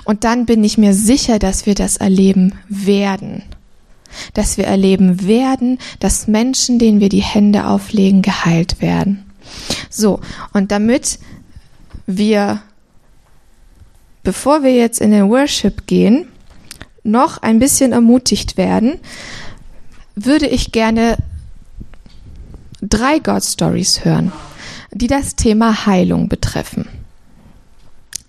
Und 0.03 0.23
dann 0.23 0.45
bin 0.45 0.63
ich 0.63 0.77
mir 0.77 0.93
sicher, 0.93 1.39
dass 1.39 1.65
wir 1.65 1.75
das 1.75 1.97
erleben 1.97 2.53
werden. 2.67 3.43
Dass 4.33 4.57
wir 4.57 4.65
erleben 4.65 5.27
werden, 5.27 5.79
dass 5.99 6.27
Menschen, 6.27 6.79
denen 6.79 6.99
wir 6.99 7.09
die 7.09 7.23
Hände 7.23 7.67
auflegen, 7.67 8.21
geheilt 8.21 8.81
werden. 8.81 9.25
So, 9.89 10.19
und 10.53 10.71
damit 10.71 11.19
wir, 12.05 12.61
bevor 14.23 14.63
wir 14.63 14.73
jetzt 14.73 15.01
in 15.01 15.11
den 15.11 15.29
Worship 15.29 15.87
gehen, 15.87 16.27
noch 17.03 17.37
ein 17.37 17.59
bisschen 17.59 17.91
ermutigt 17.91 18.57
werden, 18.57 18.99
würde 20.15 20.47
ich 20.47 20.71
gerne 20.71 21.17
drei 22.81 23.19
God 23.19 23.43
Stories 23.43 24.05
hören, 24.05 24.31
die 24.91 25.07
das 25.07 25.35
Thema 25.35 25.85
Heilung 25.85 26.29
betreffen. 26.29 26.87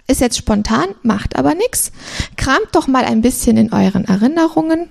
Ist 0.09 0.21
jetzt 0.21 0.37
spontan, 0.37 0.89
macht 1.03 1.37
aber 1.37 1.55
nichts. 1.55 1.91
Kramt 2.37 2.69
doch 2.73 2.87
mal 2.87 3.05
ein 3.05 3.23
bisschen 3.23 3.57
in 3.57 3.73
euren 3.73 4.05
Erinnerungen. 4.05 4.89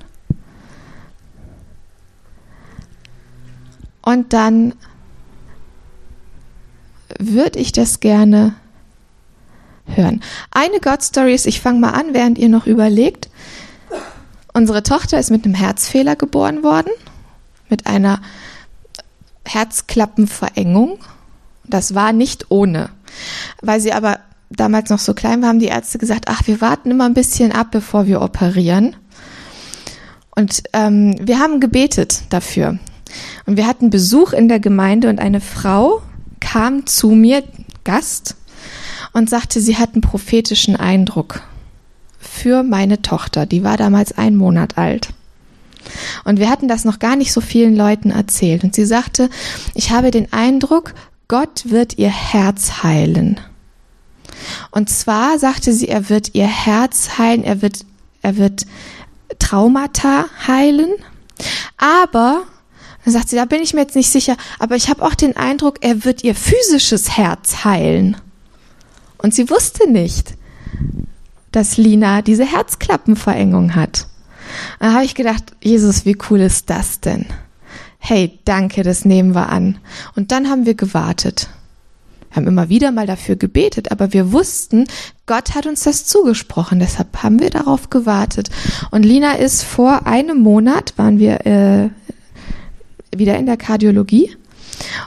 Und 4.01 4.34
dann 4.34 4.73
würde 7.17 7.60
ich 7.60 7.71
das 7.71 8.01
gerne 8.01 8.56
hören. 9.88 10.21
Eine 10.51 10.80
God 10.80 11.01
Story 11.01 11.34
ist, 11.34 11.45
ich 11.45 11.62
fange 11.62 11.80
mal 11.80 11.91
an, 11.91 12.13
während 12.13 12.38
ihr 12.38 12.49
noch 12.49 12.67
überlegt. 12.67 13.30
Unsere 14.54 14.84
Tochter 14.84 15.19
ist 15.19 15.32
mit 15.32 15.45
einem 15.45 15.54
Herzfehler 15.54 16.15
geboren 16.15 16.63
worden, 16.63 16.91
mit 17.69 17.88
einer 17.88 18.21
Herzklappenverengung. 19.45 20.99
Das 21.63 21.95
war 21.95 22.13
nicht 22.13 22.45
ohne. 22.49 22.89
Weil 23.62 23.80
sie 23.80 23.93
aber 23.93 24.19
damals 24.50 24.90
noch 24.90 25.00
so 25.00 25.14
klein 25.14 25.42
war, 25.42 25.50
haben 25.50 25.60
die 25.60 25.68
Ärzte 25.68 25.98
gesagt, 25.98 26.26
ach, 26.28 26.42
wir 26.46 26.62
warten 26.62 26.92
immer 26.92 27.06
ein 27.06 27.14
bisschen 27.14 27.52
ab, 27.52 27.68
bevor 27.72 28.08
wir 28.08 28.22
operieren. 28.22 28.96
Und 30.36 30.64
ähm, 30.74 31.16
wir 31.20 31.40
haben 31.40 31.60
gebetet 31.60 32.24
dafür. 32.30 32.78
Und 33.46 33.58
wir 33.58 33.68
hatten 33.68 33.90
Besuch 33.90 34.34
in 34.34 34.48
der 34.48 34.60
Gemeinde 34.60 35.10
und 35.10 35.20
eine 35.20 35.42
Frau 35.42 36.02
kam 36.40 36.86
zu 36.86 37.10
mir, 37.12 37.44
Gast, 37.84 38.36
und 39.14 39.30
sagte, 39.30 39.62
sie 39.62 39.78
hat 39.78 39.94
einen 39.94 40.02
prophetischen 40.02 40.76
Eindruck 40.76 41.42
für 42.20 42.64
meine 42.64 43.02
Tochter. 43.02 43.46
Die 43.46 43.64
war 43.64 43.78
damals 43.78 44.18
ein 44.18 44.36
Monat 44.36 44.78
alt. 44.78 45.10
Und 46.24 46.40
wir 46.40 46.50
hatten 46.50 46.68
das 46.68 46.84
noch 46.84 47.00
gar 47.00 47.16
nicht 47.16 47.32
so 47.32 47.42
vielen 47.42 47.76
Leuten 47.76 48.12
erzählt. 48.12 48.64
Und 48.64 48.76
sie 48.76 48.86
sagte, 48.86 49.30
ich 49.74 49.92
habe 49.92 50.12
den 50.12 50.34
Eindruck, 50.34 50.94
Gott 51.28 51.70
wird 51.70 51.98
ihr 51.98 52.10
Herz 52.10 52.84
heilen. 52.84 53.40
Und 54.71 54.89
zwar 54.89 55.39
sagte 55.39 55.74
sie, 55.74 55.88
er 55.88 56.10
wird 56.10 56.34
ihr 56.34 56.48
Herz 56.48 57.17
heilen, 57.17 57.43
er 57.43 57.62
wird, 57.62 57.86
er 58.21 58.38
wird 58.38 58.65
Traumata 59.39 60.26
heilen. 60.48 60.93
Aber, 61.78 62.43
dann 63.04 63.13
sagt 63.13 63.30
sie, 63.30 63.36
da 63.36 63.45
bin 63.45 63.62
ich 63.62 63.74
mir 63.74 63.82
jetzt 63.82 63.95
nicht 63.95 64.10
sicher, 64.10 64.38
aber 64.60 64.76
ich 64.76 64.89
habe 64.89 65.04
auch 65.04 65.15
den 65.15 65.36
Eindruck, 65.38 65.78
er 65.82 66.06
wird 66.06 66.24
ihr 66.24 66.36
physisches 66.36 67.17
Herz 67.17 67.63
heilen. 67.63 68.17
Und 69.17 69.34
sie 69.34 69.50
wusste 69.50 69.89
nicht, 69.89 70.34
dass 71.52 71.78
Lina 71.78 72.21
diese 72.21 72.45
Herzklappenverengung 72.45 73.76
hat. 73.76 74.08
Da 74.80 74.93
habe 74.93 75.06
ich 75.06 75.15
gedacht, 75.15 75.43
Jesus, 75.63 76.06
wie 76.06 76.17
cool 76.30 76.41
ist 76.41 76.69
das 76.69 77.00
denn? 77.00 77.26
Hey, 77.98 78.39
danke, 78.45 78.84
das 78.84 79.05
nehmen 79.05 79.34
wir 79.34 79.49
an. 79.49 79.80
Und 80.16 80.32
dann 80.32 80.49
haben 80.49 80.66
wir 80.66 80.76
gewartet. 80.76 81.49
Haben 82.36 82.48
immer 82.48 82.70
wieder 82.70 82.92
mal 82.92 83.08
dafür 83.08 83.36
gebetet, 83.36 83.92
aber 83.92 84.12
wir 84.14 84.32
wussten, 84.32 84.86
Gott 85.26 85.56
hat 85.56 85.66
uns 85.66 85.84
das 85.84 86.06
zugesprochen. 86.06 86.80
Deshalb 86.80 87.24
haben 87.24 87.40
wir 87.40 87.50
darauf 87.50 87.90
gewartet. 87.90 88.50
Und 88.92 89.04
Lina 89.04 89.34
ist 89.34 89.64
vor 89.64 90.06
einem 90.06 90.40
Monat, 90.40 90.94
waren 90.98 91.20
wir 91.20 91.46
äh, 91.46 91.90
wieder 93.16 93.38
in 93.38 93.46
der 93.46 93.58
Kardiologie 93.58 94.36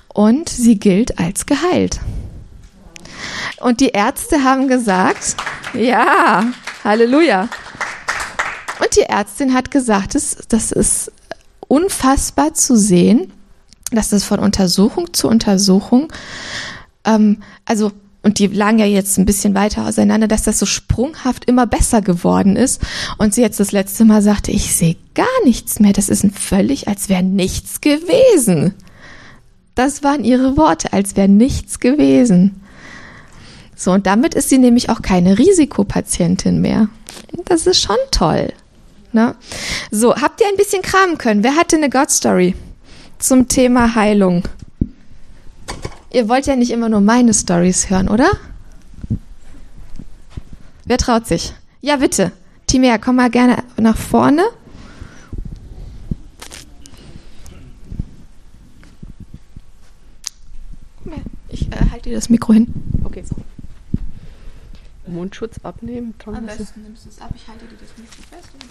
und 0.09 0.49
sie 0.49 0.79
gilt 0.79 1.18
als 1.18 1.47
geheilt. 1.47 2.01
Und 3.61 3.81
die 3.81 3.89
Ärzte 3.89 4.45
haben 4.45 4.68
gesagt, 4.68 5.37
ja, 5.74 6.45
Halleluja. 6.85 7.49
Und 8.81 8.97
die 8.97 9.03
Ärztin 9.03 9.53
hat 9.55 9.70
gesagt, 9.70 10.14
das, 10.14 10.37
das 10.49 10.72
ist 10.72 11.12
unfassbar 11.66 12.55
zu 12.55 12.76
sehen, 12.76 13.33
dass 13.91 14.11
das 14.11 14.24
von 14.24 14.39
Untersuchung 14.39 15.12
zu 15.12 15.29
Untersuchung 15.29 16.12
ähm, 17.09 17.42
also 17.64 17.92
und 18.22 18.40
die 18.40 18.48
lagen 18.48 18.78
ja 18.78 18.84
jetzt 18.84 19.16
ein 19.16 19.24
bisschen 19.24 19.54
weiter 19.54 19.86
auseinander, 19.86 20.26
dass 20.28 20.42
das 20.42 20.59
so 20.59 20.66
sprunghaft 20.66 21.44
immer 21.44 21.66
besser 21.66 22.02
geworden 22.02 22.56
ist. 22.56 22.82
Und 23.16 23.32
sie 23.32 23.42
jetzt 23.42 23.61
das 23.61 23.72
letzte 23.72 24.04
Mal 24.04 24.22
sagte, 24.22 24.50
ich 24.50 24.74
sehe 24.74 24.96
gar 25.14 25.26
nichts 25.44 25.78
mehr. 25.78 25.92
Das 25.92 26.09
ist 26.09 26.24
ein 26.24 26.32
völlig, 26.32 26.88
als 26.88 27.09
wäre 27.09 27.22
nichts 27.22 27.80
gewesen. 27.80 28.74
Das 29.76 30.02
waren 30.02 30.24
ihre 30.24 30.56
Worte, 30.56 30.92
als 30.92 31.16
wäre 31.16 31.28
nichts 31.28 31.78
gewesen. 31.78 32.61
So, 33.76 33.92
und 33.92 34.06
damit 34.06 34.34
ist 34.34 34.48
sie 34.48 34.59
nämlich 34.59 34.90
auch 34.90 35.00
keine 35.00 35.38
Risikopatientin 35.38 36.61
mehr. 36.61 36.88
Das 37.44 37.68
ist 37.68 37.80
schon 37.80 37.96
toll. 38.11 38.52
Ne? 39.12 39.36
So, 39.92 40.16
habt 40.16 40.40
ihr 40.40 40.48
ein 40.48 40.56
bisschen 40.56 40.82
kramen 40.82 41.16
können? 41.16 41.44
Wer 41.44 41.54
hatte 41.54 41.76
eine 41.76 41.88
God 41.88 42.11
Story 42.11 42.56
zum 43.20 43.46
Thema 43.46 43.94
Heilung? 43.94 44.42
Ihr 46.11 46.28
wollt 46.28 46.46
ja 46.46 46.56
nicht 46.56 46.70
immer 46.70 46.88
nur 46.88 47.00
meine 47.00 47.34
Stories 47.34 47.90
hören, 47.90 48.09
oder? 48.09 48.30
Wer 50.84 50.98
traut 50.98 51.26
sich? 51.26 51.52
Ja, 51.80 51.96
bitte. 51.96 52.32
Timea, 52.66 52.98
komm 52.98 53.16
mal 53.16 53.30
gerne 53.30 53.62
nach 53.76 53.96
vorne. 53.96 54.44
Ich 61.48 61.72
äh, 61.72 61.90
halte 61.90 62.11
dir 62.11 62.14
das 62.14 62.28
Mikro 62.28 62.52
hin. 62.52 62.72
Okay. 63.04 63.22
So. 63.22 63.36
Mundschutz 65.06 65.56
abnehmen? 65.62 66.14
Am 66.26 66.46
besten 66.46 66.82
nimmst 66.82 67.06
du 67.06 67.09
es 67.09 67.20
ab, 67.20 67.32
ich 67.34 67.48
halte 67.48 67.64
dir 67.64 67.76
das 67.80 67.96
Mikro 67.96 68.22
fest 68.30 68.50
und 68.54 68.67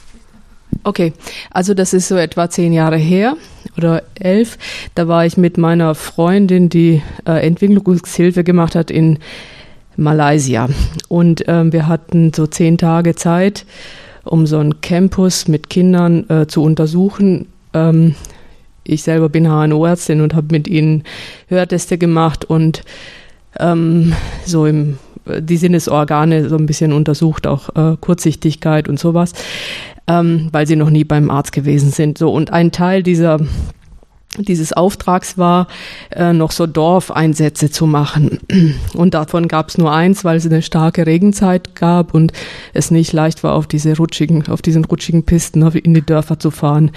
Okay, 0.84 1.14
also 1.52 1.74
das 1.74 1.94
ist 1.94 2.08
so 2.08 2.16
etwa 2.16 2.50
zehn 2.50 2.74
Jahre 2.74 2.98
her 2.98 3.36
oder 3.78 4.04
elf. 4.20 4.58
Da 4.96 5.08
war 5.08 5.26
ich 5.26 5.38
mit 5.38 5.58
meiner 5.58 5.96
Freundin, 5.96 6.70
die 6.70 7.02
äh, 7.26 7.46
Entwicklungshilfe 7.46 8.44
gemacht 8.44 8.76
hat 8.76 8.92
in 8.92 9.20
Malaysia. 9.96 10.70
Und 11.08 11.44
ähm, 11.48 11.74
wir 11.74 11.88
hatten 11.88 12.32
so 12.34 12.48
zehn 12.48 12.78
Tage 12.78 13.16
Zeit, 13.16 13.66
um 14.24 14.46
so 14.46 14.60
einen 14.60 14.82
Campus 14.82 15.48
mit 15.48 15.70
Kindern 15.70 16.30
äh, 16.30 16.48
zu 16.48 16.64
untersuchen. 16.64 17.48
Ähm, 17.74 18.16
ich 18.84 19.04
selber 19.04 19.30
bin 19.30 19.48
HNO-Ärztin 19.48 20.22
und 20.22 20.34
habe 20.34 20.48
mit 20.52 20.68
ihnen 20.68 21.04
Hörteste 21.48 21.98
gemacht 21.98 22.46
und 22.46 22.84
ähm, 23.60 24.14
so 24.46 24.66
im 24.66 25.00
die 25.40 25.58
Sinnesorgane 25.58 26.48
so 26.50 26.56
ein 26.56 26.66
bisschen 26.66 26.94
untersucht, 26.94 27.48
auch 27.48 27.70
äh, 27.76 27.98
Kurzsichtigkeit 28.00 28.88
und 28.88 29.00
sowas, 29.00 29.34
ähm, 30.08 30.50
weil 30.52 30.68
sie 30.68 30.76
noch 30.76 30.90
nie 30.90 31.04
beim 31.04 31.30
Arzt 31.30 31.52
gewesen 31.52 31.92
sind. 31.92 32.18
So 32.18 32.32
und 32.32 32.52
ein 32.52 32.72
Teil 32.72 33.04
dieser 33.04 33.40
dieses 34.38 34.74
Auftrags 34.74 35.38
war, 35.38 35.68
äh, 36.12 36.34
noch 36.34 36.52
so 36.52 36.68
Dorfeinsätze 36.68 37.72
zu 37.72 37.88
machen. 37.88 38.40
Und 38.94 39.14
davon 39.14 39.48
gab 39.48 39.70
es 39.70 39.78
nur 39.78 39.92
eins, 39.92 40.24
weil 40.24 40.38
es 40.38 40.46
eine 40.46 40.62
starke 40.62 41.08
Regenzeit 41.08 41.76
gab 41.76 42.14
und 42.14 42.34
es 42.74 42.92
nicht 42.92 43.14
leicht 43.14 43.44
war, 43.44 43.54
auf 43.54 43.68
diese 43.68 43.96
rutschigen, 43.98 44.48
auf 44.48 44.62
diesen 44.62 44.86
rutschigen 44.86 45.24
Pisten 45.24 45.64
in 45.64 45.94
die 45.94 46.06
Dörfer 46.06 46.40
zu 46.40 46.52
fahren. 46.52 46.92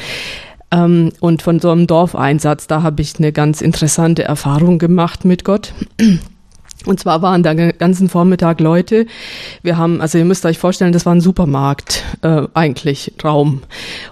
Ähm, 0.70 1.12
und 1.20 1.42
von 1.42 1.60
so 1.60 1.70
einem 1.70 1.86
Dorfeinsatz, 1.86 2.66
da 2.66 2.82
habe 2.82 3.00
ich 3.02 3.18
eine 3.18 3.32
ganz 3.32 3.60
interessante 3.60 4.24
Erfahrung 4.24 4.78
gemacht 4.78 5.24
mit 5.24 5.44
Gott. 5.44 5.72
Und 6.86 6.98
zwar 7.00 7.22
waren 7.22 7.42
da 7.42 7.54
den 7.54 7.72
ganzen 7.78 8.08
Vormittag 8.08 8.60
Leute. 8.60 9.06
Wir 9.62 9.76
haben, 9.76 10.00
also 10.00 10.18
ihr 10.18 10.24
müsst 10.24 10.46
euch 10.46 10.58
vorstellen, 10.58 10.92
das 10.92 11.06
war 11.06 11.14
ein 11.14 11.20
Supermarkt 11.20 12.04
äh, 12.22 12.42
eigentlich 12.54 13.12
Raum. 13.22 13.62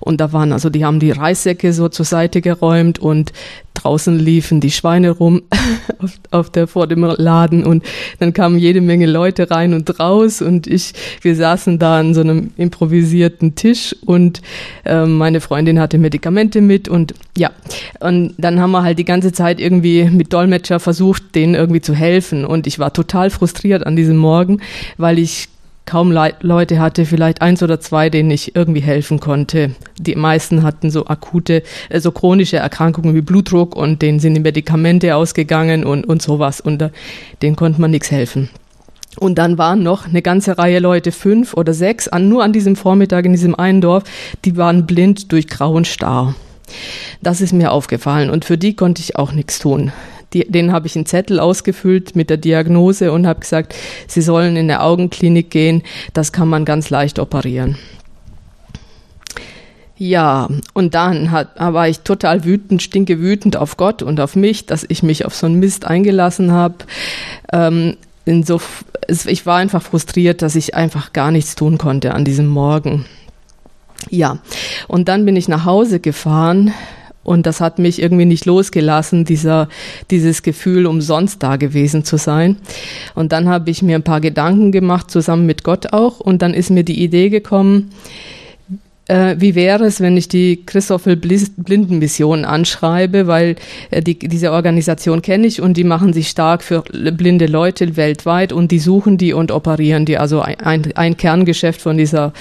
Und 0.00 0.20
da 0.20 0.32
waren, 0.32 0.52
also 0.52 0.70
die 0.70 0.84
haben 0.84 1.00
die 1.00 1.10
Reissäcke 1.10 1.72
so 1.72 1.88
zur 1.88 2.04
Seite 2.04 2.40
geräumt 2.40 2.98
und 2.98 3.32
draußen 3.78 4.18
liefen 4.18 4.60
die 4.60 4.70
Schweine 4.70 5.10
rum 5.10 5.42
auf, 5.98 6.12
auf 6.30 6.50
der 6.50 6.66
vor 6.66 6.86
dem 6.86 7.04
Laden. 7.04 7.64
Und 7.64 7.84
dann 8.18 8.32
kamen 8.32 8.58
jede 8.58 8.80
Menge 8.80 9.06
Leute 9.06 9.50
rein 9.50 9.74
und 9.74 10.00
raus. 10.00 10.42
Und 10.42 10.66
ich, 10.66 10.92
wir 11.22 11.36
saßen 11.36 11.78
da 11.78 12.00
an 12.00 12.14
so 12.14 12.20
einem 12.20 12.50
improvisierten 12.56 13.54
Tisch. 13.54 13.94
Und 14.04 14.42
äh, 14.84 15.06
meine 15.06 15.40
Freundin 15.40 15.78
hatte 15.78 15.98
Medikamente 15.98 16.60
mit. 16.60 16.88
Und 16.88 17.14
ja. 17.36 17.50
Und 18.00 18.34
dann 18.38 18.60
haben 18.60 18.72
wir 18.72 18.82
halt 18.82 18.98
die 18.98 19.04
ganze 19.04 19.32
Zeit 19.32 19.60
irgendwie 19.60 20.04
mit 20.04 20.32
Dolmetscher 20.32 20.80
versucht, 20.80 21.34
denen 21.34 21.54
irgendwie 21.54 21.80
zu 21.80 21.94
helfen. 21.94 22.44
Und 22.44 22.57
ich 22.66 22.78
war 22.78 22.92
total 22.92 23.30
frustriert 23.30 23.86
an 23.86 23.96
diesem 23.96 24.16
Morgen, 24.16 24.60
weil 24.96 25.18
ich 25.18 25.48
kaum 25.88 26.12
Le 26.12 26.34
Leute 26.42 26.78
hatte, 26.80 27.06
vielleicht 27.06 27.40
eins 27.40 27.62
oder 27.62 27.80
zwei, 27.80 28.10
denen 28.10 28.30
ich 28.30 28.54
irgendwie 28.54 28.80
helfen 28.80 29.20
konnte. 29.20 29.70
Die 29.98 30.14
meisten 30.14 30.62
hatten 30.62 30.90
so 30.90 31.06
akute, 31.06 31.62
äh, 31.88 32.00
so 32.00 32.12
chronische 32.12 32.58
Erkrankungen 32.58 33.14
wie 33.14 33.22
Blutdruck 33.22 33.74
und 33.74 34.02
denen 34.02 34.20
sind 34.20 34.34
die 34.34 34.40
Medikamente 34.40 35.16
ausgegangen 35.16 35.84
und, 35.84 36.04
und 36.06 36.20
sowas 36.20 36.60
und 36.60 36.82
äh, 36.82 36.90
denen 37.40 37.56
konnte 37.56 37.80
man 37.80 37.90
nichts 37.90 38.10
helfen. 38.10 38.50
Und 39.18 39.36
dann 39.36 39.56
waren 39.56 39.82
noch 39.82 40.06
eine 40.06 40.20
ganze 40.20 40.58
Reihe 40.58 40.78
Leute, 40.78 41.10
fünf 41.10 41.54
oder 41.54 41.72
sechs, 41.72 42.06
an, 42.06 42.28
nur 42.28 42.44
an 42.44 42.52
diesem 42.52 42.76
Vormittag 42.76 43.24
in 43.24 43.32
diesem 43.32 43.54
einen 43.54 43.80
Dorf, 43.80 44.04
die 44.44 44.56
waren 44.58 44.86
blind 44.86 45.32
durch 45.32 45.48
Grau 45.48 45.72
und 45.72 45.86
Star. 45.86 46.34
Das 47.22 47.40
ist 47.40 47.54
mir 47.54 47.72
aufgefallen 47.72 48.28
und 48.28 48.44
für 48.44 48.58
die 48.58 48.76
konnte 48.76 49.00
ich 49.00 49.16
auch 49.16 49.32
nichts 49.32 49.58
tun 49.58 49.90
die, 50.32 50.50
den 50.50 50.72
habe 50.72 50.86
ich 50.86 50.96
einen 50.96 51.06
Zettel 51.06 51.40
ausgefüllt 51.40 52.14
mit 52.16 52.30
der 52.30 52.36
Diagnose 52.36 53.12
und 53.12 53.26
habe 53.26 53.40
gesagt, 53.40 53.74
sie 54.06 54.22
sollen 54.22 54.56
in 54.56 54.70
eine 54.70 54.82
Augenklinik 54.82 55.50
gehen, 55.50 55.82
das 56.12 56.32
kann 56.32 56.48
man 56.48 56.64
ganz 56.64 56.90
leicht 56.90 57.18
operieren. 57.18 57.76
Ja, 59.96 60.48
und 60.74 60.94
dann 60.94 61.32
hat, 61.32 61.58
war 61.58 61.88
ich 61.88 62.00
total 62.00 62.44
wütend, 62.44 62.82
stinke 62.82 63.18
wütend 63.18 63.56
auf 63.56 63.76
Gott 63.76 64.00
und 64.00 64.20
auf 64.20 64.36
mich, 64.36 64.64
dass 64.66 64.86
ich 64.88 65.02
mich 65.02 65.24
auf 65.24 65.34
so 65.34 65.46
einen 65.46 65.58
Mist 65.58 65.86
eingelassen 65.86 66.52
habe. 66.52 66.76
Ähm, 67.52 67.96
so, 68.44 68.60
ich 69.08 69.44
war 69.44 69.56
einfach 69.56 69.82
frustriert, 69.82 70.42
dass 70.42 70.54
ich 70.54 70.76
einfach 70.76 71.12
gar 71.12 71.32
nichts 71.32 71.56
tun 71.56 71.78
konnte 71.78 72.14
an 72.14 72.24
diesem 72.24 72.46
Morgen. 72.46 73.06
Ja, 74.08 74.38
und 74.86 75.08
dann 75.08 75.24
bin 75.24 75.34
ich 75.34 75.48
nach 75.48 75.64
Hause 75.64 75.98
gefahren 75.98 76.72
und 77.28 77.44
das 77.44 77.60
hat 77.60 77.78
mich 77.78 78.00
irgendwie 78.00 78.24
nicht 78.24 78.46
losgelassen, 78.46 79.26
dieser, 79.26 79.68
dieses 80.10 80.42
Gefühl, 80.42 80.86
umsonst 80.86 81.42
da 81.42 81.56
gewesen 81.56 82.02
zu 82.02 82.16
sein. 82.16 82.56
Und 83.14 83.32
dann 83.32 83.50
habe 83.50 83.70
ich 83.70 83.82
mir 83.82 83.96
ein 83.96 84.02
paar 84.02 84.22
Gedanken 84.22 84.72
gemacht, 84.72 85.10
zusammen 85.10 85.44
mit 85.44 85.62
Gott 85.62 85.92
auch. 85.92 86.20
Und 86.20 86.40
dann 86.40 86.54
ist 86.54 86.70
mir 86.70 86.84
die 86.84 87.02
Idee 87.02 87.28
gekommen, 87.28 87.90
äh, 89.08 89.36
wie 89.38 89.54
wäre 89.54 89.84
es, 89.84 90.00
wenn 90.00 90.16
ich 90.16 90.28
die 90.28 90.64
Christoffel 90.64 91.16
Blindenmission 91.16 92.44
anschreibe, 92.44 93.26
weil 93.26 93.56
äh, 93.90 94.02
die, 94.02 94.18
diese 94.18 94.52
Organisation 94.52 95.22
kenne 95.22 95.46
ich 95.46 95.60
und 95.60 95.76
die 95.76 95.84
machen 95.84 96.12
sich 96.12 96.28
stark 96.28 96.62
für 96.62 96.82
blinde 96.82 97.46
Leute 97.46 97.96
weltweit 97.96 98.52
und 98.52 98.70
die 98.70 98.78
suchen 98.78 99.18
die 99.18 99.32
und 99.32 99.50
operieren 99.50 100.04
die. 100.04 100.18
Also 100.18 100.40
ein, 100.40 100.92
ein 100.94 101.16
Kerngeschäft 101.16 101.80
von 101.80 101.96
dieser 101.96 102.32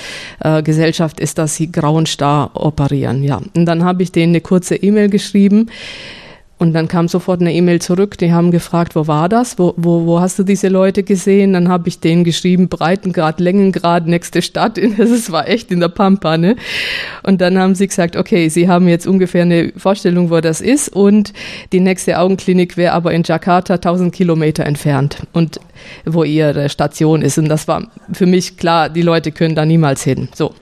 äh, 0.42 0.62
Gesellschaft 0.62 1.20
ist, 1.20 1.38
dass 1.38 1.56
sie 1.56 1.72
grauen 1.72 2.06
Star 2.06 2.52
operieren. 2.54 3.24
Ja, 3.24 3.42
und 3.56 3.66
dann 3.66 3.84
habe 3.84 4.04
ich 4.04 4.12
denen 4.12 4.32
eine 4.32 4.42
kurze 4.42 4.76
E-Mail 4.76 5.10
geschrieben 5.10 5.70
und 6.60 6.74
dann 6.74 6.88
kam 6.88 7.08
sofort 7.08 7.40
eine 7.40 7.54
E-Mail 7.54 7.82
zurück, 7.82 8.18
die 8.18 8.34
haben 8.34 8.50
gefragt, 8.50 8.96
wo 8.96 9.06
war 9.06 9.30
das? 9.30 9.60
Wo, 9.60 9.74
wo, 9.78 10.08
wo 10.08 10.20
hast 10.20 10.40
du 10.40 10.44
diese 10.44 10.70
Leute 10.70 11.04
gesehen? 11.04 11.54
Dann 11.54 11.70
habe 11.70 11.88
ich 11.88 12.00
denen 12.00 12.24
geschrieben, 12.24 12.68
Breitengrad, 12.68 13.40
Längengrad, 13.40 14.08
nächste 14.08 14.42
Stadt. 14.42 14.80
Das 14.98 15.32
war 15.32 15.48
echt 15.48 15.72
in 15.72 15.80
der 15.80 15.90
Pampa, 15.90 16.38
ne? 16.38 16.56
Und 17.24 17.40
dann 17.42 17.58
haben 17.58 17.76
sie 17.76 17.88
gesagt, 17.88 18.16
okay, 18.16 18.50
sie 18.50 18.68
haben 18.68 18.88
jetzt 18.88 19.08
ungefähr 19.08 19.44
eine 19.44 19.72
Vorstellung, 19.78 20.30
wo 20.30 20.40
das 20.42 20.60
ist 20.60 20.90
und 20.90 21.34
die 21.72 21.80
nächste 21.80 22.20
Augenklinik 22.20 22.78
wäre 22.78 22.94
aber 22.94 23.14
in 23.14 23.24
Jakarta 23.24 23.76
1000 23.76 24.14
Kilometer 24.14 24.66
entfernt 24.66 25.18
und 25.34 25.60
wo 26.06 26.24
ihre 26.24 26.70
Station 26.70 27.22
ist. 27.22 27.38
Und 27.38 27.50
das 27.50 27.68
war 27.68 27.88
für 28.12 28.26
mich 28.26 28.58
klar, 28.58 28.90
die 28.90 29.02
Leute 29.02 29.32
können 29.32 29.56
da 29.56 29.66
niemals 29.66 30.04
hin. 30.04 30.30
So. 30.34 30.54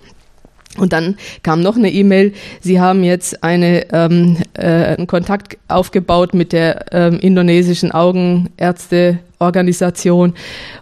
Und 0.77 0.93
dann 0.93 1.17
kam 1.43 1.61
noch 1.61 1.75
eine 1.77 1.91
E-Mail, 1.91 2.33
Sie 2.61 2.79
haben 2.79 3.03
jetzt 3.03 3.43
eine, 3.43 3.91
ähm, 3.93 4.37
äh, 4.53 4.95
einen 4.95 5.07
Kontakt 5.07 5.57
aufgebaut 5.67 6.33
mit 6.33 6.53
der 6.53 6.85
ähm, 6.91 7.19
indonesischen 7.19 7.91
Augenärzteorganisation 7.91 10.33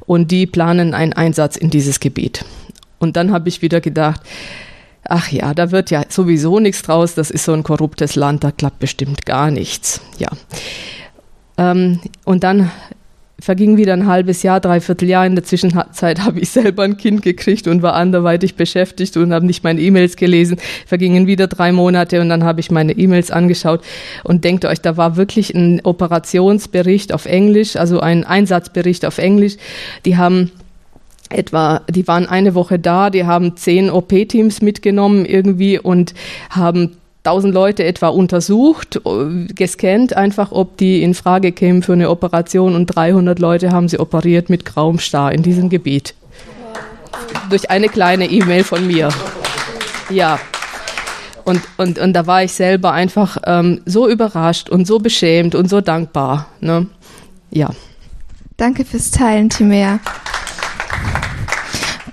und 0.05 0.31
die 0.31 0.47
planen 0.47 0.93
einen 0.93 1.13
Einsatz 1.13 1.55
in 1.55 1.69
dieses 1.69 1.99
Gebiet. 1.99 2.43
Und 2.99 3.15
dann 3.17 3.31
habe 3.31 3.49
ich 3.49 3.61
wieder 3.61 3.81
gedacht, 3.81 4.21
ach 5.03 5.29
ja, 5.29 5.53
da 5.53 5.71
wird 5.71 5.91
ja 5.91 6.03
sowieso 6.09 6.59
nichts 6.59 6.81
draus, 6.81 7.15
das 7.15 7.29
ist 7.29 7.45
so 7.45 7.53
ein 7.53 7.63
korruptes 7.63 8.15
Land, 8.15 8.43
da 8.43 8.51
klappt 8.51 8.79
bestimmt 8.79 9.25
gar 9.25 9.51
nichts. 9.51 10.01
Ja. 10.17 10.29
Ähm, 11.57 11.99
und 12.25 12.43
dann 12.43 12.71
verging 13.39 13.77
wieder 13.77 13.93
ein 13.93 14.07
halbes 14.07 14.43
Jahr, 14.43 14.59
dreiviertel 14.59 15.09
Jahr. 15.09 15.25
In 15.25 15.35
der 15.35 15.43
Zwischenzeit 15.43 16.21
habe 16.21 16.39
ich 16.39 16.49
selber 16.49 16.83
ein 16.83 16.97
Kind 16.97 17.21
gekriegt 17.21 17.67
und 17.67 17.81
war 17.81 17.93
anderweitig 17.93 18.55
beschäftigt 18.55 19.17
und 19.17 19.33
habe 19.33 19.45
nicht 19.45 19.63
meine 19.63 19.81
E-Mails 19.81 20.15
gelesen. 20.15 20.57
Vergingen 20.85 21.27
wieder 21.27 21.47
drei 21.47 21.71
Monate 21.71 22.21
und 22.21 22.29
dann 22.29 22.43
habe 22.43 22.59
ich 22.59 22.71
meine 22.71 22.93
E-Mails 22.93 23.31
angeschaut 23.31 23.81
und 24.23 24.43
denkt 24.43 24.65
euch, 24.65 24.81
da 24.81 24.97
war 24.97 25.17
wirklich 25.17 25.53
ein 25.53 25.81
Operationsbericht 25.83 27.13
auf 27.13 27.25
Englisch, 27.25 27.75
also 27.75 27.99
ein 27.99 28.23
Einsatzbericht 28.23 29.05
auf 29.05 29.17
Englisch. 29.17 29.57
Die 30.05 30.17
haben 30.17 30.51
etwa, 31.29 31.81
die 31.89 32.07
waren 32.07 32.27
eine 32.27 32.55
Woche 32.55 32.79
da, 32.79 33.09
die 33.09 33.25
haben 33.25 33.57
zehn 33.57 33.89
OP-Teams 33.89 34.61
mitgenommen 34.61 35.25
irgendwie 35.25 35.79
und 35.79 36.13
haben 36.49 36.97
1000 37.25 37.53
Leute 37.53 37.85
etwa 37.85 38.09
untersucht, 38.09 38.99
gescannt 39.55 40.15
einfach, 40.15 40.51
ob 40.51 40.75
die 40.75 41.03
in 41.03 41.13
Frage 41.13 41.53
kämen 41.53 41.81
für 41.81 41.93
eine 41.93 42.09
Operation 42.09 42.75
und 42.75 42.87
300 42.87 43.39
Leute 43.39 43.71
haben 43.71 43.87
sie 43.87 43.99
operiert 43.99 44.49
mit 44.49 44.65
grauem 44.65 44.99
Star 44.99 45.31
in 45.31 45.41
diesem 45.41 45.69
Gebiet. 45.69 46.15
Durch 47.49 47.69
eine 47.69 47.87
kleine 47.87 48.25
E-Mail 48.25 48.65
von 48.65 48.85
mir. 48.85 49.09
Ja. 50.09 50.37
Und, 51.45 51.61
und, 51.77 51.97
und 51.97 52.13
da 52.13 52.27
war 52.27 52.43
ich 52.43 52.51
selber 52.51 52.91
einfach 52.91 53.37
ähm, 53.45 53.81
so 53.85 54.09
überrascht 54.09 54.69
und 54.69 54.85
so 54.85 54.99
beschämt 54.99 55.55
und 55.55 55.69
so 55.69 55.79
dankbar. 55.79 56.47
Ne? 56.59 56.87
Ja. 57.51 57.69
Danke 58.57 58.83
fürs 58.83 59.11
Teilen, 59.11 59.49
Timea. 59.49 59.99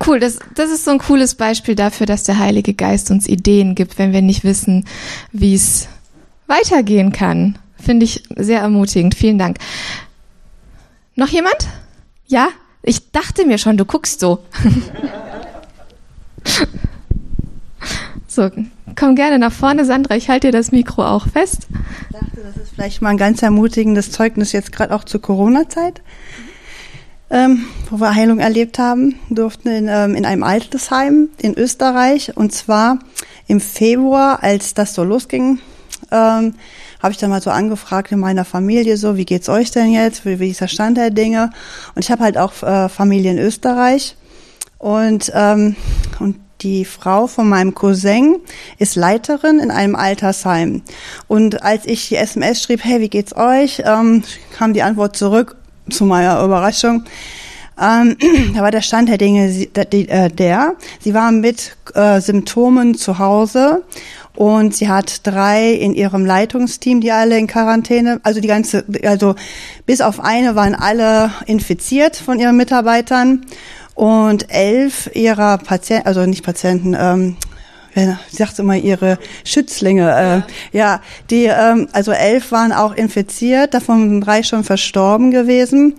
Cool, 0.04 0.18
das, 0.18 0.38
das 0.54 0.70
ist 0.70 0.84
so 0.84 0.92
ein 0.92 0.98
cooles 0.98 1.34
Beispiel 1.34 1.74
dafür, 1.74 2.06
dass 2.06 2.24
der 2.24 2.38
Heilige 2.38 2.72
Geist 2.72 3.10
uns 3.10 3.28
Ideen 3.28 3.74
gibt, 3.74 3.98
wenn 3.98 4.12
wir 4.12 4.22
nicht 4.22 4.44
wissen, 4.44 4.86
wie 5.30 5.54
es 5.54 5.88
weitergehen 6.46 7.12
kann. 7.12 7.58
Finde 7.78 8.04
ich 8.04 8.22
sehr 8.36 8.60
ermutigend. 8.60 9.14
Vielen 9.14 9.38
Dank. 9.38 9.58
Noch 11.16 11.28
jemand? 11.28 11.68
Ja? 12.26 12.48
Ich 12.82 13.12
dachte 13.12 13.44
mir 13.44 13.58
schon, 13.58 13.76
du 13.76 13.84
guckst 13.84 14.20
so. 14.20 14.42
so, 18.26 18.50
komm 18.96 19.16
gerne 19.16 19.38
nach 19.38 19.52
vorne, 19.52 19.84
Sandra. 19.84 20.16
Ich 20.16 20.30
halte 20.30 20.48
dir 20.48 20.52
das 20.52 20.72
Mikro 20.72 21.04
auch 21.04 21.28
fest. 21.28 21.68
Ich 21.70 22.18
dachte, 22.18 22.40
das 22.42 22.56
ist 22.56 22.72
vielleicht 22.74 23.02
mal 23.02 23.10
ein 23.10 23.18
ganz 23.18 23.42
ermutigendes 23.42 24.12
Zeugnis 24.12 24.52
jetzt 24.52 24.72
gerade 24.72 24.94
auch 24.94 25.04
zur 25.04 25.20
Corona-Zeit 25.20 26.00
ähm, 27.30 27.64
wo 27.88 27.98
wir 28.00 28.14
Heilung 28.14 28.38
erlebt 28.38 28.78
haben, 28.78 29.16
durften 29.30 29.68
in, 29.68 29.88
ähm, 29.88 30.14
in 30.14 30.24
einem 30.24 30.42
Altersheim 30.42 31.28
in 31.40 31.56
Österreich 31.56 32.36
und 32.36 32.52
zwar 32.52 32.98
im 33.46 33.60
Februar, 33.60 34.42
als 34.42 34.74
das 34.74 34.94
so 34.94 35.04
losging, 35.04 35.60
ähm, 36.10 36.54
habe 37.00 37.12
ich 37.12 37.18
dann 37.18 37.30
mal 37.30 37.40
so 37.40 37.50
angefragt 37.50 38.12
in 38.12 38.18
meiner 38.18 38.44
Familie 38.44 38.96
so, 38.96 39.16
wie 39.16 39.24
geht's 39.24 39.48
euch 39.48 39.70
denn 39.70 39.92
jetzt, 39.92 40.26
wie, 40.26 40.38
wie 40.40 40.50
ist 40.50 40.60
der 40.60 40.68
Stand 40.68 40.96
der 40.96 41.10
Dinge? 41.10 41.50
Und 41.94 42.04
ich 42.04 42.10
habe 42.10 42.24
halt 42.24 42.36
auch 42.36 42.62
äh, 42.62 42.88
Familie 42.88 43.30
in 43.30 43.38
Österreich 43.38 44.16
und 44.78 45.30
ähm, 45.34 45.76
und 46.18 46.36
die 46.62 46.84
Frau 46.84 47.26
von 47.26 47.48
meinem 47.48 47.74
Cousin 47.74 48.36
ist 48.78 48.96
Leiterin 48.96 49.58
in 49.60 49.70
einem 49.70 49.96
Altersheim. 49.96 50.82
Und 51.26 51.62
als 51.62 51.86
ich 51.86 52.08
die 52.08 52.16
SMS 52.16 52.62
schrieb, 52.62 52.84
hey, 52.84 53.00
wie 53.00 53.08
geht's 53.08 53.34
euch, 53.34 53.82
ähm, 53.84 54.22
kam 54.52 54.74
die 54.74 54.82
Antwort 54.82 55.16
zurück, 55.16 55.56
zu 55.90 56.04
meiner 56.04 56.42
Überraschung. 56.42 57.04
Ähm, 57.80 58.16
da 58.54 58.62
war 58.62 58.70
der 58.70 58.82
Stand 58.82 59.08
der 59.08 59.18
Dinge 59.18 59.66
der, 59.74 59.92
äh, 59.92 60.28
der 60.28 60.74
sie 61.00 61.14
war 61.14 61.32
mit 61.32 61.76
äh, 61.94 62.20
Symptomen 62.20 62.94
zu 62.94 63.18
Hause 63.18 63.82
und 64.36 64.74
sie 64.74 64.88
hat 64.88 65.26
drei 65.26 65.72
in 65.72 65.94
ihrem 65.94 66.24
Leitungsteam, 66.24 67.00
die 67.00 67.10
alle 67.10 67.38
in 67.38 67.46
Quarantäne, 67.46 68.20
also 68.22 68.40
die 68.40 68.48
ganze, 68.48 68.84
also 69.04 69.34
bis 69.86 70.00
auf 70.00 70.20
eine 70.20 70.54
waren 70.54 70.74
alle 70.74 71.32
infiziert 71.46 72.16
von 72.16 72.38
ihren 72.38 72.56
Mitarbeitern 72.56 73.44
und 73.94 74.50
elf 74.50 75.10
ihrer 75.14 75.58
Patienten, 75.58 76.06
also 76.06 76.24
nicht 76.24 76.44
Patienten, 76.44 76.96
ähm, 76.98 77.36
sie 77.94 78.36
sagt 78.36 78.58
immer 78.58 78.76
ihre 78.76 79.18
Schützlinge, 79.44 80.44
äh, 80.72 80.76
ja, 80.76 81.00
die, 81.30 81.44
ähm, 81.44 81.88
also 81.92 82.12
elf 82.12 82.52
waren 82.52 82.72
auch 82.72 82.94
infiziert, 82.94 83.74
davon 83.74 84.20
drei 84.20 84.42
schon 84.42 84.64
verstorben 84.64 85.30
gewesen 85.30 85.94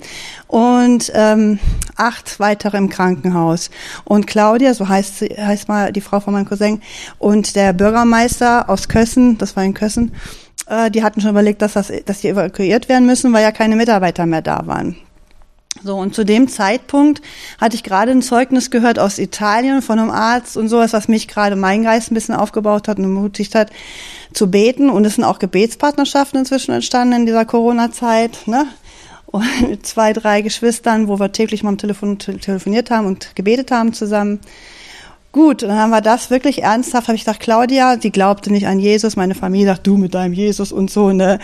und 0.47 1.11
ähm, 1.13 1.59
acht 1.95 2.39
weitere 2.39 2.77
im 2.77 2.89
Krankenhaus. 2.89 3.69
Und 4.03 4.27
Claudia, 4.27 4.73
so 4.73 4.87
heißt 4.87 5.19
sie, 5.19 5.29
heißt 5.29 5.67
mal 5.67 5.91
die 5.91 6.01
Frau 6.01 6.19
von 6.19 6.33
meinem 6.33 6.47
Cousin, 6.47 6.81
und 7.19 7.55
der 7.55 7.73
Bürgermeister 7.73 8.69
aus 8.69 8.87
Kössen, 8.87 9.37
das 9.37 9.55
war 9.55 9.63
in 9.63 9.73
Kössen, 9.73 10.11
äh, 10.67 10.89
die 10.91 11.03
hatten 11.03 11.21
schon 11.21 11.31
überlegt, 11.31 11.61
dass 11.61 11.73
das, 11.73 11.91
dass 12.05 12.21
die 12.21 12.29
evakuiert 12.29 12.89
werden 12.89 13.05
müssen, 13.05 13.33
weil 13.33 13.43
ja 13.43 13.51
keine 13.51 13.75
Mitarbeiter 13.75 14.25
mehr 14.25 14.41
da 14.41 14.65
waren. 14.65 14.95
So, 15.83 15.97
und 15.97 16.13
zu 16.13 16.23
dem 16.23 16.47
Zeitpunkt 16.47 17.21
hatte 17.59 17.75
ich 17.75 17.83
gerade 17.83 18.11
ein 18.11 18.21
Zeugnis 18.21 18.69
gehört 18.69 18.99
aus 18.99 19.17
Italien 19.17 19.81
von 19.81 19.97
einem 19.97 20.11
Arzt 20.11 20.55
und 20.55 20.67
sowas, 20.67 20.93
was 20.93 21.07
mich 21.07 21.27
gerade 21.27 21.55
mein 21.55 21.83
Geist 21.83 22.11
ein 22.11 22.15
bisschen 22.15 22.35
aufgebaut 22.35 22.87
hat 22.87 22.99
und 22.99 23.05
ermutigt 23.05 23.55
hat, 23.55 23.71
zu 24.33 24.51
beten. 24.51 24.89
Und 24.89 25.05
es 25.05 25.15
sind 25.15 25.23
auch 25.23 25.39
Gebetspartnerschaften 25.39 26.39
inzwischen 26.39 26.73
entstanden 26.73 27.21
in 27.21 27.25
dieser 27.25 27.45
Corona-Zeit, 27.45 28.47
ne? 28.47 28.67
Und 29.25 29.45
zwei, 29.85 30.13
drei 30.13 30.41
Geschwistern, 30.41 31.07
wo 31.07 31.19
wir 31.19 31.31
täglich 31.31 31.63
mal 31.63 31.69
am 31.69 31.77
Telefon 31.77 32.19
telefoniert 32.19 32.91
haben 32.91 33.07
und 33.07 33.35
gebetet 33.35 33.71
haben 33.71 33.93
zusammen. 33.93 34.39
Gut, 35.31 35.61
dann 35.61 35.77
haben 35.77 35.91
wir 35.91 36.01
das 36.01 36.29
wirklich 36.29 36.63
ernsthaft, 36.63 37.07
habe 37.07 37.15
ich 37.15 37.23
gedacht, 37.23 37.39
Claudia, 37.39 37.97
sie 38.01 38.11
glaubte 38.11 38.51
nicht 38.51 38.67
an 38.67 38.79
Jesus, 38.79 39.15
meine 39.15 39.33
Familie 39.33 39.67
sagt, 39.67 39.87
du 39.87 39.95
mit 39.95 40.13
deinem 40.13 40.33
Jesus 40.33 40.73
und 40.73 40.91
so, 40.91 41.13
ne? 41.13 41.39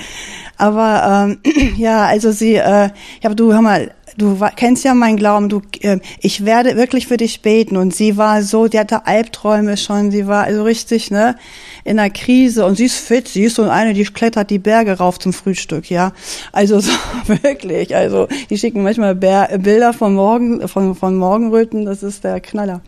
Aber 0.58 1.30
ähm, 1.30 1.38
ja, 1.78 2.06
also 2.06 2.32
sie, 2.32 2.56
äh, 2.56 2.90
ja, 3.22 3.34
du 3.34 3.54
hör 3.54 3.62
mal, 3.62 3.92
du 4.18 4.38
kennst 4.56 4.84
ja 4.84 4.94
meinen 4.94 5.16
Glauben, 5.16 5.48
du, 5.48 5.62
äh, 5.82 6.00
ich 6.20 6.44
werde 6.44 6.76
wirklich 6.76 7.08
für 7.08 7.18
dich 7.18 7.42
beten. 7.42 7.78
Und 7.78 7.96
sie 7.96 8.18
war 8.18 8.42
so, 8.42 8.68
die 8.68 8.80
hatte 8.80 9.06
Albträume 9.06 9.78
schon, 9.78 10.12
sie 10.12 10.28
war 10.28 10.44
also 10.46 10.64
richtig, 10.64 11.12
ne, 11.12 11.36
in 11.84 12.00
einer 12.00 12.10
Krise 12.10 12.66
und 12.66 12.76
sie 12.76 12.86
ist 12.86 12.98
fit, 12.98 13.28
sie 13.28 13.44
ist 13.44 13.56
so 13.56 13.64
eine, 13.64 13.94
die 13.94 14.04
klettert 14.04 14.50
die 14.50 14.60
Berge 14.60 14.98
rauf 14.98 15.20
zum 15.20 15.32
Frühstück, 15.34 15.90
ja. 15.90 16.12
Also 16.52 16.80
so, 16.80 16.92
wirklich, 17.44 17.96
also 17.96 18.28
die 18.50 18.58
schicken 18.58 18.84
manchmal 18.84 19.16
Bär, 19.16 19.58
Bilder 19.60 19.94
von 19.94 20.14
Morgen, 20.14 20.68
von, 20.68 20.96
von 20.96 21.16
Morgenröten, 21.16 21.86
das 21.86 22.04
ist 22.04 22.24
der 22.24 22.42
Knaller. 22.42 22.82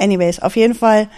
Anyways, 0.00 0.40
auf 0.40 0.56
jeden 0.56 0.74
Fall, 0.74 1.08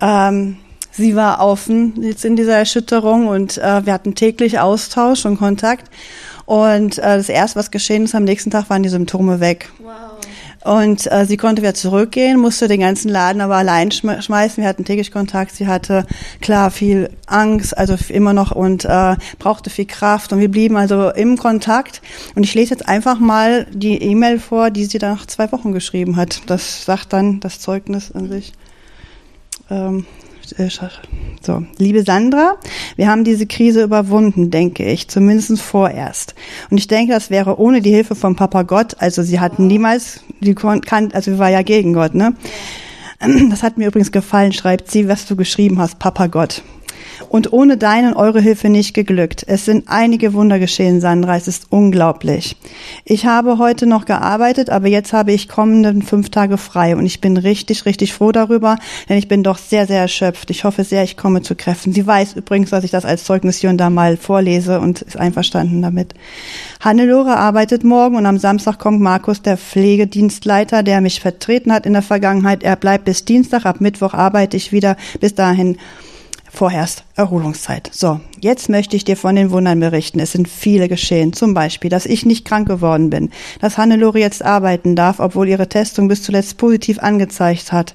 ähm, 0.00 0.58
sie 0.90 1.16
war 1.16 1.40
offen 1.40 2.02
jetzt 2.02 2.24
in 2.24 2.36
dieser 2.36 2.56
Erschütterung 2.56 3.26
und 3.28 3.58
äh, 3.58 3.84
wir 3.86 3.92
hatten 3.92 4.14
täglich 4.14 4.60
Austausch 4.60 5.24
und 5.24 5.38
Kontakt. 5.38 5.90
Und 6.44 6.98
äh, 6.98 7.16
das 7.16 7.28
erste, 7.28 7.58
was 7.58 7.70
geschehen 7.70 8.04
ist, 8.04 8.14
am 8.14 8.24
nächsten 8.24 8.50
Tag 8.50 8.68
waren 8.68 8.82
die 8.82 8.88
Symptome 8.88 9.40
weg. 9.40 9.70
Wow. 9.78 10.11
Und 10.64 11.10
äh, 11.10 11.26
sie 11.26 11.36
konnte 11.36 11.62
wieder 11.62 11.74
zurückgehen, 11.74 12.38
musste 12.38 12.68
den 12.68 12.80
ganzen 12.80 13.08
Laden 13.08 13.40
aber 13.40 13.56
allein 13.56 13.90
schmeißen. 13.90 14.62
Wir 14.62 14.68
hatten 14.68 14.84
täglich 14.84 15.10
Kontakt. 15.10 15.56
Sie 15.56 15.66
hatte 15.66 16.06
klar 16.40 16.70
viel 16.70 17.10
Angst, 17.26 17.76
also 17.76 17.96
immer 18.08 18.32
noch 18.32 18.52
und 18.52 18.84
äh, 18.84 19.16
brauchte 19.38 19.70
viel 19.70 19.86
Kraft. 19.86 20.32
Und 20.32 20.38
wir 20.38 20.50
blieben 20.50 20.76
also 20.76 21.10
im 21.10 21.36
Kontakt. 21.36 22.00
Und 22.34 22.44
ich 22.44 22.54
lese 22.54 22.70
jetzt 22.70 22.88
einfach 22.88 23.18
mal 23.18 23.66
die 23.72 24.00
E-Mail 24.02 24.38
vor, 24.38 24.70
die 24.70 24.84
sie 24.84 24.98
dann 24.98 25.14
nach 25.14 25.26
zwei 25.26 25.50
Wochen 25.50 25.72
geschrieben 25.72 26.16
hat. 26.16 26.42
Das 26.46 26.84
sagt 26.84 27.12
dann 27.12 27.40
das 27.40 27.58
Zeugnis 27.58 28.12
an 28.12 28.28
sich. 28.28 28.52
Ähm, 29.70 30.00
äh, 30.00 30.31
so, 31.40 31.62
liebe 31.78 32.02
Sandra, 32.02 32.56
wir 32.96 33.08
haben 33.08 33.24
diese 33.24 33.46
Krise 33.46 33.82
überwunden, 33.82 34.50
denke 34.50 34.84
ich, 34.84 35.08
zumindest 35.08 35.60
vorerst. 35.60 36.34
Und 36.70 36.78
ich 36.78 36.86
denke, 36.86 37.12
das 37.12 37.30
wäre 37.30 37.58
ohne 37.58 37.80
die 37.80 37.90
Hilfe 37.90 38.14
von 38.14 38.36
Papa 38.36 38.62
Gott, 38.62 38.96
also 38.98 39.22
sie 39.22 39.40
hatten 39.40 39.66
niemals, 39.66 40.20
die 40.40 40.54
kann, 40.54 41.12
also 41.12 41.32
wir 41.32 41.38
war 41.38 41.50
ja 41.50 41.62
gegen 41.62 41.92
Gott, 41.92 42.14
ne? 42.14 42.34
Das 43.50 43.62
hat 43.62 43.78
mir 43.78 43.86
übrigens 43.86 44.10
gefallen, 44.10 44.52
schreibt 44.52 44.90
sie, 44.90 45.08
was 45.08 45.26
du 45.26 45.36
geschrieben 45.36 45.78
hast, 45.78 46.00
Papa 46.00 46.26
Gott 46.26 46.62
und 47.28 47.52
ohne 47.52 47.76
deine 47.76 48.08
und 48.08 48.16
eure 48.16 48.40
Hilfe 48.40 48.68
nicht 48.68 48.94
geglückt. 48.94 49.44
Es 49.46 49.64
sind 49.64 49.84
einige 49.88 50.34
Wunder 50.34 50.58
geschehen, 50.58 51.00
Sandra. 51.00 51.36
Es 51.36 51.48
ist 51.48 51.66
unglaublich. 51.70 52.56
Ich 53.04 53.26
habe 53.26 53.58
heute 53.58 53.86
noch 53.86 54.04
gearbeitet, 54.04 54.70
aber 54.70 54.88
jetzt 54.88 55.12
habe 55.12 55.32
ich 55.32 55.48
kommenden 55.48 56.02
fünf 56.02 56.30
Tage 56.30 56.58
frei 56.58 56.96
und 56.96 57.06
ich 57.06 57.20
bin 57.20 57.36
richtig, 57.36 57.86
richtig 57.86 58.12
froh 58.12 58.32
darüber, 58.32 58.76
denn 59.08 59.18
ich 59.18 59.28
bin 59.28 59.42
doch 59.42 59.58
sehr, 59.58 59.86
sehr 59.86 60.00
erschöpft. 60.00 60.50
Ich 60.50 60.64
hoffe 60.64 60.84
sehr, 60.84 61.02
ich 61.02 61.16
komme 61.16 61.42
zu 61.42 61.54
Kräften. 61.54 61.92
Sie 61.92 62.06
weiß 62.06 62.34
übrigens, 62.34 62.70
dass 62.70 62.84
ich 62.84 62.90
das 62.90 63.04
als 63.04 63.24
Zeugnis 63.24 63.58
hier 63.58 63.70
und 63.70 63.78
da 63.78 63.90
mal 63.90 64.16
vorlese 64.16 64.80
und 64.80 65.02
ist 65.02 65.16
einverstanden 65.16 65.82
damit. 65.82 66.14
Hannelore 66.80 67.36
arbeitet 67.36 67.84
morgen 67.84 68.16
und 68.16 68.26
am 68.26 68.38
Samstag 68.38 68.78
kommt 68.78 69.00
Markus, 69.00 69.42
der 69.42 69.56
Pflegedienstleiter, 69.56 70.82
der 70.82 71.00
mich 71.00 71.20
vertreten 71.20 71.72
hat 71.72 71.86
in 71.86 71.92
der 71.92 72.02
Vergangenheit. 72.02 72.62
Er 72.62 72.76
bleibt 72.76 73.04
bis 73.04 73.24
Dienstag, 73.24 73.66
ab 73.66 73.80
Mittwoch 73.80 74.14
arbeite 74.14 74.56
ich 74.56 74.72
wieder. 74.72 74.96
Bis 75.20 75.34
dahin 75.34 75.78
vorherrscht 76.52 77.04
Erholungszeit. 77.16 77.90
So, 77.92 78.20
jetzt 78.42 78.68
möchte 78.68 78.96
ich 78.96 79.04
dir 79.04 79.16
von 79.16 79.36
den 79.36 79.50
Wundern 79.50 79.78
berichten. 79.80 80.18
Es 80.18 80.32
sind 80.32 80.48
viele 80.48 80.88
geschehen. 80.88 81.32
Zum 81.32 81.54
Beispiel, 81.54 81.88
dass 81.88 82.06
ich 82.06 82.26
nicht 82.26 82.44
krank 82.44 82.68
geworden 82.68 83.08
bin, 83.08 83.30
dass 83.60 83.78
Hannelore 83.78 84.18
jetzt 84.18 84.44
arbeiten 84.44 84.96
darf, 84.96 85.20
obwohl 85.20 85.48
ihre 85.48 85.68
Testung 85.68 86.08
bis 86.08 86.22
zuletzt 86.22 86.58
positiv 86.58 86.98
angezeigt 86.98 87.72
hat, 87.72 87.94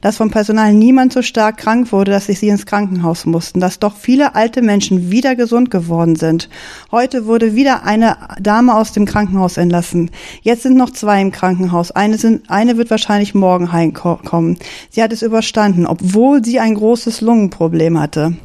dass 0.00 0.16
vom 0.16 0.30
Personal 0.30 0.72
niemand 0.72 1.12
so 1.12 1.22
stark 1.22 1.58
krank 1.58 1.92
wurde, 1.92 2.12
dass 2.12 2.26
sie 2.26 2.48
ins 2.48 2.64
Krankenhaus 2.64 3.26
mussten, 3.26 3.60
dass 3.60 3.80
doch 3.80 3.96
viele 3.96 4.36
alte 4.36 4.62
Menschen 4.62 5.10
wieder 5.10 5.34
gesund 5.34 5.70
geworden 5.70 6.14
sind. 6.14 6.48
Heute 6.92 7.26
wurde 7.26 7.56
wieder 7.56 7.84
eine 7.84 8.16
Dame 8.40 8.76
aus 8.76 8.92
dem 8.92 9.04
Krankenhaus 9.04 9.56
entlassen. 9.56 10.10
Jetzt 10.42 10.62
sind 10.62 10.76
noch 10.76 10.90
zwei 10.90 11.20
im 11.20 11.32
Krankenhaus. 11.32 11.90
Eine, 11.90 12.18
sind, 12.18 12.48
eine 12.48 12.76
wird 12.76 12.90
wahrscheinlich 12.90 13.34
morgen 13.34 13.72
heimkommen. 13.72 14.58
Sie 14.90 15.02
hat 15.02 15.12
es 15.12 15.22
überstanden, 15.22 15.86
obwohl 15.86 16.44
sie 16.44 16.60
ein 16.60 16.74
großes 16.74 17.20
Lungenproblem 17.20 17.98
hatte. 17.98 18.36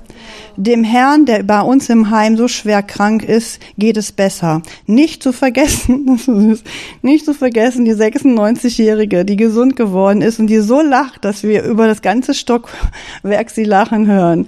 Dem 0.56 0.84
Herrn, 0.84 1.26
der 1.26 1.44
bei 1.44 1.62
uns 1.62 1.90
im 1.90 2.10
Heim 2.10 2.38
so 2.38 2.48
schwer 2.48 2.84
krank 2.84 3.24
ist, 3.24 3.60
geht 3.78 3.98
es 3.98 4.12
besser. 4.12 4.62
Nicht 4.86 5.24
zu 5.24 5.34
vergessen, 5.34 6.20
nicht 7.02 7.26
zu 7.26 7.34
vergessen, 7.34 7.86
die 7.86 7.94
96-Jährige, 7.94 9.26
die 9.26 9.36
gesund 9.36 9.76
geworden 9.76 10.22
ist 10.22 10.40
und 10.40 10.48
die 10.48 10.60
so 10.60 10.82
lacht, 10.82 11.26
dass 11.26 11.44
wir 11.44 11.64
über 11.64 11.88
das 11.88 12.02
ganze 12.02 12.34
Stockwerk 12.34 13.50
sie 13.50 13.64
lachen 13.64 14.08
hören. 14.08 14.48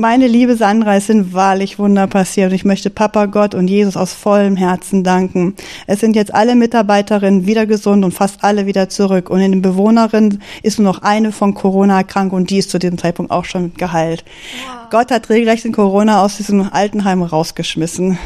Meine 0.00 0.28
liebe 0.28 0.56
Sandra, 0.56 0.96
es 0.96 1.08
sind 1.08 1.34
wahrlich 1.34 1.78
Wunder 1.78 2.06
passiert 2.06 2.48
und 2.48 2.54
ich 2.54 2.64
möchte 2.64 2.88
Papa 2.88 3.26
Gott 3.26 3.54
und 3.54 3.68
Jesus 3.68 3.98
aus 3.98 4.14
vollem 4.14 4.56
Herzen 4.56 5.04
danken. 5.04 5.54
Es 5.86 6.00
sind 6.00 6.16
jetzt 6.16 6.32
alle 6.32 6.54
Mitarbeiterinnen 6.54 7.44
wieder 7.44 7.66
gesund 7.66 8.02
und 8.02 8.12
fast 8.12 8.42
alle 8.42 8.64
wieder 8.64 8.88
zurück 8.88 9.28
und 9.28 9.40
in 9.40 9.52
den 9.52 9.60
Bewohnerinnen 9.60 10.40
ist 10.62 10.78
nur 10.78 10.90
noch 10.90 11.02
eine 11.02 11.32
von 11.32 11.52
Corona 11.52 11.98
erkrankt 11.98 12.32
und 12.32 12.48
die 12.48 12.56
ist 12.56 12.70
zu 12.70 12.78
diesem 12.78 12.96
Zeitpunkt 12.96 13.30
auch 13.30 13.44
schon 13.44 13.74
geheilt. 13.74 14.24
Wow. 14.24 14.88
Gott 14.88 15.10
hat 15.10 15.28
regelrecht 15.28 15.64
den 15.64 15.72
Corona 15.72 16.24
aus 16.24 16.38
diesem 16.38 16.72
Altenheim 16.72 17.22
rausgeschmissen. 17.22 18.16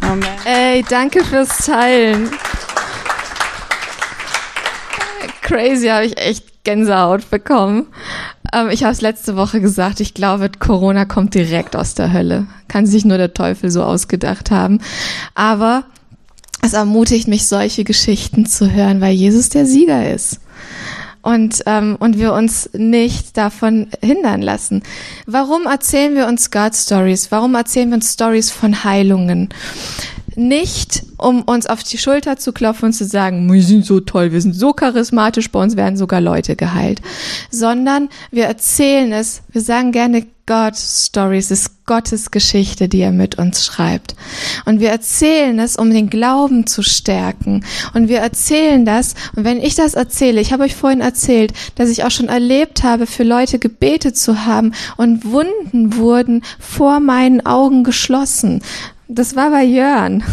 Wow. 0.00 0.08
Amen. 0.08 0.28
Ey, 0.44 0.84
danke 0.88 1.24
fürs 1.24 1.66
Teilen. 1.66 2.30
Crazy, 5.40 5.88
habe 5.88 6.04
ich 6.04 6.16
echt 6.16 6.62
Gänsehaut 6.62 7.28
bekommen. 7.28 7.88
Ähm, 8.52 8.68
ich 8.70 8.84
habe 8.84 8.92
es 8.92 9.00
letzte 9.00 9.36
Woche 9.36 9.60
gesagt, 9.60 10.00
ich 10.00 10.14
glaube, 10.14 10.50
Corona 10.58 11.04
kommt 11.04 11.34
direkt 11.34 11.74
aus 11.76 11.94
der 11.94 12.12
Hölle. 12.12 12.46
Kann 12.68 12.86
sich 12.86 13.04
nur 13.04 13.18
der 13.18 13.34
Teufel 13.34 13.70
so 13.70 13.82
ausgedacht 13.82 14.50
haben. 14.50 14.80
Aber 15.34 15.84
es 16.62 16.74
ermutigt 16.74 17.26
mich, 17.26 17.48
solche 17.48 17.84
Geschichten 17.84 18.46
zu 18.46 18.72
hören, 18.72 19.00
weil 19.00 19.14
Jesus 19.14 19.48
der 19.48 19.66
Sieger 19.66 20.12
ist. 20.12 20.40
Und, 21.20 21.62
ähm, 21.66 21.96
und 22.00 22.18
wir 22.18 22.32
uns 22.32 22.70
nicht 22.72 23.36
davon 23.36 23.88
hindern 24.02 24.42
lassen. 24.42 24.82
Warum 25.26 25.66
erzählen 25.66 26.16
wir 26.16 26.26
uns 26.26 26.50
God 26.50 26.74
Stories? 26.74 27.30
Warum 27.30 27.54
erzählen 27.54 27.90
wir 27.90 27.96
uns 27.96 28.12
Stories 28.12 28.50
von 28.50 28.82
Heilungen? 28.82 29.48
Nicht, 30.36 31.04
um 31.18 31.42
uns 31.42 31.66
auf 31.66 31.82
die 31.82 31.98
Schulter 31.98 32.36
zu 32.36 32.52
klopfen 32.52 32.86
und 32.86 32.92
zu 32.92 33.04
sagen, 33.04 33.52
wir 33.52 33.62
sind 33.62 33.84
so 33.84 34.00
toll, 34.00 34.32
wir 34.32 34.40
sind 34.40 34.54
so 34.54 34.72
charismatisch, 34.72 35.50
bei 35.50 35.62
uns 35.62 35.76
werden 35.76 35.96
sogar 35.96 36.20
Leute 36.20 36.56
geheilt, 36.56 37.00
sondern 37.50 38.08
wir 38.30 38.46
erzählen 38.46 39.12
es, 39.12 39.42
wir 39.52 39.60
sagen 39.60 39.92
gerne 39.92 40.26
God 40.46 40.76
Stories, 40.76 41.50
es 41.52 41.62
ist 41.62 41.86
Gottes 41.86 42.30
Geschichte, 42.32 42.88
die 42.88 43.00
er 43.00 43.12
mit 43.12 43.38
uns 43.38 43.64
schreibt. 43.64 44.16
Und 44.64 44.80
wir 44.80 44.90
erzählen 44.90 45.58
es, 45.60 45.76
um 45.76 45.90
den 45.90 46.10
Glauben 46.10 46.66
zu 46.66 46.82
stärken. 46.82 47.64
Und 47.94 48.08
wir 48.08 48.18
erzählen 48.18 48.84
das, 48.84 49.14
und 49.36 49.44
wenn 49.44 49.60
ich 49.60 49.76
das 49.76 49.94
erzähle, 49.94 50.40
ich 50.40 50.52
habe 50.52 50.64
euch 50.64 50.74
vorhin 50.74 51.00
erzählt, 51.00 51.52
dass 51.76 51.90
ich 51.90 52.02
auch 52.02 52.10
schon 52.10 52.28
erlebt 52.28 52.82
habe, 52.82 53.06
für 53.06 53.22
Leute 53.22 53.58
gebetet 53.60 54.16
zu 54.16 54.44
haben 54.44 54.72
und 54.96 55.24
Wunden 55.24 55.96
wurden 55.96 56.42
vor 56.58 56.98
meinen 56.98 57.46
Augen 57.46 57.84
geschlossen. 57.84 58.62
Das 59.14 59.36
war 59.36 59.50
bei 59.50 59.62
Jörn. 59.62 60.24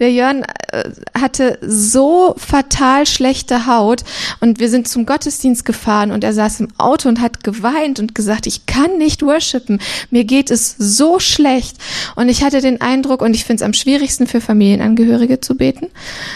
Der 0.00 0.10
Jörn 0.10 0.42
äh, 0.72 0.90
hatte 1.16 1.56
so 1.62 2.34
fatal 2.36 3.06
schlechte 3.06 3.66
Haut 3.66 4.02
und 4.40 4.58
wir 4.58 4.68
sind 4.68 4.88
zum 4.88 5.06
Gottesdienst 5.06 5.64
gefahren 5.64 6.10
und 6.10 6.24
er 6.24 6.32
saß 6.32 6.58
im 6.60 6.68
Auto 6.78 7.08
und 7.08 7.20
hat 7.20 7.44
geweint 7.44 8.00
und 8.00 8.16
gesagt, 8.16 8.48
ich 8.48 8.66
kann 8.66 8.98
nicht 8.98 9.22
worshipen. 9.22 9.80
Mir 10.10 10.24
geht 10.24 10.50
es 10.50 10.74
so 10.76 11.20
schlecht. 11.20 11.76
Und 12.16 12.28
ich 12.28 12.42
hatte 12.42 12.60
den 12.60 12.80
Eindruck, 12.80 13.22
und 13.22 13.34
ich 13.34 13.44
finde 13.44 13.62
es 13.62 13.66
am 13.66 13.72
schwierigsten 13.72 14.26
für 14.26 14.40
Familienangehörige 14.40 15.40
zu 15.40 15.56
beten, 15.56 15.86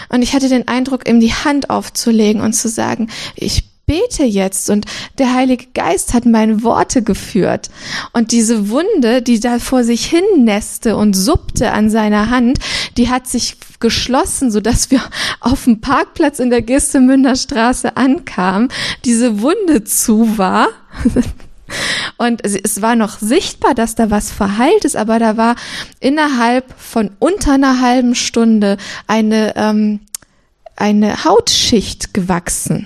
und 0.07 0.21
ich 0.21 0.33
hatte 0.33 0.47
den 0.47 0.69
Eindruck, 0.69 1.07
ihm 1.09 1.19
die 1.19 1.33
Hand 1.33 1.69
aufzulegen 1.69 2.41
und 2.41 2.53
zu 2.53 2.69
sagen, 2.69 3.09
ich 3.35 3.72
bete 3.85 4.23
jetzt 4.23 4.69
und 4.69 4.85
der 5.17 5.33
Heilige 5.33 5.65
Geist 5.73 6.13
hat 6.13 6.25
meine 6.25 6.63
Worte 6.63 7.03
geführt. 7.03 7.69
Und 8.13 8.31
diese 8.31 8.69
Wunde, 8.69 9.21
die 9.21 9.39
da 9.39 9.59
vor 9.59 9.83
sich 9.83 10.05
hin 10.05 10.23
näste 10.37 10.95
und 10.95 11.13
suppte 11.13 11.71
an 11.71 11.89
seiner 11.89 12.29
Hand, 12.29 12.59
die 12.97 13.09
hat 13.09 13.27
sich 13.27 13.57
geschlossen, 13.79 14.51
so 14.51 14.61
dass 14.61 14.91
wir 14.91 15.01
auf 15.41 15.65
dem 15.65 15.81
Parkplatz 15.81 16.39
in 16.39 16.49
der 16.49 16.61
Gistemünder 16.61 17.35
Straße 17.35 17.97
ankamen, 17.97 18.69
diese 19.03 19.41
Wunde 19.41 19.83
zu 19.83 20.37
war. 20.37 20.69
Und 22.17 22.45
es 22.45 22.81
war 22.81 22.95
noch 22.95 23.17
sichtbar, 23.19 23.73
dass 23.73 23.95
da 23.95 24.11
was 24.11 24.31
verheilt 24.31 24.85
ist, 24.85 24.95
aber 24.95 25.17
da 25.17 25.37
war 25.37 25.55
innerhalb 25.99 26.65
von 26.77 27.11
unter 27.19 27.53
einer 27.53 27.81
halben 27.81 28.15
Stunde 28.15 28.77
eine, 29.07 29.55
ähm, 29.55 29.99
eine 30.75 31.23
Hautschicht 31.23 32.13
gewachsen. 32.13 32.85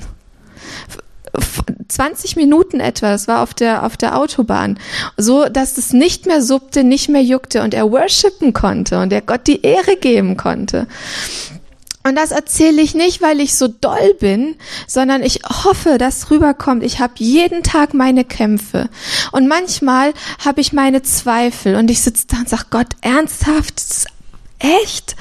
20 1.87 2.35
Minuten 2.35 2.79
etwa, 2.79 3.11
das 3.11 3.27
war 3.27 3.41
auf 3.41 3.53
der, 3.53 3.85
auf 3.85 3.97
der 3.97 4.17
Autobahn, 4.17 4.79
so 5.15 5.45
dass 5.45 5.77
es 5.77 5.93
nicht 5.93 6.25
mehr 6.25 6.41
suppte, 6.41 6.83
nicht 6.83 7.09
mehr 7.09 7.23
juckte 7.23 7.61
und 7.63 7.73
er 7.73 7.91
worshipen 7.91 8.53
konnte 8.53 8.99
und 8.99 9.13
er 9.13 9.21
Gott 9.21 9.47
die 9.47 9.61
Ehre 9.61 9.95
geben 9.95 10.37
konnte. 10.37 10.87
Und 12.03 12.15
das 12.15 12.31
erzähle 12.31 12.81
ich 12.81 12.95
nicht, 12.95 13.21
weil 13.21 13.41
ich 13.41 13.55
so 13.55 13.67
doll 13.67 14.13
bin, 14.17 14.55
sondern 14.87 15.23
ich 15.23 15.41
hoffe, 15.43 15.97
dass 15.97 16.31
rüberkommt. 16.31 16.81
Ich 16.83 17.01
habe 17.01 17.13
jeden 17.17 17.63
Tag 17.63 17.93
meine 17.93 18.23
Kämpfe. 18.23 18.89
Und 19.33 19.49
manchmal 19.49 20.13
habe 20.39 20.61
ich 20.61 20.71
meine 20.71 21.01
Zweifel 21.01 21.75
und 21.75 21.91
ich 21.91 22.01
sitze 22.01 22.27
da 22.27 22.37
und 22.37 22.47
sage, 22.47 22.67
Gott, 22.69 22.87
ernsthaft, 23.01 23.81
echt? 24.59 25.17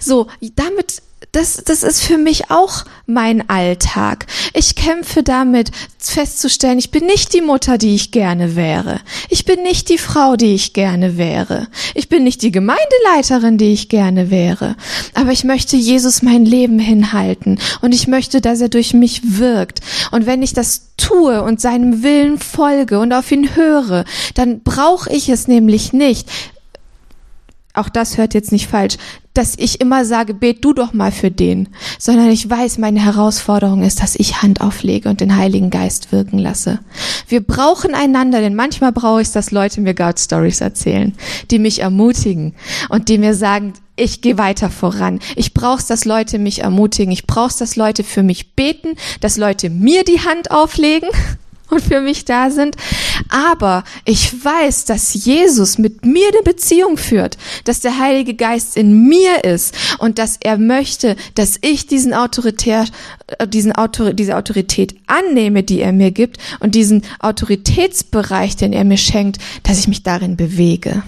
So, 0.00 0.28
damit 0.56 1.02
das, 1.32 1.62
das 1.64 1.82
ist 1.82 2.02
für 2.02 2.18
mich 2.18 2.50
auch 2.50 2.84
mein 3.06 3.48
Alltag. 3.48 4.26
Ich 4.52 4.74
kämpfe 4.74 5.22
damit, 5.22 5.70
festzustellen, 5.98 6.78
ich 6.78 6.90
bin 6.90 7.06
nicht 7.06 7.32
die 7.32 7.40
Mutter, 7.40 7.78
die 7.78 7.94
ich 7.94 8.10
gerne 8.10 8.54
wäre. 8.54 9.00
Ich 9.30 9.46
bin 9.46 9.62
nicht 9.62 9.88
die 9.88 9.96
Frau, 9.96 10.36
die 10.36 10.54
ich 10.54 10.74
gerne 10.74 11.16
wäre. 11.16 11.68
Ich 11.94 12.10
bin 12.10 12.22
nicht 12.22 12.42
die 12.42 12.50
Gemeindeleiterin, 12.50 13.56
die 13.56 13.72
ich 13.72 13.88
gerne 13.88 14.30
wäre. 14.30 14.76
Aber 15.14 15.32
ich 15.32 15.44
möchte 15.44 15.76
Jesus 15.76 16.20
mein 16.20 16.44
Leben 16.44 16.78
hinhalten 16.78 17.58
und 17.80 17.94
ich 17.94 18.06
möchte, 18.06 18.42
dass 18.42 18.60
er 18.60 18.68
durch 18.68 18.92
mich 18.92 19.38
wirkt. 19.38 19.80
Und 20.10 20.26
wenn 20.26 20.42
ich 20.42 20.52
das 20.52 20.92
tue 20.98 21.42
und 21.42 21.62
seinem 21.62 22.02
Willen 22.02 22.38
folge 22.38 22.98
und 23.00 23.14
auf 23.14 23.32
ihn 23.32 23.56
höre, 23.56 24.04
dann 24.34 24.60
brauche 24.62 25.10
ich 25.10 25.30
es 25.30 25.48
nämlich 25.48 25.94
nicht, 25.94 26.28
auch 27.74 27.88
das 27.88 28.18
hört 28.18 28.34
jetzt 28.34 28.52
nicht 28.52 28.68
falsch, 28.68 28.98
dass 29.34 29.54
ich 29.56 29.80
immer 29.80 30.04
sage, 30.04 30.34
bet 30.34 30.64
du 30.64 30.72
doch 30.72 30.92
mal 30.92 31.12
für 31.12 31.30
den, 31.30 31.68
sondern 31.98 32.30
ich 32.30 32.48
weiß, 32.48 32.78
meine 32.78 33.04
Herausforderung 33.04 33.82
ist, 33.82 34.02
dass 34.02 34.16
ich 34.16 34.42
Hand 34.42 34.60
auflege 34.60 35.08
und 35.08 35.20
den 35.20 35.36
Heiligen 35.36 35.70
Geist 35.70 36.12
wirken 36.12 36.38
lasse. 36.38 36.80
Wir 37.28 37.40
brauchen 37.40 37.94
einander, 37.94 38.40
denn 38.40 38.54
manchmal 38.54 38.92
brauche 38.92 39.22
ich 39.22 39.28
es, 39.28 39.32
dass 39.32 39.50
Leute 39.50 39.80
mir 39.80 39.94
God 39.94 40.18
Stories 40.18 40.60
erzählen, 40.60 41.14
die 41.50 41.58
mich 41.58 41.80
ermutigen 41.80 42.54
und 42.88 43.08
die 43.08 43.18
mir 43.18 43.34
sagen, 43.34 43.72
ich 43.96 44.20
gehe 44.20 44.38
weiter 44.38 44.70
voran. 44.70 45.20
Ich 45.36 45.54
brauche 45.54 45.78
es, 45.78 45.86
dass 45.86 46.04
Leute 46.04 46.38
mich 46.38 46.62
ermutigen. 46.62 47.12
Ich 47.12 47.26
brauche 47.26 47.48
es, 47.48 47.56
dass 47.56 47.76
Leute 47.76 48.04
für 48.04 48.22
mich 48.22 48.54
beten, 48.54 48.96
dass 49.20 49.36
Leute 49.36 49.70
mir 49.70 50.04
die 50.04 50.20
Hand 50.20 50.50
auflegen 50.50 51.08
und 51.70 51.80
für 51.82 52.00
mich 52.00 52.24
da 52.24 52.50
sind. 52.50 52.76
Aber 53.28 53.84
ich 54.04 54.44
weiß, 54.44 54.84
dass 54.84 55.14
Jesus 55.14 55.78
mit 55.78 56.04
mir 56.04 56.28
eine 56.28 56.42
Beziehung 56.42 56.96
führt, 56.96 57.38
dass 57.64 57.80
der 57.80 57.98
Heilige 57.98 58.34
Geist 58.34 58.76
in 58.76 59.08
mir 59.08 59.44
ist 59.44 59.74
und 59.98 60.18
dass 60.18 60.36
er 60.40 60.58
möchte, 60.58 61.16
dass 61.34 61.58
ich 61.62 61.86
diesen 61.86 62.14
Autoritär, 62.14 62.84
äh, 63.38 63.48
diesen 63.48 63.72
Autor, 63.72 64.12
diese 64.12 64.36
Autorität 64.36 64.94
annehme, 65.06 65.62
die 65.62 65.80
er 65.80 65.92
mir 65.92 66.10
gibt 66.10 66.38
und 66.60 66.74
diesen 66.74 67.02
Autoritätsbereich, 67.20 68.56
den 68.56 68.72
er 68.72 68.84
mir 68.84 68.98
schenkt, 68.98 69.38
dass 69.62 69.78
ich 69.78 69.88
mich 69.88 70.02
darin 70.02 70.36
bewege 70.36 71.02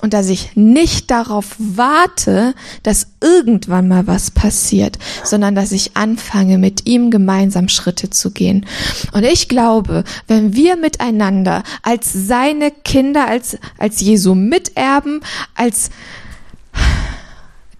und 0.00 0.14
dass 0.14 0.28
ich 0.28 0.54
nicht 0.54 1.10
darauf 1.10 1.56
warte, 1.58 2.54
dass 2.82 3.08
irgendwann 3.20 3.88
mal 3.88 4.06
was 4.06 4.30
passiert, 4.30 4.98
sondern 5.24 5.54
dass 5.54 5.72
ich 5.72 5.96
anfange, 5.96 6.58
mit 6.58 6.86
ihm 6.86 7.10
gemeinsam 7.10 7.68
Schritte 7.68 8.10
zu 8.10 8.30
gehen. 8.30 8.64
Und 9.12 9.24
ich 9.24 9.48
glaube, 9.48 10.04
wenn 10.28 10.54
wir 10.54 10.76
miteinander 10.76 11.62
als 11.82 12.12
seine 12.12 12.70
Kinder, 12.70 13.26
als, 13.26 13.58
als 13.76 14.00
Jesu 14.00 14.34
Miterben, 14.34 15.20
als 15.54 15.90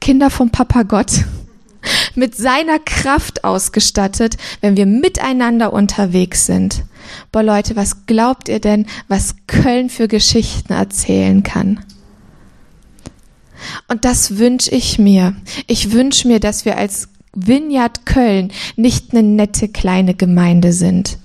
Kinder 0.01 0.31
vom 0.31 0.51
Papa 0.51 0.83
Gott, 0.83 1.25
mit 2.17 2.37
seiner 2.37 2.81
Kraft 2.81 3.45
ausgestattet, 3.45 4.37
wenn 4.61 4.77
wir 4.77 4.87
miteinander 4.87 5.73
unterwegs 5.73 6.47
sind. 6.47 6.83
Boah 7.31 7.43
Leute, 7.43 7.77
was 7.77 8.07
glaubt 8.07 8.49
ihr 8.49 8.61
denn, 8.61 8.87
was 9.07 9.37
Köln 9.47 9.89
für 9.89 10.09
Geschichten 10.09 10.73
erzählen 10.73 11.43
kann? 11.43 11.81
Und 13.89 14.05
das 14.05 14.37
wünsche 14.39 14.71
ich 14.71 14.99
mir. 14.99 15.35
Ich 15.67 15.93
wünsche 15.93 16.29
mir, 16.29 16.41
dass 16.41 16.65
wir 16.65 16.77
als 16.77 17.09
Vineyard 17.35 18.05
Köln 18.07 18.53
nicht 18.77 19.13
eine 19.13 19.23
nette 19.23 19.69
kleine 19.69 20.15
Gemeinde 20.15 20.73
sind, 20.73 21.19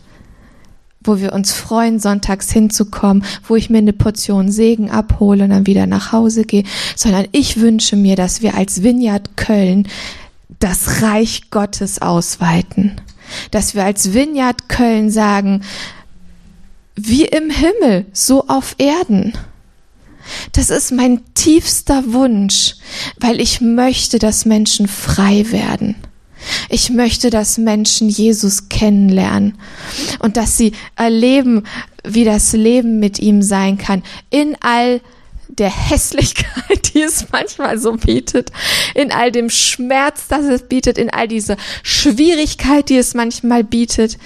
wo 1.04 1.20
wir 1.20 1.34
uns 1.34 1.54
freuen, 1.54 2.00
sonntags 2.00 2.52
hinzukommen, 2.52 3.24
wo 3.48 3.56
ich 3.56 3.70
mir 3.70 3.80
eine 3.80 3.94
Portion 3.94 4.52
Segen 4.52 4.90
abhole 4.90 5.44
und 5.44 5.50
dann 5.50 5.68
wieder 5.68 5.88
nach 5.88 6.12
Hause 6.12 6.44
gehe, 6.44 6.64
sondern 6.96 7.28
ich 7.32 7.60
wünsche 7.60 7.96
mir, 7.96 8.16
dass 8.16 8.42
wir 8.42 8.56
als 8.56 8.84
Vineyard 8.84 9.36
Köln 9.36 9.88
das 10.60 11.02
Reich 11.02 11.50
Gottes 11.52 12.02
ausweiten, 12.02 12.94
dass 13.52 13.76
wir 13.76 13.84
als 13.84 14.14
Vineyard 14.14 14.70
Köln 14.70 15.10
sagen, 15.10 15.62
wie 16.96 17.26
im 17.26 17.50
Himmel, 17.50 18.06
so 18.14 18.48
auf 18.48 18.76
Erden. 18.78 19.34
Das 20.54 20.70
ist 20.70 20.92
mein 20.92 21.22
tiefster 21.34 22.04
Wunsch, 22.14 22.76
weil 23.20 23.42
ich 23.42 23.62
möchte, 23.62 24.20
dass 24.20 24.46
Menschen 24.46 24.88
frei 24.88 25.46
werden. 25.52 25.96
Ich 26.70 26.90
möchte, 26.90 27.30
dass 27.30 27.58
Menschen 27.58 28.10
Jesus 28.10 28.70
kennenlernen 28.70 29.58
und 30.20 30.38
dass 30.38 30.58
sie 30.58 30.74
erleben, 30.96 31.64
wie 32.04 32.26
das 32.26 32.54
Leben 32.54 33.00
mit 33.00 33.20
ihm 33.20 33.42
sein 33.42 33.78
kann. 33.78 34.04
In 34.30 34.58
all 34.60 35.02
der 35.48 35.70
Hässlichkeit, 35.70 36.94
die 36.94 37.02
es 37.02 37.28
manchmal 37.32 37.78
so 37.78 37.94
bietet, 37.94 38.52
in 38.96 39.12
all 39.12 39.32
dem 39.32 39.50
Schmerz, 39.50 40.28
das 40.28 40.46
es 40.46 40.64
bietet, 40.64 40.98
in 40.98 41.10
all 41.10 41.28
dieser 41.28 41.58
Schwierigkeit, 41.84 42.90
die 42.90 42.98
es 42.98 43.14
manchmal 43.14 43.64
bietet, 43.64 44.18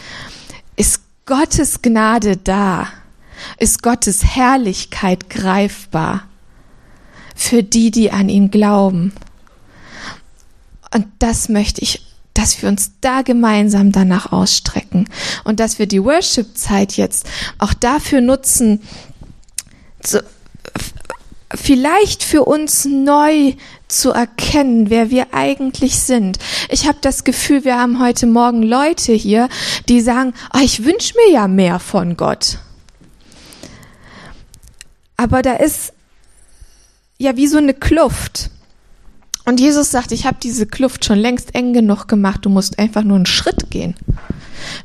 ist 0.76 1.02
Gottes 1.26 1.82
Gnade 1.82 2.38
da, 2.38 2.88
ist 3.58 3.84
Gottes 3.84 4.24
Herrlichkeit 4.24 5.30
greifbar 5.30 6.24
für 7.36 7.64
die, 7.64 7.92
die 7.92 8.12
an 8.12 8.30
ihn 8.30 8.52
glauben. 8.52 9.14
Und 10.94 11.08
das 11.20 11.50
möchte 11.50 11.82
ich, 11.82 12.02
dass 12.34 12.62
wir 12.62 12.70
uns 12.70 12.92
da 13.02 13.22
gemeinsam 13.22 13.92
danach 13.92 14.32
ausstrecken 14.32 15.10
und 15.44 15.60
dass 15.60 15.80
wir 15.80 15.88
die 15.88 16.04
Worship-Zeit 16.04 16.94
jetzt 16.94 17.28
auch 17.58 17.74
dafür 17.74 18.22
nutzen, 18.22 18.82
zu, 20.02 20.24
vielleicht 21.54 22.24
für 22.24 22.44
uns 22.44 22.86
neu 22.86 23.54
zu 23.88 24.12
erkennen, 24.12 24.90
wer 24.90 25.10
wir 25.10 25.34
eigentlich 25.34 26.00
sind. 26.00 26.38
Ich 26.70 26.88
habe 26.88 26.98
das 27.02 27.24
Gefühl, 27.24 27.64
wir 27.64 27.78
haben 27.78 28.02
heute 28.02 28.28
Morgen 28.28 28.64
Leute 28.64 29.14
hier, 29.14 29.50
die 29.88 30.02
sagen, 30.02 30.34
oh, 30.54 30.60
ich 30.62 30.84
wünsche 30.84 31.14
mir 31.16 31.34
ja 31.34 31.48
mehr 31.48 31.80
von 31.80 32.18
Gott. 32.18 32.60
Aber 35.18 35.41
da 35.41 35.53
ist 35.53 35.93
ja 37.18 37.36
wie 37.36 37.47
so 37.47 37.57
eine 37.57 37.74
Kluft. 37.74 38.51
Und 39.45 39.59
Jesus 39.59 39.91
sagt, 39.91 40.11
ich 40.11 40.26
habe 40.26 40.38
diese 40.41 40.65
Kluft 40.68 41.05
schon 41.05 41.18
längst 41.18 41.55
eng 41.55 41.74
genug 41.74 42.07
gemacht, 42.07 42.45
du 42.45 42.49
musst 42.49 42.80
einfach 42.80 43.03
nur 43.03 43.15
einen 43.15 43.26
Schritt 43.26 43.72
gehen. 43.72 43.95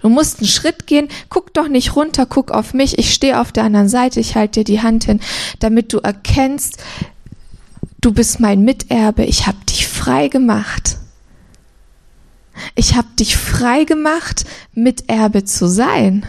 Du 0.00 0.08
musst 0.08 0.38
einen 0.38 0.48
Schritt 0.48 0.86
gehen, 0.86 1.08
guck 1.28 1.52
doch 1.52 1.68
nicht 1.68 1.96
runter, 1.96 2.26
guck 2.26 2.50
auf 2.50 2.72
mich, 2.72 2.98
ich 2.98 3.12
stehe 3.12 3.40
auf 3.40 3.52
der 3.52 3.64
anderen 3.64 3.88
Seite, 3.88 4.20
ich 4.20 4.36
halte 4.36 4.60
dir 4.60 4.64
die 4.64 4.82
Hand 4.82 5.04
hin, 5.04 5.20
damit 5.58 5.92
du 5.92 5.98
erkennst, 5.98 6.82
du 8.00 8.12
bist 8.12 8.38
mein 8.40 8.62
Miterbe, 8.62 9.24
ich 9.24 9.46
habe 9.46 9.58
dich 9.68 9.88
frei 9.88 10.28
gemacht. 10.28 10.98
Ich 12.74 12.94
habe 12.94 13.08
dich 13.18 13.36
frei 13.36 13.84
gemacht, 13.84 14.44
Miterbe 14.74 15.44
zu 15.44 15.68
sein. 15.68 16.24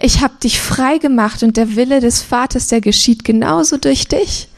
Ich 0.00 0.22
habe 0.22 0.34
dich 0.42 0.60
frei 0.60 0.98
gemacht 0.98 1.42
und 1.42 1.56
der 1.56 1.76
Wille 1.76 2.00
des 2.00 2.22
Vaters, 2.22 2.68
der 2.68 2.80
geschieht 2.80 3.24
genauso 3.24 3.76
durch 3.76 4.08
dich. 4.08 4.48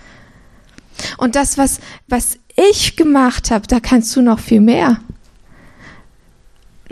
Und 1.18 1.36
das, 1.36 1.58
was, 1.58 1.80
was 2.08 2.38
ich 2.56 2.96
gemacht 2.96 3.50
habe, 3.50 3.66
da 3.66 3.80
kannst 3.80 4.14
du 4.16 4.22
noch 4.22 4.38
viel 4.38 4.60
mehr. 4.60 5.00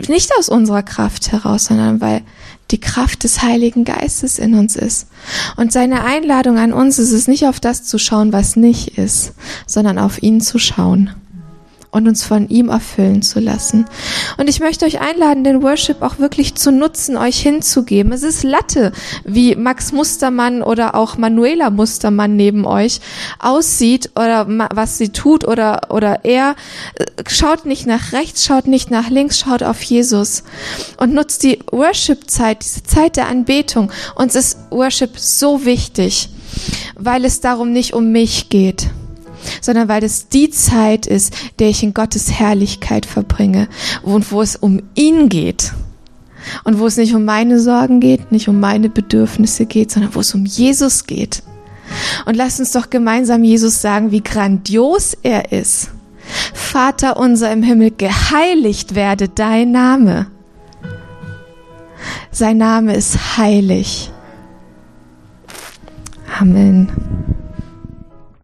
Nicht 0.07 0.31
aus 0.37 0.49
unserer 0.49 0.83
Kraft 0.83 1.31
heraus, 1.31 1.65
sondern 1.65 2.01
weil 2.01 2.23
die 2.71 2.79
Kraft 2.79 3.23
des 3.23 3.41
Heiligen 3.41 3.83
Geistes 3.83 4.39
in 4.39 4.55
uns 4.55 4.75
ist. 4.75 5.07
Und 5.57 5.71
seine 5.71 6.03
Einladung 6.03 6.57
an 6.57 6.73
uns 6.73 6.97
ist 6.97 7.11
es 7.11 7.27
nicht 7.27 7.45
auf 7.45 7.59
das 7.59 7.83
zu 7.83 7.99
schauen, 7.99 8.33
was 8.33 8.55
nicht 8.55 8.97
ist, 8.97 9.33
sondern 9.67 9.99
auf 9.99 10.23
ihn 10.23 10.41
zu 10.41 10.57
schauen 10.57 11.11
und 11.91 12.07
uns 12.07 12.23
von 12.23 12.47
ihm 12.47 12.69
erfüllen 12.69 13.21
zu 13.21 13.39
lassen. 13.39 13.85
Und 14.37 14.49
ich 14.49 14.61
möchte 14.61 14.85
euch 14.85 15.01
einladen, 15.01 15.43
den 15.43 15.61
Worship 15.61 16.01
auch 16.01 16.19
wirklich 16.19 16.55
zu 16.55 16.71
nutzen, 16.71 17.17
euch 17.17 17.41
hinzugeben. 17.41 18.13
Es 18.13 18.23
ist 18.23 18.43
Latte, 18.43 18.93
wie 19.25 19.55
Max 19.55 19.91
Mustermann 19.91 20.63
oder 20.63 20.95
auch 20.95 21.17
Manuela 21.17 21.69
Mustermann 21.69 22.35
neben 22.37 22.65
euch 22.65 23.01
aussieht 23.39 24.11
oder 24.15 24.47
was 24.73 24.97
sie 24.97 25.09
tut 25.09 25.45
oder, 25.45 25.81
oder 25.89 26.23
er. 26.23 26.55
Schaut 27.27 27.65
nicht 27.65 27.85
nach 27.85 28.13
rechts, 28.13 28.45
schaut 28.45 28.67
nicht 28.67 28.89
nach 28.89 29.09
links, 29.09 29.39
schaut 29.39 29.61
auf 29.61 29.81
Jesus 29.81 30.43
und 30.97 31.13
nutzt 31.13 31.43
die 31.43 31.59
Worship-Zeit, 31.71 32.63
diese 32.63 32.83
Zeit 32.83 33.17
der 33.17 33.27
Anbetung. 33.27 33.91
Uns 34.15 34.35
ist 34.35 34.57
Worship 34.69 35.19
so 35.19 35.65
wichtig, 35.65 36.29
weil 36.95 37.25
es 37.25 37.41
darum 37.41 37.73
nicht 37.73 37.93
um 37.93 38.11
mich 38.13 38.49
geht 38.49 38.89
sondern 39.61 39.87
weil 39.87 40.03
es 40.03 40.27
die 40.29 40.49
Zeit 40.49 41.07
ist, 41.07 41.33
der 41.59 41.69
ich 41.69 41.83
in 41.83 41.93
Gottes 41.93 42.31
Herrlichkeit 42.31 43.05
verbringe 43.05 43.67
und 44.01 44.31
wo 44.31 44.41
es 44.41 44.55
um 44.55 44.81
ihn 44.95 45.29
geht. 45.29 45.73
Und 46.63 46.79
wo 46.79 46.87
es 46.87 46.97
nicht 46.97 47.13
um 47.13 47.23
meine 47.23 47.59
Sorgen 47.59 47.99
geht, 47.99 48.31
nicht 48.31 48.47
um 48.47 48.59
meine 48.59 48.89
Bedürfnisse 48.89 49.67
geht, 49.67 49.91
sondern 49.91 50.15
wo 50.15 50.21
es 50.21 50.33
um 50.33 50.45
Jesus 50.45 51.05
geht. 51.05 51.43
Und 52.25 52.35
lasst 52.35 52.59
uns 52.59 52.71
doch 52.71 52.89
gemeinsam 52.89 53.43
Jesus 53.43 53.81
sagen, 53.81 54.11
wie 54.11 54.23
grandios 54.23 55.15
er 55.21 55.51
ist. 55.51 55.91
Vater 56.53 57.17
unser 57.17 57.51
im 57.51 57.63
Himmel, 57.63 57.91
geheiligt 57.91 58.95
werde 58.95 59.29
dein 59.29 59.71
Name. 59.71 60.27
Sein 62.31 62.57
Name 62.57 62.95
ist 62.95 63.37
heilig. 63.37 64.09
Amen. 66.39 66.89